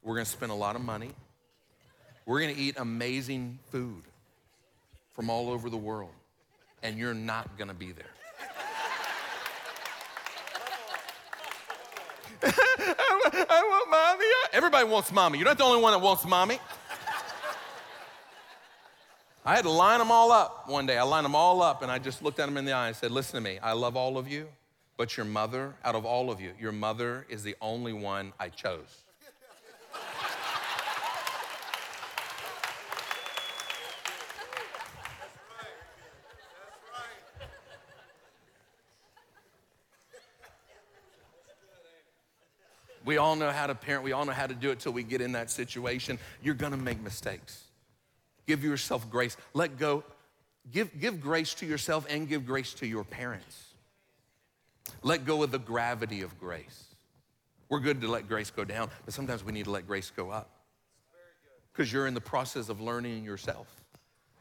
We're 0.03 0.13
going 0.13 0.25
to 0.25 0.31
spend 0.31 0.51
a 0.51 0.55
lot 0.55 0.75
of 0.75 0.83
money. 0.83 1.09
We're 2.25 2.41
going 2.41 2.53
to 2.53 2.61
eat 2.61 2.75
amazing 2.77 3.59
food 3.71 4.03
from 5.13 5.29
all 5.29 5.49
over 5.49 5.69
the 5.69 5.77
world, 5.77 6.11
and 6.83 6.97
you're 6.97 7.13
not 7.13 7.57
going 7.57 7.69
to 7.69 7.73
be 7.73 7.91
there. 7.91 8.05
I, 12.43 13.45
I 13.49 13.63
want 13.69 13.89
mommy. 13.89 14.25
Everybody 14.53 14.87
wants 14.87 15.11
mommy. 15.11 15.39
You're 15.39 15.47
not 15.47 15.57
the 15.57 15.63
only 15.63 15.81
one 15.81 15.93
that 15.93 15.99
wants 15.99 16.25
mommy. 16.25 16.59
I 19.45 19.55
had 19.55 19.63
to 19.63 19.69
line 19.69 19.99
them 19.99 20.09
all 20.09 20.31
up 20.31 20.69
one 20.69 20.85
day. 20.85 20.97
I 20.97 21.03
lined 21.03 21.25
them 21.25 21.35
all 21.35 21.61
up 21.61 21.81
and 21.81 21.91
I 21.91 21.99
just 21.99 22.23
looked 22.23 22.39
at 22.39 22.45
them 22.45 22.55
in 22.55 22.63
the 22.63 22.71
eye 22.71 22.87
and 22.87 22.95
said, 22.95 23.11
Listen 23.11 23.35
to 23.35 23.41
me, 23.41 23.59
I 23.59 23.73
love 23.73 23.97
all 23.97 24.17
of 24.17 24.27
you, 24.29 24.47
but 24.95 25.17
your 25.17 25.25
mother, 25.25 25.73
out 25.83 25.95
of 25.95 26.05
all 26.05 26.31
of 26.31 26.39
you, 26.39 26.53
your 26.57 26.71
mother 26.71 27.25
is 27.27 27.43
the 27.43 27.55
only 27.61 27.91
one 27.91 28.31
I 28.39 28.47
chose. 28.47 29.03
We 43.05 43.17
all 43.17 43.35
know 43.35 43.51
how 43.51 43.67
to 43.67 43.75
parent. 43.75 44.05
We 44.05 44.13
all 44.13 44.23
know 44.23 44.31
how 44.31 44.47
to 44.47 44.53
do 44.53 44.71
it 44.71 44.79
till 44.79 44.93
we 44.93 45.03
get 45.03 45.19
in 45.19 45.33
that 45.33 45.51
situation. 45.51 46.17
You're 46.41 46.55
gonna 46.55 46.77
make 46.77 47.01
mistakes. 47.01 47.65
Give 48.45 48.63
yourself 48.63 49.09
grace. 49.09 49.37
Let 49.53 49.77
go. 49.77 50.03
Give, 50.71 50.89
give 50.99 51.21
grace 51.21 51.53
to 51.55 51.65
yourself 51.65 52.05
and 52.09 52.27
give 52.27 52.45
grace 52.45 52.73
to 52.75 52.87
your 52.87 53.03
parents. 53.03 53.73
Let 55.01 55.25
go 55.25 55.43
of 55.43 55.51
the 55.51 55.59
gravity 55.59 56.21
of 56.21 56.39
grace. 56.39 56.85
We're 57.69 57.79
good 57.79 58.01
to 58.01 58.07
let 58.07 58.27
grace 58.27 58.51
go 58.51 58.63
down, 58.63 58.89
but 59.05 59.13
sometimes 59.13 59.43
we 59.43 59.51
need 59.51 59.65
to 59.65 59.71
let 59.71 59.87
grace 59.87 60.11
go 60.15 60.29
up 60.29 60.49
because 61.71 61.91
you're 61.91 62.07
in 62.07 62.13
the 62.13 62.21
process 62.21 62.69
of 62.69 62.79
learning 62.79 63.23
yourself. 63.23 63.67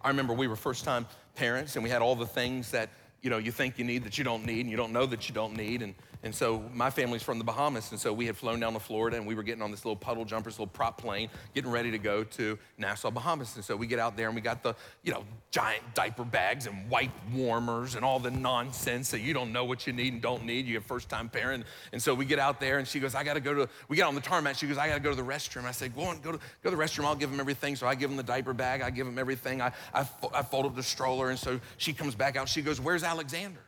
I 0.03 0.09
remember 0.09 0.35
we 0.35 0.49
were 0.49 0.57
first 0.57 0.85
time 0.85 1.07
parents 1.35 1.77
and 1.77 1.83
we 1.83 1.91
had 1.91 2.03
all 2.03 2.15
the 2.15 2.27
things 2.27 2.71
that 2.73 2.91
you 3.22 3.30
know 3.30 3.38
you 3.38 3.52
think 3.52 3.78
you 3.78 3.85
need 3.85 4.04
that 4.04 4.18
you 4.18 4.24
don't 4.24 4.44
need 4.44 4.61
and 4.61 4.70
you 4.70 4.76
don't 4.76 4.92
know 4.92 5.06
that 5.06 5.28
you 5.28 5.35
don't 5.35 5.56
need 5.56 5.82
and 5.82 5.94
and 6.24 6.32
so 6.32 6.62
my 6.72 6.88
family's 6.88 7.22
from 7.22 7.38
the 7.38 7.44
Bahamas, 7.44 7.90
and 7.90 7.98
so 7.98 8.12
we 8.12 8.26
had 8.26 8.37
flown 8.37 8.61
down 8.61 8.74
to 8.74 8.80
Florida, 8.80 9.16
and 9.16 9.26
we 9.26 9.35
were 9.35 9.42
getting 9.42 9.62
on 9.62 9.72
this 9.72 9.85
little 9.85 9.96
puddle 9.96 10.24
jumper, 10.24 10.50
this 10.50 10.58
little 10.58 10.68
prop 10.68 11.00
plane, 11.00 11.28
getting 11.52 11.70
ready 11.70 11.90
to 11.90 11.98
go 11.98 12.22
to 12.22 12.56
Nassau, 12.78 13.11
Bahamas. 13.11 13.56
And 13.56 13.64
so 13.64 13.74
we 13.74 13.88
get 13.88 13.98
out 13.98 14.16
there, 14.16 14.28
and 14.28 14.37
we 14.37 14.40
got 14.40 14.62
the, 14.62 14.74
you 15.02 15.12
know, 15.12 15.24
giant 15.50 15.82
diaper 15.94 16.24
bags 16.24 16.66
and 16.66 16.88
wipe 16.88 17.11
warmers 17.35 17.96
and 17.96 18.04
all 18.04 18.20
the 18.20 18.30
nonsense 18.30 19.11
that 19.11 19.20
you 19.20 19.35
don't 19.35 19.52
know 19.52 19.64
what 19.64 19.85
you 19.85 19.92
need 19.92 20.12
and 20.12 20.22
don't 20.22 20.44
need. 20.44 20.66
You're 20.66 20.80
a 20.80 20.85
first-time 20.85 21.28
parent, 21.28 21.64
and 21.92 22.00
so 22.00 22.14
we 22.14 22.24
get 22.24 22.38
out 22.38 22.61
there, 22.61 22.78
and 22.78 22.87
she 22.87 23.00
goes, 23.00 23.16
"I 23.16 23.24
got 23.24 23.35
to 23.35 23.40
go 23.40 23.54
to." 23.54 23.68
We 23.88 23.96
get 23.96 24.06
on 24.06 24.14
the 24.14 24.20
tarmac. 24.20 24.56
She 24.56 24.68
goes, 24.68 24.78
"I 24.78 24.87
got 24.87 24.94
to 24.94 25.00
go 25.00 25.11
to 25.11 25.16
the 25.16 25.22
restroom." 25.22 25.64
I 25.64 25.72
said, 25.72 25.94
"Go 25.96 26.02
on, 26.02 26.20
go 26.20 26.30
to 26.30 26.38
go 26.62 26.70
to 26.70 26.76
the 26.76 26.82
restroom. 26.82 27.04
I'll 27.04 27.16
give 27.16 27.32
them 27.32 27.40
everything." 27.40 27.74
So 27.74 27.88
I 27.88 27.96
give 27.96 28.11
them 28.11 28.16
the 28.16 28.22
diaper 28.22 28.52
bag. 28.52 28.80
I 28.80 28.90
give 28.90 29.06
them 29.06 29.18
everything. 29.18 29.61
I 29.61 29.73
I, 29.92 30.06
I 30.33 30.42
fold 30.42 30.66
up 30.66 30.77
the 30.77 30.85
stroller, 30.85 31.31
and 31.31 31.38
so 31.38 31.58
she 31.79 31.92
comes 31.92 32.14
back 32.14 32.37
out. 32.37 32.48
She 32.48 32.62
goes, 32.62 32.81
"Where's 32.81 33.02
Alexander?" 33.13 33.60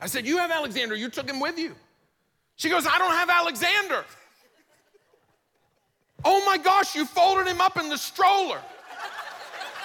I 0.00 0.06
said, 0.06 0.26
You 0.26 0.38
have 0.38 0.50
Alexander, 0.50 0.94
you 0.94 1.08
took 1.08 1.28
him 1.28 1.40
with 1.40 1.58
you. 1.58 1.74
She 2.56 2.68
goes, 2.68 2.86
I 2.86 2.98
don't 2.98 3.12
have 3.12 3.30
Alexander. 3.30 4.04
oh 6.24 6.44
my 6.44 6.58
gosh, 6.58 6.94
you 6.94 7.04
folded 7.04 7.46
him 7.46 7.60
up 7.60 7.76
in 7.76 7.88
the 7.88 7.96
stroller. 7.96 8.60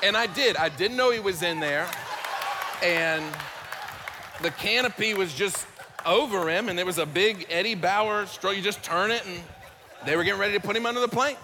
And 0.01 0.17
I 0.17 0.27
did. 0.27 0.57
I 0.57 0.69
didn't 0.69 0.97
know 0.97 1.11
he 1.11 1.19
was 1.19 1.43
in 1.43 1.59
there. 1.59 1.87
And 2.83 3.23
the 4.41 4.51
canopy 4.51 5.13
was 5.13 5.33
just 5.33 5.65
over 6.05 6.49
him, 6.49 6.67
and 6.67 6.77
there 6.77 6.85
was 6.85 6.97
a 6.97 7.05
big 7.05 7.45
Eddie 7.49 7.75
Bauer 7.75 8.25
stroller. 8.25 8.55
You 8.55 8.61
just 8.61 8.83
turn 8.83 9.11
it, 9.11 9.25
and 9.25 9.41
they 10.05 10.17
were 10.17 10.25
getting 10.25 10.39
ready 10.39 10.53
to 10.53 10.59
put 10.59 10.75
him 10.75 10.85
under 10.85 10.99
the 10.99 11.07
plane. 11.07 11.37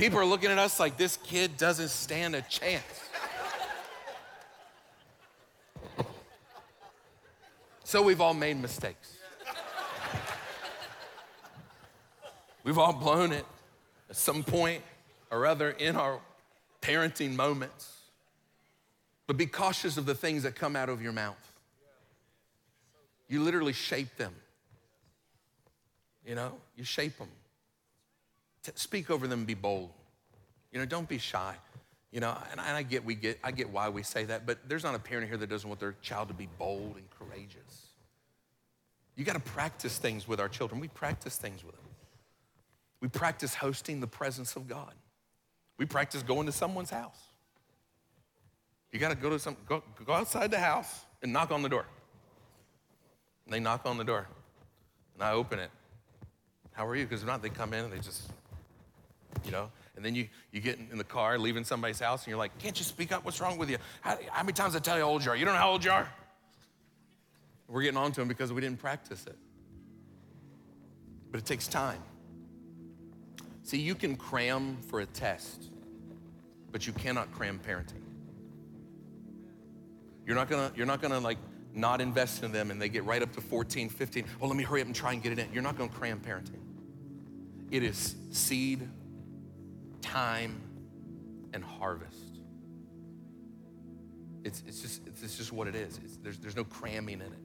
People 0.00 0.18
are 0.18 0.24
looking 0.24 0.50
at 0.50 0.56
us 0.56 0.80
like 0.80 0.96
this 0.96 1.18
kid 1.18 1.58
doesn't 1.58 1.90
stand 1.90 2.34
a 2.34 2.40
chance. 2.40 2.82
So 7.84 8.00
we've 8.00 8.22
all 8.22 8.32
made 8.32 8.58
mistakes. 8.58 9.18
We've 12.64 12.78
all 12.78 12.94
blown 12.94 13.32
it 13.32 13.44
at 14.08 14.16
some 14.16 14.42
point 14.42 14.82
or 15.30 15.44
other 15.44 15.72
in 15.72 15.96
our 15.96 16.18
parenting 16.80 17.36
moments. 17.36 17.98
But 19.26 19.36
be 19.36 19.44
cautious 19.44 19.98
of 19.98 20.06
the 20.06 20.14
things 20.14 20.44
that 20.44 20.54
come 20.54 20.76
out 20.76 20.88
of 20.88 21.02
your 21.02 21.12
mouth. 21.12 21.52
You 23.28 23.42
literally 23.42 23.74
shape 23.74 24.16
them. 24.16 24.32
You 26.26 26.36
know, 26.36 26.54
you 26.74 26.84
shape 26.84 27.18
them. 27.18 27.28
Speak 28.74 29.10
over 29.10 29.26
them, 29.26 29.40
and 29.40 29.46
be 29.46 29.54
bold. 29.54 29.90
You 30.72 30.78
know, 30.78 30.86
don't 30.86 31.08
be 31.08 31.18
shy. 31.18 31.54
You 32.12 32.20
know, 32.20 32.36
and 32.50 32.60
I 32.60 32.82
get 32.82 33.04
we 33.04 33.14
get 33.14 33.38
I 33.42 33.52
get 33.52 33.70
why 33.70 33.88
we 33.88 34.02
say 34.02 34.24
that, 34.24 34.46
but 34.46 34.58
there's 34.68 34.84
not 34.84 34.94
a 34.94 34.98
parent 34.98 35.28
here 35.28 35.36
that 35.36 35.48
doesn't 35.48 35.68
want 35.68 35.80
their 35.80 35.94
child 36.02 36.28
to 36.28 36.34
be 36.34 36.48
bold 36.58 36.96
and 36.96 37.08
courageous. 37.10 37.86
You 39.16 39.24
got 39.24 39.34
to 39.34 39.40
practice 39.40 39.98
things 39.98 40.26
with 40.26 40.40
our 40.40 40.48
children. 40.48 40.80
We 40.80 40.88
practice 40.88 41.36
things 41.36 41.64
with 41.64 41.74
them. 41.74 41.84
We 43.00 43.08
practice 43.08 43.54
hosting 43.54 44.00
the 44.00 44.06
presence 44.06 44.56
of 44.56 44.68
God. 44.68 44.94
We 45.78 45.86
practice 45.86 46.22
going 46.22 46.46
to 46.46 46.52
someone's 46.52 46.90
house. 46.90 47.18
You 48.92 48.98
got 48.98 49.10
to 49.10 49.14
go 49.14 49.30
to 49.30 49.38
some 49.38 49.56
go, 49.66 49.82
go 50.04 50.12
outside 50.12 50.50
the 50.50 50.58
house 50.58 51.04
and 51.22 51.32
knock 51.32 51.50
on 51.50 51.62
the 51.62 51.68
door. 51.68 51.86
And 53.44 53.54
they 53.54 53.60
knock 53.60 53.82
on 53.84 53.96
the 53.98 54.04
door, 54.04 54.26
and 55.14 55.22
I 55.22 55.32
open 55.32 55.58
it. 55.58 55.70
How 56.72 56.86
are 56.86 56.96
you? 56.96 57.04
Because 57.04 57.22
if 57.22 57.26
not, 57.26 57.42
they 57.42 57.50
come 57.50 57.72
in 57.72 57.84
and 57.84 57.92
they 57.92 57.98
just, 57.98 58.30
you 59.44 59.50
know. 59.50 59.70
And 59.96 60.04
then 60.04 60.14
you, 60.14 60.28
you 60.52 60.60
get 60.60 60.78
in 60.78 60.96
the 60.96 61.04
car, 61.04 61.38
leaving 61.38 61.64
somebody's 61.64 62.00
house, 62.00 62.22
and 62.22 62.28
you're 62.28 62.38
like, 62.38 62.56
can't 62.58 62.78
you 62.78 62.84
speak 62.84 63.12
up? 63.12 63.24
What's 63.24 63.40
wrong 63.40 63.58
with 63.58 63.68
you? 63.68 63.76
How, 64.00 64.16
how 64.30 64.42
many 64.42 64.54
times 64.54 64.74
I 64.74 64.78
tell 64.78 64.96
you 64.96 65.02
how 65.02 65.10
old 65.10 65.24
you 65.24 65.30
are? 65.30 65.36
You 65.36 65.44
don't 65.44 65.54
know 65.54 65.60
how 65.60 65.70
old 65.70 65.84
you 65.84 65.90
are? 65.90 66.08
We're 67.68 67.82
getting 67.82 67.98
on 67.98 68.12
to 68.12 68.20
them 68.20 68.28
because 68.28 68.52
we 68.52 68.60
didn't 68.60 68.80
practice 68.80 69.26
it. 69.26 69.36
But 71.30 71.38
it 71.38 71.46
takes 71.46 71.68
time. 71.68 72.02
See, 73.62 73.78
you 73.78 73.94
can 73.94 74.16
cram 74.16 74.78
for 74.88 75.00
a 75.00 75.06
test, 75.06 75.70
but 76.72 76.86
you 76.86 76.92
cannot 76.92 77.30
cram 77.32 77.60
parenting. 77.64 78.02
You're 80.26 80.34
not 80.34 80.48
gonna, 80.48 80.72
you're 80.74 80.86
not 80.86 81.00
gonna 81.00 81.20
like 81.20 81.38
not 81.74 82.00
invest 82.00 82.42
in 82.42 82.52
them 82.52 82.70
and 82.70 82.80
they 82.80 82.88
get 82.88 83.04
right 83.04 83.22
up 83.22 83.32
to 83.34 83.40
14, 83.40 83.88
15. 83.88 84.24
Oh, 84.40 84.46
let 84.46 84.56
me 84.56 84.64
hurry 84.64 84.80
up 84.80 84.86
and 84.86 84.94
try 84.94 85.12
and 85.12 85.22
get 85.22 85.32
it 85.32 85.38
in. 85.38 85.52
You're 85.52 85.62
not 85.62 85.78
gonna 85.78 85.90
cram 85.90 86.20
parenting. 86.20 86.60
It 87.70 87.84
is 87.84 88.16
seed, 88.30 88.88
time, 90.00 90.60
and 91.52 91.64
harvest. 91.64 92.40
It's, 94.44 94.62
it's, 94.66 94.80
just, 94.80 95.06
it's 95.06 95.36
just 95.36 95.52
what 95.52 95.68
it 95.68 95.74
is. 95.74 95.98
It's, 96.04 96.16
there's, 96.16 96.38
there's 96.38 96.56
no 96.56 96.64
cramming 96.64 97.20
in 97.20 97.26
it. 97.26 97.38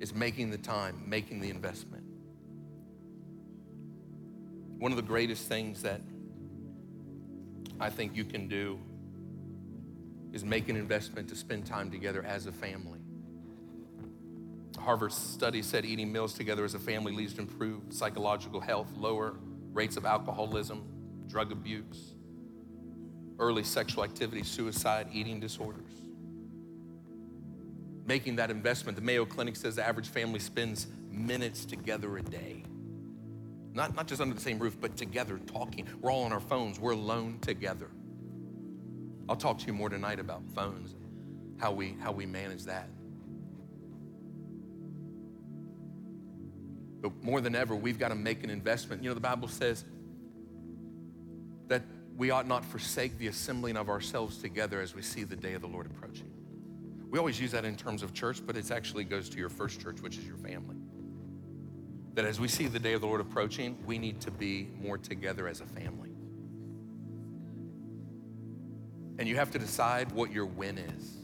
It's 0.00 0.14
making 0.14 0.50
the 0.50 0.58
time, 0.58 1.04
making 1.06 1.40
the 1.40 1.50
investment. 1.50 2.04
One 4.78 4.90
of 4.90 4.96
the 4.96 5.02
greatest 5.02 5.48
things 5.48 5.82
that 5.82 6.00
I 7.80 7.90
think 7.90 8.16
you 8.16 8.24
can 8.24 8.48
do 8.48 8.78
is 10.32 10.44
make 10.44 10.68
an 10.68 10.76
investment 10.76 11.28
to 11.28 11.36
spend 11.36 11.64
time 11.64 11.90
together 11.90 12.24
as 12.24 12.46
a 12.46 12.52
family. 12.52 12.98
Harvard 14.76 15.12
study 15.12 15.62
said 15.62 15.84
eating 15.84 16.12
meals 16.12 16.34
together 16.34 16.64
as 16.64 16.74
a 16.74 16.78
family 16.78 17.12
leads 17.12 17.34
to 17.34 17.42
improved 17.42 17.94
psychological 17.94 18.60
health, 18.60 18.88
lower 18.96 19.36
rates 19.72 19.96
of 19.96 20.04
alcoholism, 20.04 20.93
drug 21.28 21.52
abuse, 21.52 22.14
early 23.38 23.64
sexual 23.64 24.04
activity, 24.04 24.42
suicide, 24.42 25.08
eating 25.12 25.40
disorders. 25.40 25.92
Making 28.06 28.36
that 28.36 28.50
investment, 28.50 28.96
the 28.96 29.02
Mayo 29.02 29.24
Clinic 29.24 29.56
says 29.56 29.76
the 29.76 29.86
average 29.86 30.08
family 30.08 30.38
spends 30.38 30.86
minutes 31.10 31.64
together 31.64 32.16
a 32.18 32.22
day. 32.22 32.64
Not, 33.72 33.96
not 33.96 34.06
just 34.06 34.20
under 34.20 34.34
the 34.34 34.40
same 34.40 34.58
roof, 34.58 34.76
but 34.80 34.96
together 34.96 35.38
talking. 35.46 35.88
We're 36.00 36.12
all 36.12 36.24
on 36.24 36.32
our 36.32 36.40
phones, 36.40 36.78
we're 36.78 36.92
alone 36.92 37.38
together. 37.40 37.90
I'll 39.28 39.36
talk 39.36 39.58
to 39.58 39.66
you 39.66 39.72
more 39.72 39.88
tonight 39.88 40.20
about 40.20 40.42
phones 40.54 40.92
and 40.92 41.60
how 41.60 41.72
we, 41.72 41.96
how 42.00 42.12
we 42.12 42.26
manage 42.26 42.64
that. 42.64 42.88
But 47.00 47.22
more 47.22 47.40
than 47.40 47.54
ever, 47.54 47.74
we've 47.74 47.98
got 47.98 48.08
to 48.08 48.14
make 48.14 48.44
an 48.44 48.50
investment. 48.50 49.02
You 49.02 49.10
know, 49.10 49.14
the 49.14 49.20
Bible 49.20 49.48
says 49.48 49.84
that 51.68 51.82
we 52.16 52.30
ought 52.30 52.46
not 52.46 52.64
forsake 52.64 53.18
the 53.18 53.26
assembling 53.26 53.76
of 53.76 53.88
ourselves 53.88 54.38
together 54.38 54.80
as 54.80 54.94
we 54.94 55.02
see 55.02 55.24
the 55.24 55.36
day 55.36 55.54
of 55.54 55.62
the 55.62 55.68
Lord 55.68 55.86
approaching. 55.86 56.30
We 57.10 57.18
always 57.18 57.40
use 57.40 57.52
that 57.52 57.64
in 57.64 57.76
terms 57.76 58.02
of 58.02 58.12
church, 58.12 58.44
but 58.44 58.56
it 58.56 58.70
actually 58.70 59.04
goes 59.04 59.28
to 59.30 59.38
your 59.38 59.48
first 59.48 59.80
church, 59.80 60.00
which 60.00 60.18
is 60.18 60.26
your 60.26 60.36
family. 60.36 60.76
That 62.14 62.24
as 62.24 62.38
we 62.38 62.48
see 62.48 62.66
the 62.66 62.78
day 62.78 62.92
of 62.92 63.00
the 63.00 63.06
Lord 63.06 63.20
approaching, 63.20 63.76
we 63.86 63.98
need 63.98 64.20
to 64.22 64.30
be 64.30 64.70
more 64.80 64.98
together 64.98 65.48
as 65.48 65.60
a 65.60 65.66
family. 65.66 66.10
And 69.18 69.28
you 69.28 69.36
have 69.36 69.50
to 69.52 69.58
decide 69.58 70.10
what 70.12 70.32
your 70.32 70.46
win 70.46 70.78
is. 70.78 71.16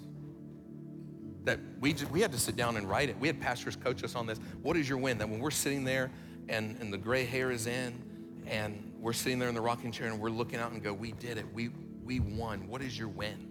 That 1.44 1.58
we, 1.80 1.92
just, 1.92 2.10
we 2.10 2.20
had 2.20 2.32
to 2.32 2.38
sit 2.38 2.54
down 2.54 2.76
and 2.76 2.88
write 2.88 3.08
it. 3.08 3.18
We 3.18 3.26
had 3.26 3.40
pastors 3.40 3.74
coach 3.74 4.04
us 4.04 4.14
on 4.14 4.26
this. 4.26 4.38
What 4.62 4.76
is 4.76 4.88
your 4.88 4.98
win? 4.98 5.18
That 5.18 5.28
when 5.28 5.40
we're 5.40 5.50
sitting 5.50 5.84
there 5.84 6.10
and, 6.48 6.76
and 6.80 6.92
the 6.92 6.98
gray 6.98 7.24
hair 7.24 7.50
is 7.50 7.66
in 7.66 8.00
and 8.46 8.89
we're 9.00 9.14
sitting 9.14 9.38
there 9.38 9.48
in 9.48 9.54
the 9.54 9.60
rocking 9.60 9.90
chair 9.90 10.08
and 10.08 10.20
we're 10.20 10.28
looking 10.28 10.60
out 10.60 10.72
and 10.72 10.82
go, 10.82 10.92
we 10.92 11.12
did 11.12 11.38
it. 11.38 11.46
We, 11.54 11.70
we 12.04 12.20
won. 12.20 12.68
What 12.68 12.82
is 12.82 12.98
your 12.98 13.08
win? 13.08 13.48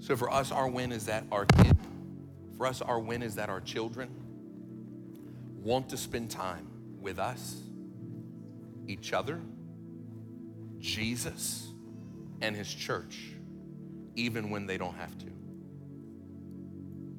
So 0.00 0.16
for 0.16 0.28
us, 0.28 0.50
our 0.50 0.68
win 0.68 0.90
is 0.90 1.06
that 1.06 1.24
our 1.30 1.46
kids, 1.46 1.78
for 2.56 2.66
us, 2.66 2.82
our 2.82 2.98
win 2.98 3.22
is 3.22 3.36
that 3.36 3.48
our 3.48 3.60
children 3.60 4.10
want 5.62 5.88
to 5.90 5.96
spend 5.96 6.30
time 6.30 6.66
with 7.00 7.20
us, 7.20 7.56
each 8.88 9.12
other, 9.12 9.40
Jesus, 10.80 11.68
and 12.40 12.56
his 12.56 12.72
church, 12.72 13.16
even 14.16 14.50
when 14.50 14.66
they 14.66 14.76
don't 14.76 14.96
have 14.96 15.16
to. 15.18 15.26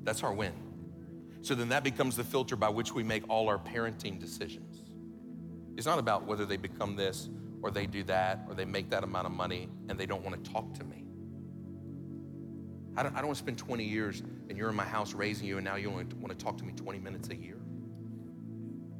That's 0.03 0.21
our 0.21 0.33
win. 0.33 0.51
So 1.41 1.55
then 1.55 1.69
that 1.69 1.85
becomes 1.85 2.17
the 2.17 2.25
filter 2.25 2.57
by 2.57 2.69
which 2.69 2.93
we 2.93 3.03
make 3.03 3.23
all 3.29 3.47
our 3.47 3.57
parenting 3.57 4.19
decisions. 4.19 4.72
It's 5.75 5.85
not 5.85 5.99
about 5.99 6.25
whether 6.25 6.45
they 6.45 6.57
become 6.57 6.95
this 6.95 7.29
or 7.61 7.71
they 7.71 7.85
do 7.85 8.03
that 8.03 8.45
or 8.47 8.55
they 8.55 8.65
make 8.65 8.89
that 8.89 9.03
amount 9.03 9.25
of 9.25 9.31
money 9.31 9.69
and 9.89 9.99
they 9.99 10.05
don't 10.05 10.23
want 10.23 10.43
to 10.43 10.51
talk 10.51 10.73
to 10.75 10.83
me. 10.83 11.05
I 12.95 13.03
don't, 13.03 13.13
I 13.13 13.17
don't 13.17 13.27
want 13.27 13.37
to 13.37 13.43
spend 13.43 13.57
20 13.57 13.83
years 13.83 14.21
and 14.49 14.57
you're 14.57 14.69
in 14.69 14.75
my 14.75 14.85
house 14.85 15.13
raising 15.13 15.47
you 15.47 15.57
and 15.57 15.65
now 15.65 15.75
you 15.75 15.89
only 15.89 16.05
want 16.19 16.37
to 16.37 16.45
talk 16.45 16.57
to 16.59 16.63
me 16.63 16.73
20 16.73 16.99
minutes 16.99 17.29
a 17.29 17.35
year. 17.35 17.57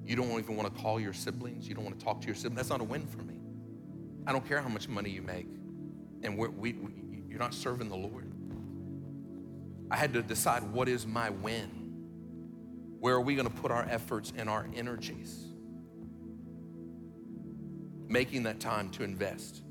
You 0.04 0.16
don't 0.16 0.32
even 0.32 0.56
want 0.56 0.74
to 0.74 0.82
call 0.82 1.00
your 1.00 1.14
siblings. 1.14 1.68
You 1.68 1.76
don't 1.76 1.84
want 1.84 1.98
to 2.00 2.04
talk 2.04 2.22
to 2.22 2.28
your 2.28 2.36
siblings. 2.36 2.56
That's 2.56 2.70
not 2.70 2.82
a 2.82 2.86
win 2.86 3.06
for 3.06 3.22
me. 3.22 3.36
I 4.26 4.32
don't 4.32 4.48
care 4.48 4.62
how 4.62 4.70
much 4.70 4.88
money 4.88 5.10
you 5.10 5.22
make 5.22 5.48
and 6.24 6.38
we, 6.38 6.48
we, 6.48 6.76
you're 7.30 7.40
not 7.40 7.54
serving 7.54 7.90
the 7.90 7.96
Lord. 7.96 8.32
I 9.92 9.98
had 9.98 10.14
to 10.14 10.24
decide 10.24 10.64
what 10.64 10.90
is 10.90 11.06
my 11.06 11.30
win? 11.30 11.70
Where 13.00 13.16
are 13.16 13.22
we 13.22 13.36
going 13.36 13.48
to 13.48 13.54
put 13.54 13.70
our 13.70 13.86
efforts 13.90 14.34
and 14.36 14.50
our 14.50 14.68
energies? 14.76 15.53
Making 18.14 18.44
that 18.44 18.60
time 18.60 18.92
to 18.92 19.04
invest. 19.04 19.64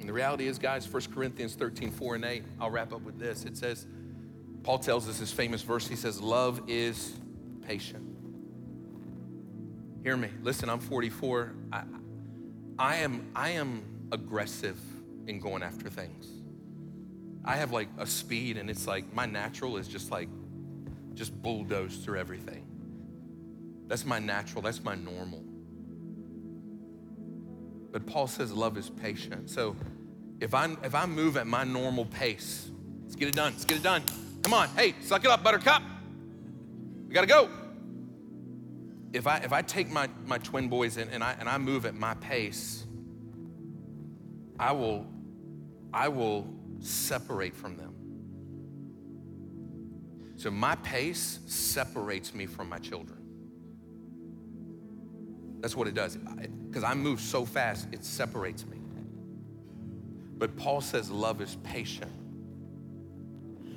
And 0.00 0.08
the 0.08 0.12
reality 0.12 0.48
is, 0.48 0.58
guys, 0.58 0.92
1 0.92 1.02
Corinthians 1.14 1.54
13, 1.54 1.92
4 1.92 2.16
and 2.16 2.24
8, 2.24 2.42
I'll 2.60 2.68
wrap 2.68 2.92
up 2.92 3.02
with 3.02 3.16
this. 3.16 3.44
It 3.44 3.56
says, 3.56 3.86
Paul 4.64 4.80
tells 4.80 5.08
us 5.08 5.20
his 5.20 5.30
famous 5.30 5.62
verse. 5.62 5.86
He 5.86 5.94
says, 5.94 6.20
Love 6.20 6.62
is 6.66 7.12
patient. 7.64 8.04
Hear 10.02 10.16
me. 10.16 10.30
Listen, 10.42 10.68
I'm 10.68 10.80
44. 10.80 11.54
I, 11.72 11.82
I 12.76 12.96
am, 12.96 13.30
I 13.36 13.50
am 13.50 14.08
aggressive 14.10 14.80
in 15.28 15.38
going 15.38 15.62
after 15.62 15.88
things. 15.88 16.26
I 17.44 17.54
have 17.54 17.70
like 17.70 17.88
a 17.98 18.06
speed, 18.06 18.56
and 18.56 18.68
it's 18.68 18.88
like 18.88 19.14
my 19.14 19.26
natural 19.26 19.76
is 19.76 19.86
just 19.86 20.10
like, 20.10 20.28
just 21.14 21.40
bulldoze 21.40 21.98
through 21.98 22.18
everything. 22.18 22.66
That's 23.86 24.04
my 24.04 24.18
natural, 24.18 24.60
that's 24.60 24.82
my 24.82 24.96
normal. 24.96 25.44
But 27.92 28.06
Paul 28.06 28.26
says 28.26 28.52
love 28.52 28.76
is 28.78 28.90
patient. 28.90 29.50
So 29.50 29.76
if 30.40 30.54
I 30.54 30.76
if 30.84 30.94
I 30.94 31.06
move 31.06 31.36
at 31.36 31.46
my 31.46 31.64
normal 31.64 32.06
pace, 32.06 32.70
let's 33.02 33.16
get 33.16 33.28
it 33.28 33.34
done. 33.34 33.52
Let's 33.52 33.64
get 33.64 33.78
it 33.78 33.82
done. 33.82 34.02
Come 34.42 34.54
on, 34.54 34.68
hey, 34.70 34.94
suck 35.02 35.24
it 35.24 35.30
up, 35.30 35.42
buttercup. 35.42 35.82
We 37.08 37.14
gotta 37.14 37.26
go. 37.26 37.48
If 39.12 39.26
I 39.26 39.38
if 39.38 39.52
I 39.52 39.62
take 39.62 39.90
my, 39.90 40.08
my 40.24 40.38
twin 40.38 40.68
boys 40.68 40.96
in 40.96 41.08
and 41.10 41.22
I 41.22 41.34
and 41.38 41.48
I 41.48 41.58
move 41.58 41.84
at 41.84 41.94
my 41.94 42.14
pace, 42.14 42.86
I 44.58 44.72
will, 44.72 45.06
I 45.92 46.08
will 46.08 46.46
separate 46.80 47.56
from 47.56 47.76
them. 47.76 47.94
So 50.36 50.50
my 50.50 50.74
pace 50.76 51.40
separates 51.46 52.34
me 52.34 52.46
from 52.46 52.68
my 52.68 52.78
children. 52.78 53.18
That's 55.60 55.76
what 55.76 55.88
it 55.88 55.94
does. 55.94 56.16
Because 56.70 56.84
I, 56.84 56.94
move 56.94 57.20
so 57.20 57.44
fast, 57.46 57.88
it 57.92 58.04
separates 58.04 58.66
me. 58.66 58.78
But 60.38 60.56
Paul 60.56 60.80
says 60.80 61.10
love 61.10 61.40
is 61.40 61.56
patient. 61.64 62.12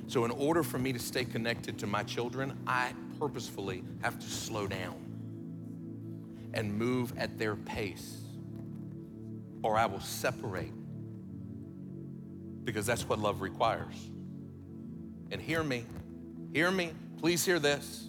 So, 0.06 0.24
in 0.24 0.30
order 0.30 0.62
for 0.62 0.78
me 0.78 0.92
to 0.92 0.98
stay 0.98 1.24
connected 1.24 1.78
to 1.80 1.86
my 1.86 2.02
children, 2.04 2.58
I 2.66 2.92
purposefully 3.18 3.84
have 4.02 4.18
to 4.18 4.26
slow 4.26 4.66
down. 4.66 4.96
and 6.54 6.72
move 6.78 7.12
at 7.18 7.38
their 7.38 7.56
pace, 7.56 8.22
or 9.62 9.76
I 9.76 9.86
will 9.86 10.00
separate. 10.00 10.72
Because 12.64 12.86
that's 12.86 13.08
what 13.08 13.18
love 13.18 13.42
requires. 13.42 13.94
And 15.30 15.40
hear 15.40 15.62
me, 15.62 15.84
hear 16.52 16.70
me, 16.70 16.92
please 17.18 17.44
hear 17.44 17.58
this. 17.58 18.08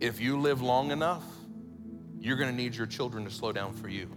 If 0.00 0.20
you 0.20 0.38
live 0.40 0.62
long 0.62 0.90
enough, 0.90 1.24
you're 2.26 2.36
gonna 2.36 2.52
need 2.52 2.74
your 2.74 2.86
children 2.86 3.24
to 3.24 3.30
slow 3.30 3.52
down 3.52 3.72
for 3.72 3.88
you. 3.88 4.10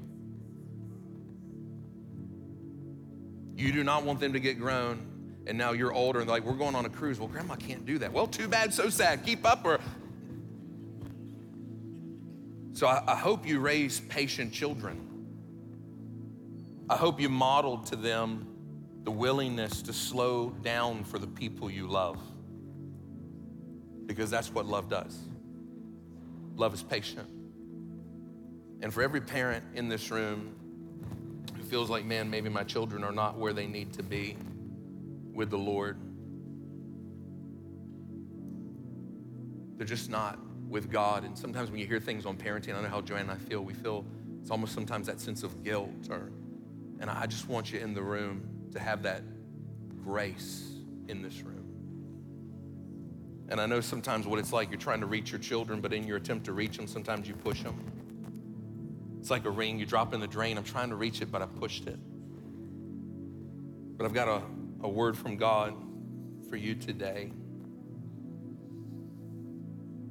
You 3.55 3.71
do 3.71 3.83
not 3.83 4.03
want 4.03 4.19
them 4.19 4.33
to 4.33 4.39
get 4.39 4.57
grown 4.57 5.05
and 5.45 5.57
now 5.57 5.71
you're 5.71 5.91
older 5.91 6.19
and 6.19 6.29
like, 6.29 6.43
we're 6.43 6.53
going 6.53 6.75
on 6.75 6.85
a 6.85 6.89
cruise. 6.89 7.19
Well, 7.19 7.27
grandma 7.27 7.55
can't 7.55 7.85
do 7.85 7.97
that. 7.97 8.13
Well, 8.13 8.27
too 8.27 8.47
bad, 8.47 8.73
so 8.73 8.89
sad. 8.89 9.25
Keep 9.25 9.45
up 9.45 9.65
or. 9.65 9.79
So 12.73 12.87
I, 12.87 13.03
I 13.07 13.15
hope 13.15 13.47
you 13.47 13.59
raise 13.59 13.99
patient 13.99 14.53
children. 14.53 15.05
I 16.89 16.95
hope 16.95 17.19
you 17.19 17.29
modeled 17.29 17.87
to 17.87 17.95
them 17.95 18.47
the 19.03 19.11
willingness 19.11 19.81
to 19.83 19.93
slow 19.93 20.49
down 20.49 21.03
for 21.03 21.19
the 21.19 21.27
people 21.27 21.69
you 21.69 21.87
love. 21.87 22.19
Because 24.05 24.29
that's 24.29 24.53
what 24.53 24.65
love 24.65 24.89
does. 24.89 25.17
Love 26.55 26.73
is 26.73 26.83
patient. 26.83 27.27
And 28.81 28.93
for 28.93 29.01
every 29.01 29.21
parent 29.21 29.63
in 29.75 29.89
this 29.89 30.09
room 30.09 30.55
who 31.55 31.63
feels 31.63 31.89
like, 31.89 32.05
man, 32.05 32.29
maybe 32.29 32.49
my 32.49 32.63
children 32.63 33.03
are 33.03 33.11
not 33.11 33.37
where 33.37 33.53
they 33.53 33.67
need 33.67 33.93
to 33.93 34.03
be, 34.03 34.37
with 35.39 35.49
the 35.49 35.57
Lord. 35.57 35.97
They're 39.77 39.87
just 39.87 40.09
not 40.09 40.37
with 40.67 40.91
God. 40.91 41.23
And 41.23 41.37
sometimes 41.37 41.71
when 41.71 41.79
you 41.79 41.87
hear 41.87 42.01
things 42.01 42.25
on 42.25 42.35
parenting, 42.35 42.75
I 42.75 42.81
know 42.81 42.89
how 42.89 42.99
Joanne 42.99 43.21
and 43.21 43.31
I 43.31 43.35
feel. 43.35 43.61
We 43.61 43.73
feel 43.73 44.05
it's 44.41 44.51
almost 44.51 44.73
sometimes 44.73 45.07
that 45.07 45.21
sense 45.21 45.43
of 45.43 45.63
guilt. 45.63 46.09
Or, 46.09 46.31
and 46.99 47.09
I 47.09 47.25
just 47.25 47.47
want 47.47 47.71
you 47.71 47.79
in 47.79 47.93
the 47.93 48.01
room 48.01 48.49
to 48.73 48.79
have 48.79 49.03
that 49.03 49.23
grace 50.03 50.73
in 51.07 51.21
this 51.21 51.41
room. 51.41 51.55
And 53.47 53.61
I 53.61 53.65
know 53.65 53.79
sometimes 53.79 54.27
what 54.27 54.39
it's 54.39 54.51
like. 54.51 54.69
You're 54.69 54.77
trying 54.77 54.99
to 54.99 55.05
reach 55.07 55.31
your 55.31 55.39
children, 55.39 55.79
but 55.79 55.93
in 55.93 56.05
your 56.05 56.17
attempt 56.17 56.45
to 56.47 56.51
reach 56.51 56.75
them, 56.75 56.85
sometimes 56.85 57.29
you 57.29 57.33
push 57.33 57.63
them. 57.63 57.79
It's 59.19 59.29
like 59.29 59.45
a 59.45 59.49
ring 59.49 59.79
you 59.79 59.85
drop 59.85 60.13
in 60.13 60.19
the 60.19 60.27
drain. 60.27 60.57
I'm 60.57 60.63
trying 60.63 60.89
to 60.89 60.95
reach 60.95 61.21
it, 61.21 61.31
but 61.31 61.41
I 61.41 61.45
pushed 61.45 61.87
it. 61.87 61.99
But 63.97 64.05
I've 64.05 64.13
got 64.13 64.27
a 64.27 64.41
a 64.81 64.89
word 64.89 65.17
from 65.17 65.37
God 65.37 65.75
for 66.49 66.55
you 66.55 66.75
today. 66.75 67.31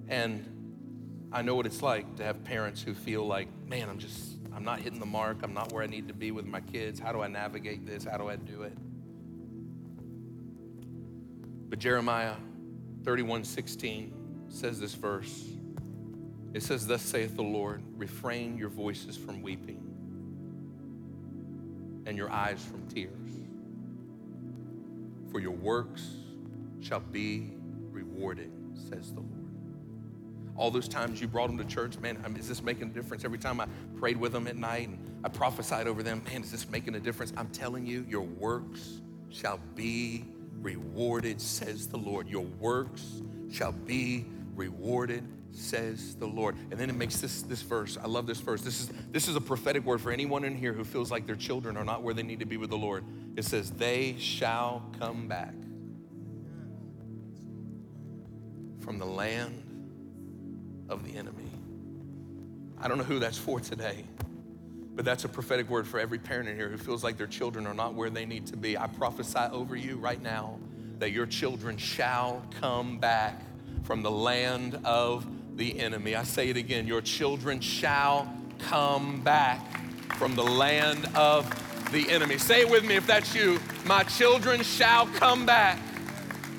And 0.09 1.29
I 1.33 1.43
know 1.43 1.55
what 1.55 1.67
it's 1.67 1.83
like 1.83 2.17
to 2.17 2.25
have 2.25 2.45
parents 2.45 2.83
who 2.83 2.95
feel 2.95 3.27
like, 3.27 3.49
man, 3.67 3.89
I'm 3.89 3.99
just, 3.99 4.37
I'm 4.55 4.65
not 4.65 4.81
hitting 4.81 5.01
the 5.01 5.07
mark. 5.07 5.39
I'm 5.43 5.55
not 5.55 5.73
where 5.73 5.83
I 5.83 5.87
need 5.87 6.09
to 6.09 6.15
be 6.15 6.31
with 6.31 6.47
my 6.47 6.61
kids. 6.61 6.99
How 7.01 7.13
do 7.13 7.21
I 7.21 7.29
navigate 7.29 7.87
this? 7.87 8.05
How 8.05 8.17
do 8.17 8.29
I 8.29 8.37
do 8.37 8.63
it? 8.63 8.77
But 11.69 11.79
Jeremiah 11.79 12.35
31 13.05 13.45
16 13.45 14.47
says 14.49 14.81
this 14.81 14.95
verse. 14.95 15.45
It 16.55 16.63
says, 16.63 16.87
Thus 16.87 17.03
saith 17.03 17.37
the 17.37 17.43
Lord, 17.43 17.83
refrain 17.97 18.57
your 18.57 18.71
voices 18.71 19.17
from 19.17 19.43
weeping 19.43 19.85
and 22.07 22.17
your 22.17 22.31
eyes 22.31 22.65
from 22.65 22.87
tears 22.89 23.29
for 25.31 25.41
your 25.41 25.53
works 25.53 26.17
shall 26.81 27.01
be 27.01 27.53
rewarded, 27.91 28.51
says 28.75 29.13
the 29.13 29.21
Lord. 29.21 29.35
All 30.57 30.71
those 30.71 30.89
times 30.89 31.21
you 31.21 31.29
brought 31.29 31.47
them 31.49 31.59
to 31.59 31.65
church, 31.65 31.99
man, 31.99 32.17
is 32.37 32.49
this 32.49 32.63
making 32.63 32.85
a 32.85 32.93
difference? 32.93 33.25
Every 33.25 33.39
time 33.39 33.61
I 33.61 33.67
prayed 33.99 34.17
with 34.17 34.33
them 34.33 34.49
at 34.49 34.57
night 34.57 34.89
and 34.89 34.99
I 35.23 35.29
prophesied 35.29 35.87
over 35.87 36.03
them, 36.03 36.23
man, 36.25 36.43
is 36.43 36.51
this 36.51 36.69
making 36.69 36.97
a 36.97 37.01
difference? 37.01 37.33
I'm 37.37 37.49
telling 37.51 37.87
you, 37.87 38.05
your 38.09 38.23
works 38.23 39.01
shall 39.31 39.61
be 39.77 40.25
rewarded, 40.61 41.41
says 41.41 41.87
the 41.87 41.99
Lord. 41.99 42.29
Your 42.29 42.45
works 42.45 43.23
shall 43.53 43.73
be 43.73 44.27
rewarded, 44.57 45.25
says 45.53 46.15
the 46.17 46.27
Lord. 46.27 46.57
And 46.71 46.79
then 46.79 46.91
it 46.91 46.97
makes 46.97 47.21
this, 47.21 47.43
this 47.43 47.63
verse. 47.63 47.99
I 48.03 48.07
love 48.07 48.27
this 48.27 48.41
verse. 48.41 48.63
This 48.63 48.81
is, 48.81 48.91
this 49.11 49.29
is 49.29 49.37
a 49.37 49.41
prophetic 49.41 49.85
word 49.85 50.01
for 50.01 50.11
anyone 50.11 50.45
in 50.45 50.57
here 50.57 50.73
who 50.73 50.85
feels 50.85 51.11
like 51.11 51.27
their 51.27 51.37
children 51.37 51.77
are 51.77 51.85
not 51.85 52.03
where 52.03 52.15
they 52.15 52.23
need 52.23 52.41
to 52.41 52.47
be 52.47 52.57
with 52.57 52.71
the 52.71 52.79
Lord. 52.79 53.05
It 53.37 53.45
says, 53.45 53.71
They 53.71 54.17
shall 54.19 54.83
come 54.99 55.29
back 55.29 55.55
from 58.81 58.99
the 58.99 59.07
land 59.07 59.63
of 60.89 61.05
the 61.05 61.17
enemy. 61.17 61.51
I 62.81 62.89
don't 62.89 62.99
know 62.99 63.05
who 63.05 63.19
that's 63.19 63.39
for 63.39 63.61
today, 63.61 64.05
but 64.95 65.05
that's 65.05 65.25
a 65.25 65.29
prophetic 65.29 65.69
word 65.69 65.87
for 65.87 65.99
every 65.99 66.19
parent 66.19 66.49
in 66.49 66.57
here 66.57 66.69
who 66.69 66.79
feels 66.79 67.03
like 67.03 67.19
their 67.19 67.27
children 67.27 67.67
are 67.67 67.75
not 67.75 67.95
where 67.95 68.09
they 68.09 68.25
need 68.25 68.47
to 68.47 68.57
be. 68.57 68.79
I 68.79 68.87
prophesy 68.87 69.41
over 69.53 69.77
you 69.77 69.97
right 69.97 70.23
now 70.23 70.59
that 71.01 71.11
your 71.11 71.27
children 71.27 71.77
shall 71.77 72.43
come 72.61 72.99
back 72.99 73.43
from 73.83 74.03
the 74.03 74.11
land 74.11 74.79
of 74.85 75.27
the 75.59 75.81
enemy. 75.81 76.15
I 76.15 76.23
say 76.23 76.49
it 76.49 76.57
again 76.57 76.87
your 76.87 77.03
children 77.03 77.61
shall 77.61 78.33
come 78.61 79.21
back 79.21 79.61
from 80.15 80.35
the 80.35 80.43
land 80.43 81.07
of 81.15 81.47
the 81.93 82.09
enemy. 82.11 82.39
Say 82.39 82.61
it 82.61 82.71
with 82.71 82.85
me 82.85 82.95
if 82.95 83.07
that's 83.07 83.35
you. 83.35 83.59
My 83.85 84.05
children 84.05 84.63
shall 84.63 85.07
come 85.07 85.45
back 85.45 85.79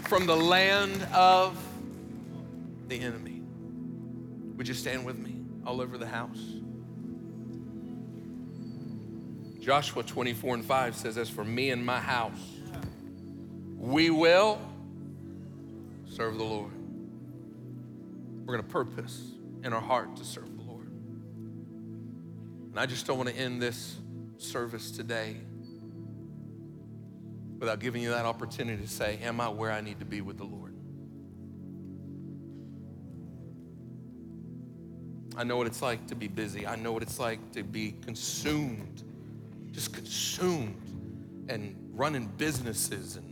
from 0.03 0.25
the 0.25 0.35
land 0.35 1.01
of 1.13 1.57
the 2.87 2.99
enemy. 2.99 3.41
Would 4.57 4.67
you 4.67 4.73
stand 4.73 5.05
with 5.05 5.17
me 5.17 5.43
all 5.65 5.81
over 5.81 5.97
the 5.97 6.07
house? 6.07 6.43
Joshua 9.61 10.03
24 10.03 10.55
and 10.55 10.65
5 10.65 10.95
says, 10.95 11.17
As 11.17 11.29
for 11.29 11.45
me 11.45 11.69
and 11.69 11.85
my 11.85 11.99
house, 11.99 12.57
we 13.77 14.09
will 14.09 14.59
serve 16.05 16.37
the 16.37 16.43
Lord. 16.43 16.78
We're 18.49 18.55
going 18.55 18.65
to 18.65 18.73
purpose 18.73 19.21
in 19.63 19.73
our 19.73 19.79
heart 19.81 20.15
to 20.15 20.25
serve 20.25 20.57
the 20.57 20.63
Lord. 20.63 20.87
And 22.71 22.79
I 22.79 22.87
just 22.87 23.05
don't 23.05 23.17
want 23.17 23.29
to 23.29 23.35
end 23.35 23.61
this 23.61 23.95
service 24.39 24.89
today 24.89 25.35
without 27.59 27.79
giving 27.79 28.01
you 28.01 28.09
that 28.09 28.25
opportunity 28.25 28.81
to 28.81 28.89
say, 28.89 29.19
Am 29.21 29.39
I 29.39 29.49
where 29.49 29.71
I 29.71 29.81
need 29.81 29.99
to 29.99 30.05
be 30.05 30.21
with 30.21 30.39
the 30.39 30.45
Lord? 30.45 30.73
I 35.37 35.43
know 35.43 35.55
what 35.55 35.67
it's 35.67 35.83
like 35.83 36.07
to 36.07 36.15
be 36.15 36.27
busy. 36.27 36.65
I 36.65 36.75
know 36.75 36.91
what 36.91 37.03
it's 37.03 37.19
like 37.19 37.51
to 37.51 37.61
be 37.61 37.97
consumed, 38.01 39.03
just 39.71 39.93
consumed 39.93 40.75
and 41.49 41.75
running 41.93 42.25
businesses 42.37 43.15
and 43.15 43.28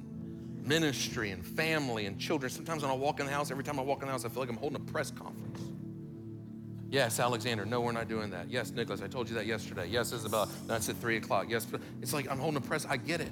ministry 0.67 1.31
and 1.31 1.45
family 1.45 2.05
and 2.05 2.19
children. 2.19 2.51
Sometimes 2.51 2.81
when 2.81 2.91
I 2.91 2.95
walk 2.95 3.19
in 3.19 3.25
the 3.25 3.31
house, 3.31 3.51
every 3.51 3.63
time 3.63 3.79
I 3.79 3.83
walk 3.83 4.01
in 4.01 4.07
the 4.07 4.11
house, 4.11 4.25
I 4.25 4.29
feel 4.29 4.41
like 4.41 4.49
I'm 4.49 4.57
holding 4.57 4.75
a 4.75 4.91
press 4.91 5.11
conference. 5.11 5.61
Yes, 6.89 7.19
Alexander, 7.19 7.65
no, 7.65 7.81
we're 7.81 7.91
not 7.91 8.07
doing 8.07 8.29
that. 8.29 8.49
Yes, 8.49 8.71
Nicholas, 8.71 9.01
I 9.01 9.07
told 9.07 9.27
you 9.27 9.35
that 9.35 9.45
yesterday. 9.45 9.87
Yes, 9.87 10.13
Isabella, 10.13 10.47
that's 10.67 10.87
at 10.87 10.95
three 10.97 11.17
o'clock. 11.17 11.47
Yes, 11.49 11.67
it's 12.01 12.13
like 12.13 12.29
I'm 12.31 12.39
holding 12.39 12.57
a 12.57 12.61
press. 12.61 12.85
I 12.85 12.97
get 12.97 13.19
it. 13.19 13.31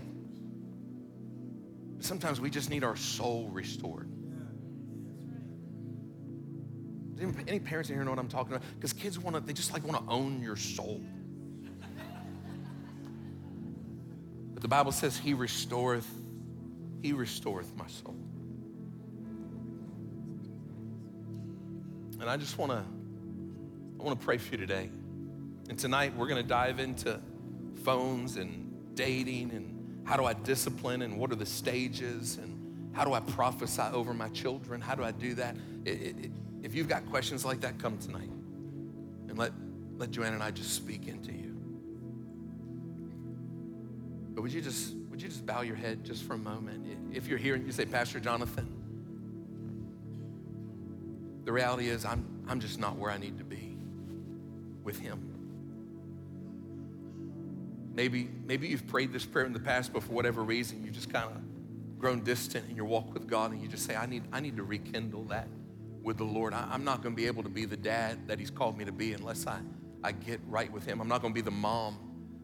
Sometimes 1.99 2.41
we 2.41 2.49
just 2.49 2.69
need 2.69 2.83
our 2.83 2.97
soul 2.97 3.49
restored. 3.49 4.09
Any 7.47 7.59
parents 7.59 7.89
in 7.89 7.95
here 7.95 8.03
know 8.03 8.11
what 8.11 8.19
I'm 8.19 8.27
talking 8.27 8.53
about? 8.53 8.67
Because 8.75 8.91
kids 8.91 9.17
want 9.17 9.37
to, 9.37 9.41
they 9.41 9.53
just 9.53 9.71
like 9.71 9.87
want 9.87 10.05
to 10.05 10.11
own 10.11 10.41
your 10.41 10.57
soul. 10.57 11.01
But 14.53 14.61
the 14.61 14.67
Bible 14.67 14.91
says, 14.91 15.17
He 15.17 15.33
restoreth 15.33 16.09
he 17.05 17.13
restoreth 17.13 17.71
my 17.77 17.85
soul. 17.85 18.15
And 22.19 22.27
I 22.27 22.35
just 22.35 22.57
want 22.57 22.71
to 22.71 22.83
I 23.99 24.03
want 24.03 24.19
to 24.19 24.25
pray 24.25 24.39
for 24.39 24.55
you 24.55 24.57
today. 24.57 24.89
And 25.69 25.77
tonight 25.77 26.15
we're 26.15 26.27
going 26.27 26.41
to 26.41 26.47
dive 26.47 26.79
into 26.79 27.19
phones 27.83 28.37
and 28.37 28.95
dating 28.95 29.51
and 29.51 30.07
how 30.07 30.17
do 30.17 30.25
I 30.25 30.33
discipline 30.33 31.03
and 31.03 31.19
what 31.19 31.31
are 31.31 31.35
the 31.35 31.45
stages 31.45 32.39
and 32.41 32.95
how 32.95 33.05
do 33.05 33.13
I 33.13 33.19
prophesy 33.19 33.83
over 33.93 34.11
my 34.11 34.29
children? 34.29 34.81
How 34.81 34.95
do 34.95 35.03
I 35.03 35.11
do 35.11 35.35
that? 35.35 35.55
It, 35.85 35.89
it, 35.89 36.15
it, 36.25 36.31
if 36.63 36.73
you've 36.73 36.89
got 36.89 37.05
questions 37.11 37.45
like 37.45 37.61
that, 37.61 37.77
come 37.77 37.99
tonight 37.99 38.31
and 39.29 39.37
let, 39.37 39.51
let 39.97 40.09
Joanne 40.09 40.33
and 40.33 40.41
I 40.41 40.49
just 40.49 40.73
speak 40.73 41.07
into 41.07 41.31
you. 41.31 41.55
But 44.33 44.41
would 44.41 44.51
you 44.51 44.61
just 44.61 44.95
would 45.15 45.21
you 45.21 45.29
just 45.29 45.45
bow 45.45 45.61
your 45.61 45.77
head 45.77 46.03
just 46.03 46.23
for 46.23 46.33
a 46.33 46.37
moment? 46.37 46.85
If 47.13 47.27
you're 47.27 47.37
here 47.37 47.55
and 47.55 47.65
you 47.65 47.71
say, 47.71 47.85
Pastor 47.85 48.19
Jonathan, 48.19 48.67
the 51.45 51.53
reality 51.53 51.87
is 51.87 52.03
I'm, 52.03 52.43
I'm 52.49 52.59
just 52.59 52.81
not 52.81 52.97
where 52.97 53.09
I 53.09 53.17
need 53.17 53.37
to 53.37 53.45
be 53.45 53.77
with 54.83 54.99
Him. 54.99 55.21
Maybe, 57.93 58.27
maybe 58.45 58.67
you've 58.67 58.87
prayed 58.87 59.13
this 59.13 59.25
prayer 59.25 59.45
in 59.45 59.53
the 59.53 59.59
past, 59.61 59.93
but 59.93 60.03
for 60.03 60.11
whatever 60.11 60.43
reason, 60.43 60.83
you've 60.83 60.95
just 60.95 61.13
kind 61.13 61.29
of 61.29 61.97
grown 61.97 62.21
distant 62.25 62.69
in 62.69 62.75
your 62.75 62.83
walk 62.83 63.13
with 63.13 63.25
God, 63.25 63.53
and 63.53 63.61
you 63.61 63.69
just 63.69 63.85
say, 63.85 63.95
I 63.95 64.07
need, 64.07 64.23
I 64.33 64.41
need 64.41 64.57
to 64.57 64.63
rekindle 64.63 65.23
that 65.29 65.47
with 66.03 66.17
the 66.17 66.25
Lord. 66.25 66.53
I, 66.53 66.67
I'm 66.69 66.83
not 66.83 67.01
going 67.01 67.15
to 67.15 67.21
be 67.21 67.27
able 67.27 67.43
to 67.43 67.49
be 67.49 67.63
the 67.63 67.77
dad 67.77 68.27
that 68.27 68.37
He's 68.37 68.51
called 68.51 68.77
me 68.77 68.83
to 68.83 68.91
be 68.91 69.13
unless 69.13 69.47
I, 69.47 69.61
I 70.03 70.11
get 70.11 70.41
right 70.45 70.69
with 70.69 70.85
Him. 70.85 70.99
I'm 70.99 71.07
not 71.07 71.21
gonna 71.21 71.33
be 71.33 71.39
the 71.39 71.51
mom 71.51 71.99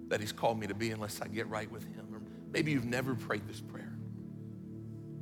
that 0.08 0.22
He's 0.22 0.32
called 0.32 0.58
me 0.58 0.68
to 0.68 0.74
be 0.74 0.92
unless 0.92 1.20
I 1.20 1.28
get 1.28 1.50
right 1.50 1.70
with 1.70 1.84
Him. 1.84 2.01
Maybe 2.52 2.72
you've 2.72 2.86
never 2.86 3.16
prayed 3.16 3.48
this 3.48 3.62
prayer. 3.62 3.94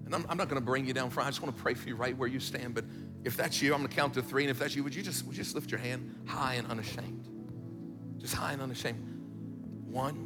And 0.06 0.16
I'm, 0.16 0.26
I'm 0.28 0.38
not 0.38 0.50
gonna 0.50 0.62
bring 0.62 0.88
you 0.88 0.94
down 0.94 1.10
front. 1.12 1.28
I 1.28 1.30
just 1.30 1.42
wanna 1.42 1.52
pray 1.52 1.76
for 1.76 1.88
you 1.88 1.96
right 1.96 2.18
where 2.18 2.28
you 2.28 2.40
stand. 2.40 2.74
But 2.74 2.86
if 3.24 3.38
that's 3.38 3.62
you, 3.62 3.74
I'm 3.74 3.82
gonna 3.82 3.94
count 3.94 4.16
to 4.16 4.22
three. 4.24 4.44
And 4.44 4.52
if 4.52 4.58
that's 4.60 4.76
you, 4.76 4.84
would 4.84 4.96
you 4.96 5.04
just, 5.04 5.26
would 5.26 5.38
you 5.38 5.44
just 5.44 5.56
lift 5.56 5.70
your 5.70 5.80
hand 5.80 6.16
high 6.26 6.56
and 6.56 6.68
unashamed? 6.68 7.28
Just 8.18 8.34
high 8.34 8.54
and 8.54 8.62
unashamed. 8.62 9.06
One. 9.86 10.26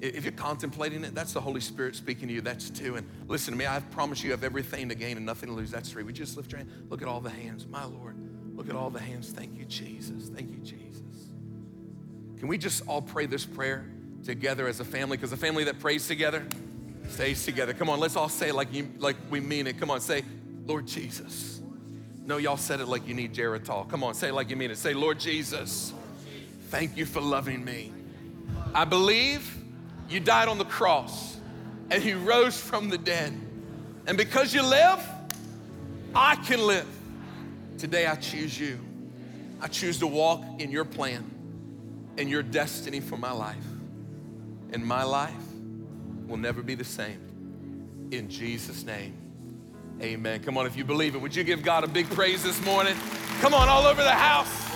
If 0.00 0.24
you're 0.24 0.32
contemplating 0.32 1.02
it, 1.04 1.14
that's 1.14 1.32
the 1.32 1.40
Holy 1.40 1.60
Spirit 1.60 1.96
speaking 1.96 2.28
to 2.28 2.34
you. 2.34 2.40
That's 2.40 2.70
two. 2.70 2.96
And 2.96 3.08
listen 3.26 3.52
to 3.52 3.58
me, 3.58 3.66
I 3.66 3.80
promise 3.80 4.22
you 4.22 4.30
have 4.30 4.44
everything 4.44 4.88
to 4.90 4.94
gain 4.94 5.16
and 5.16 5.26
nothing 5.26 5.48
to 5.48 5.54
lose. 5.54 5.70
That's 5.70 5.90
three. 5.90 6.04
We 6.04 6.12
just 6.12 6.36
lift 6.36 6.52
your 6.52 6.58
hand. 6.58 6.70
Look 6.88 7.02
at 7.02 7.08
all 7.08 7.20
the 7.20 7.30
hands. 7.30 7.66
My 7.66 7.84
Lord. 7.84 8.16
Look 8.54 8.68
at 8.68 8.76
all 8.76 8.90
the 8.90 9.00
hands. 9.00 9.30
Thank 9.30 9.56
you, 9.56 9.64
Jesus. 9.64 10.28
Thank 10.28 10.50
you, 10.50 10.58
Jesus. 10.58 11.30
Can 12.38 12.48
we 12.48 12.58
just 12.58 12.86
all 12.86 13.02
pray 13.02 13.26
this 13.26 13.44
prayer 13.44 13.90
together 14.24 14.66
as 14.68 14.80
a 14.80 14.84
family? 14.84 15.16
Because 15.16 15.32
a 15.32 15.36
family 15.36 15.64
that 15.64 15.78
prays 15.78 16.06
together 16.06 16.46
stays 17.08 17.44
together. 17.44 17.72
Come 17.72 17.88
on, 17.90 18.00
let's 18.00 18.16
all 18.16 18.28
say 18.28 18.52
like, 18.52 18.72
you, 18.72 18.88
like 18.98 19.16
we 19.30 19.40
mean 19.40 19.66
it. 19.66 19.78
Come 19.78 19.90
on, 19.90 20.00
say, 20.00 20.24
Lord 20.66 20.86
Jesus. 20.86 21.60
No, 22.24 22.36
y'all 22.36 22.56
said 22.56 22.80
it 22.80 22.86
like 22.86 23.08
you 23.08 23.14
need 23.14 23.32
Geritol. 23.34 23.88
Come 23.88 24.04
on, 24.04 24.14
say 24.14 24.28
it 24.28 24.34
like 24.34 24.50
you 24.50 24.56
mean 24.56 24.70
it. 24.70 24.76
Say, 24.76 24.92
Lord 24.92 25.18
Jesus, 25.18 25.92
thank 26.68 26.96
you 26.96 27.06
for 27.06 27.20
loving 27.20 27.64
me. 27.64 27.92
I 28.74 28.84
believe 28.84 29.56
you 30.08 30.20
died 30.20 30.48
on 30.48 30.58
the 30.58 30.64
cross 30.64 31.38
and 31.90 32.04
you 32.04 32.18
rose 32.18 32.60
from 32.60 32.90
the 32.90 32.98
dead. 32.98 33.32
And 34.06 34.18
because 34.18 34.52
you 34.52 34.62
live, 34.62 35.02
I 36.14 36.36
can 36.36 36.66
live. 36.66 36.86
Today 37.78 38.06
I 38.06 38.14
choose 38.16 38.58
you. 38.58 38.78
I 39.60 39.68
choose 39.68 39.98
to 40.00 40.06
walk 40.06 40.42
in 40.58 40.70
your 40.70 40.84
plan 40.84 41.30
and 42.18 42.28
your 42.28 42.42
destiny 42.42 43.00
for 43.00 43.16
my 43.16 43.32
life. 43.32 43.56
And 44.72 44.84
my 44.84 45.02
life 45.02 45.32
will 46.26 46.36
never 46.36 46.62
be 46.62 46.74
the 46.74 46.84
same. 46.84 48.08
In 48.10 48.28
Jesus' 48.28 48.84
name, 48.84 49.14
amen. 50.00 50.42
Come 50.42 50.56
on, 50.58 50.66
if 50.66 50.76
you 50.76 50.84
believe 50.84 51.14
it, 51.14 51.20
would 51.20 51.34
you 51.34 51.44
give 51.44 51.62
God 51.62 51.84
a 51.84 51.88
big 51.88 52.08
praise 52.10 52.42
this 52.42 52.62
morning? 52.64 52.94
Come 53.40 53.54
on, 53.54 53.68
all 53.68 53.86
over 53.86 54.02
the 54.02 54.10
house. 54.10 54.67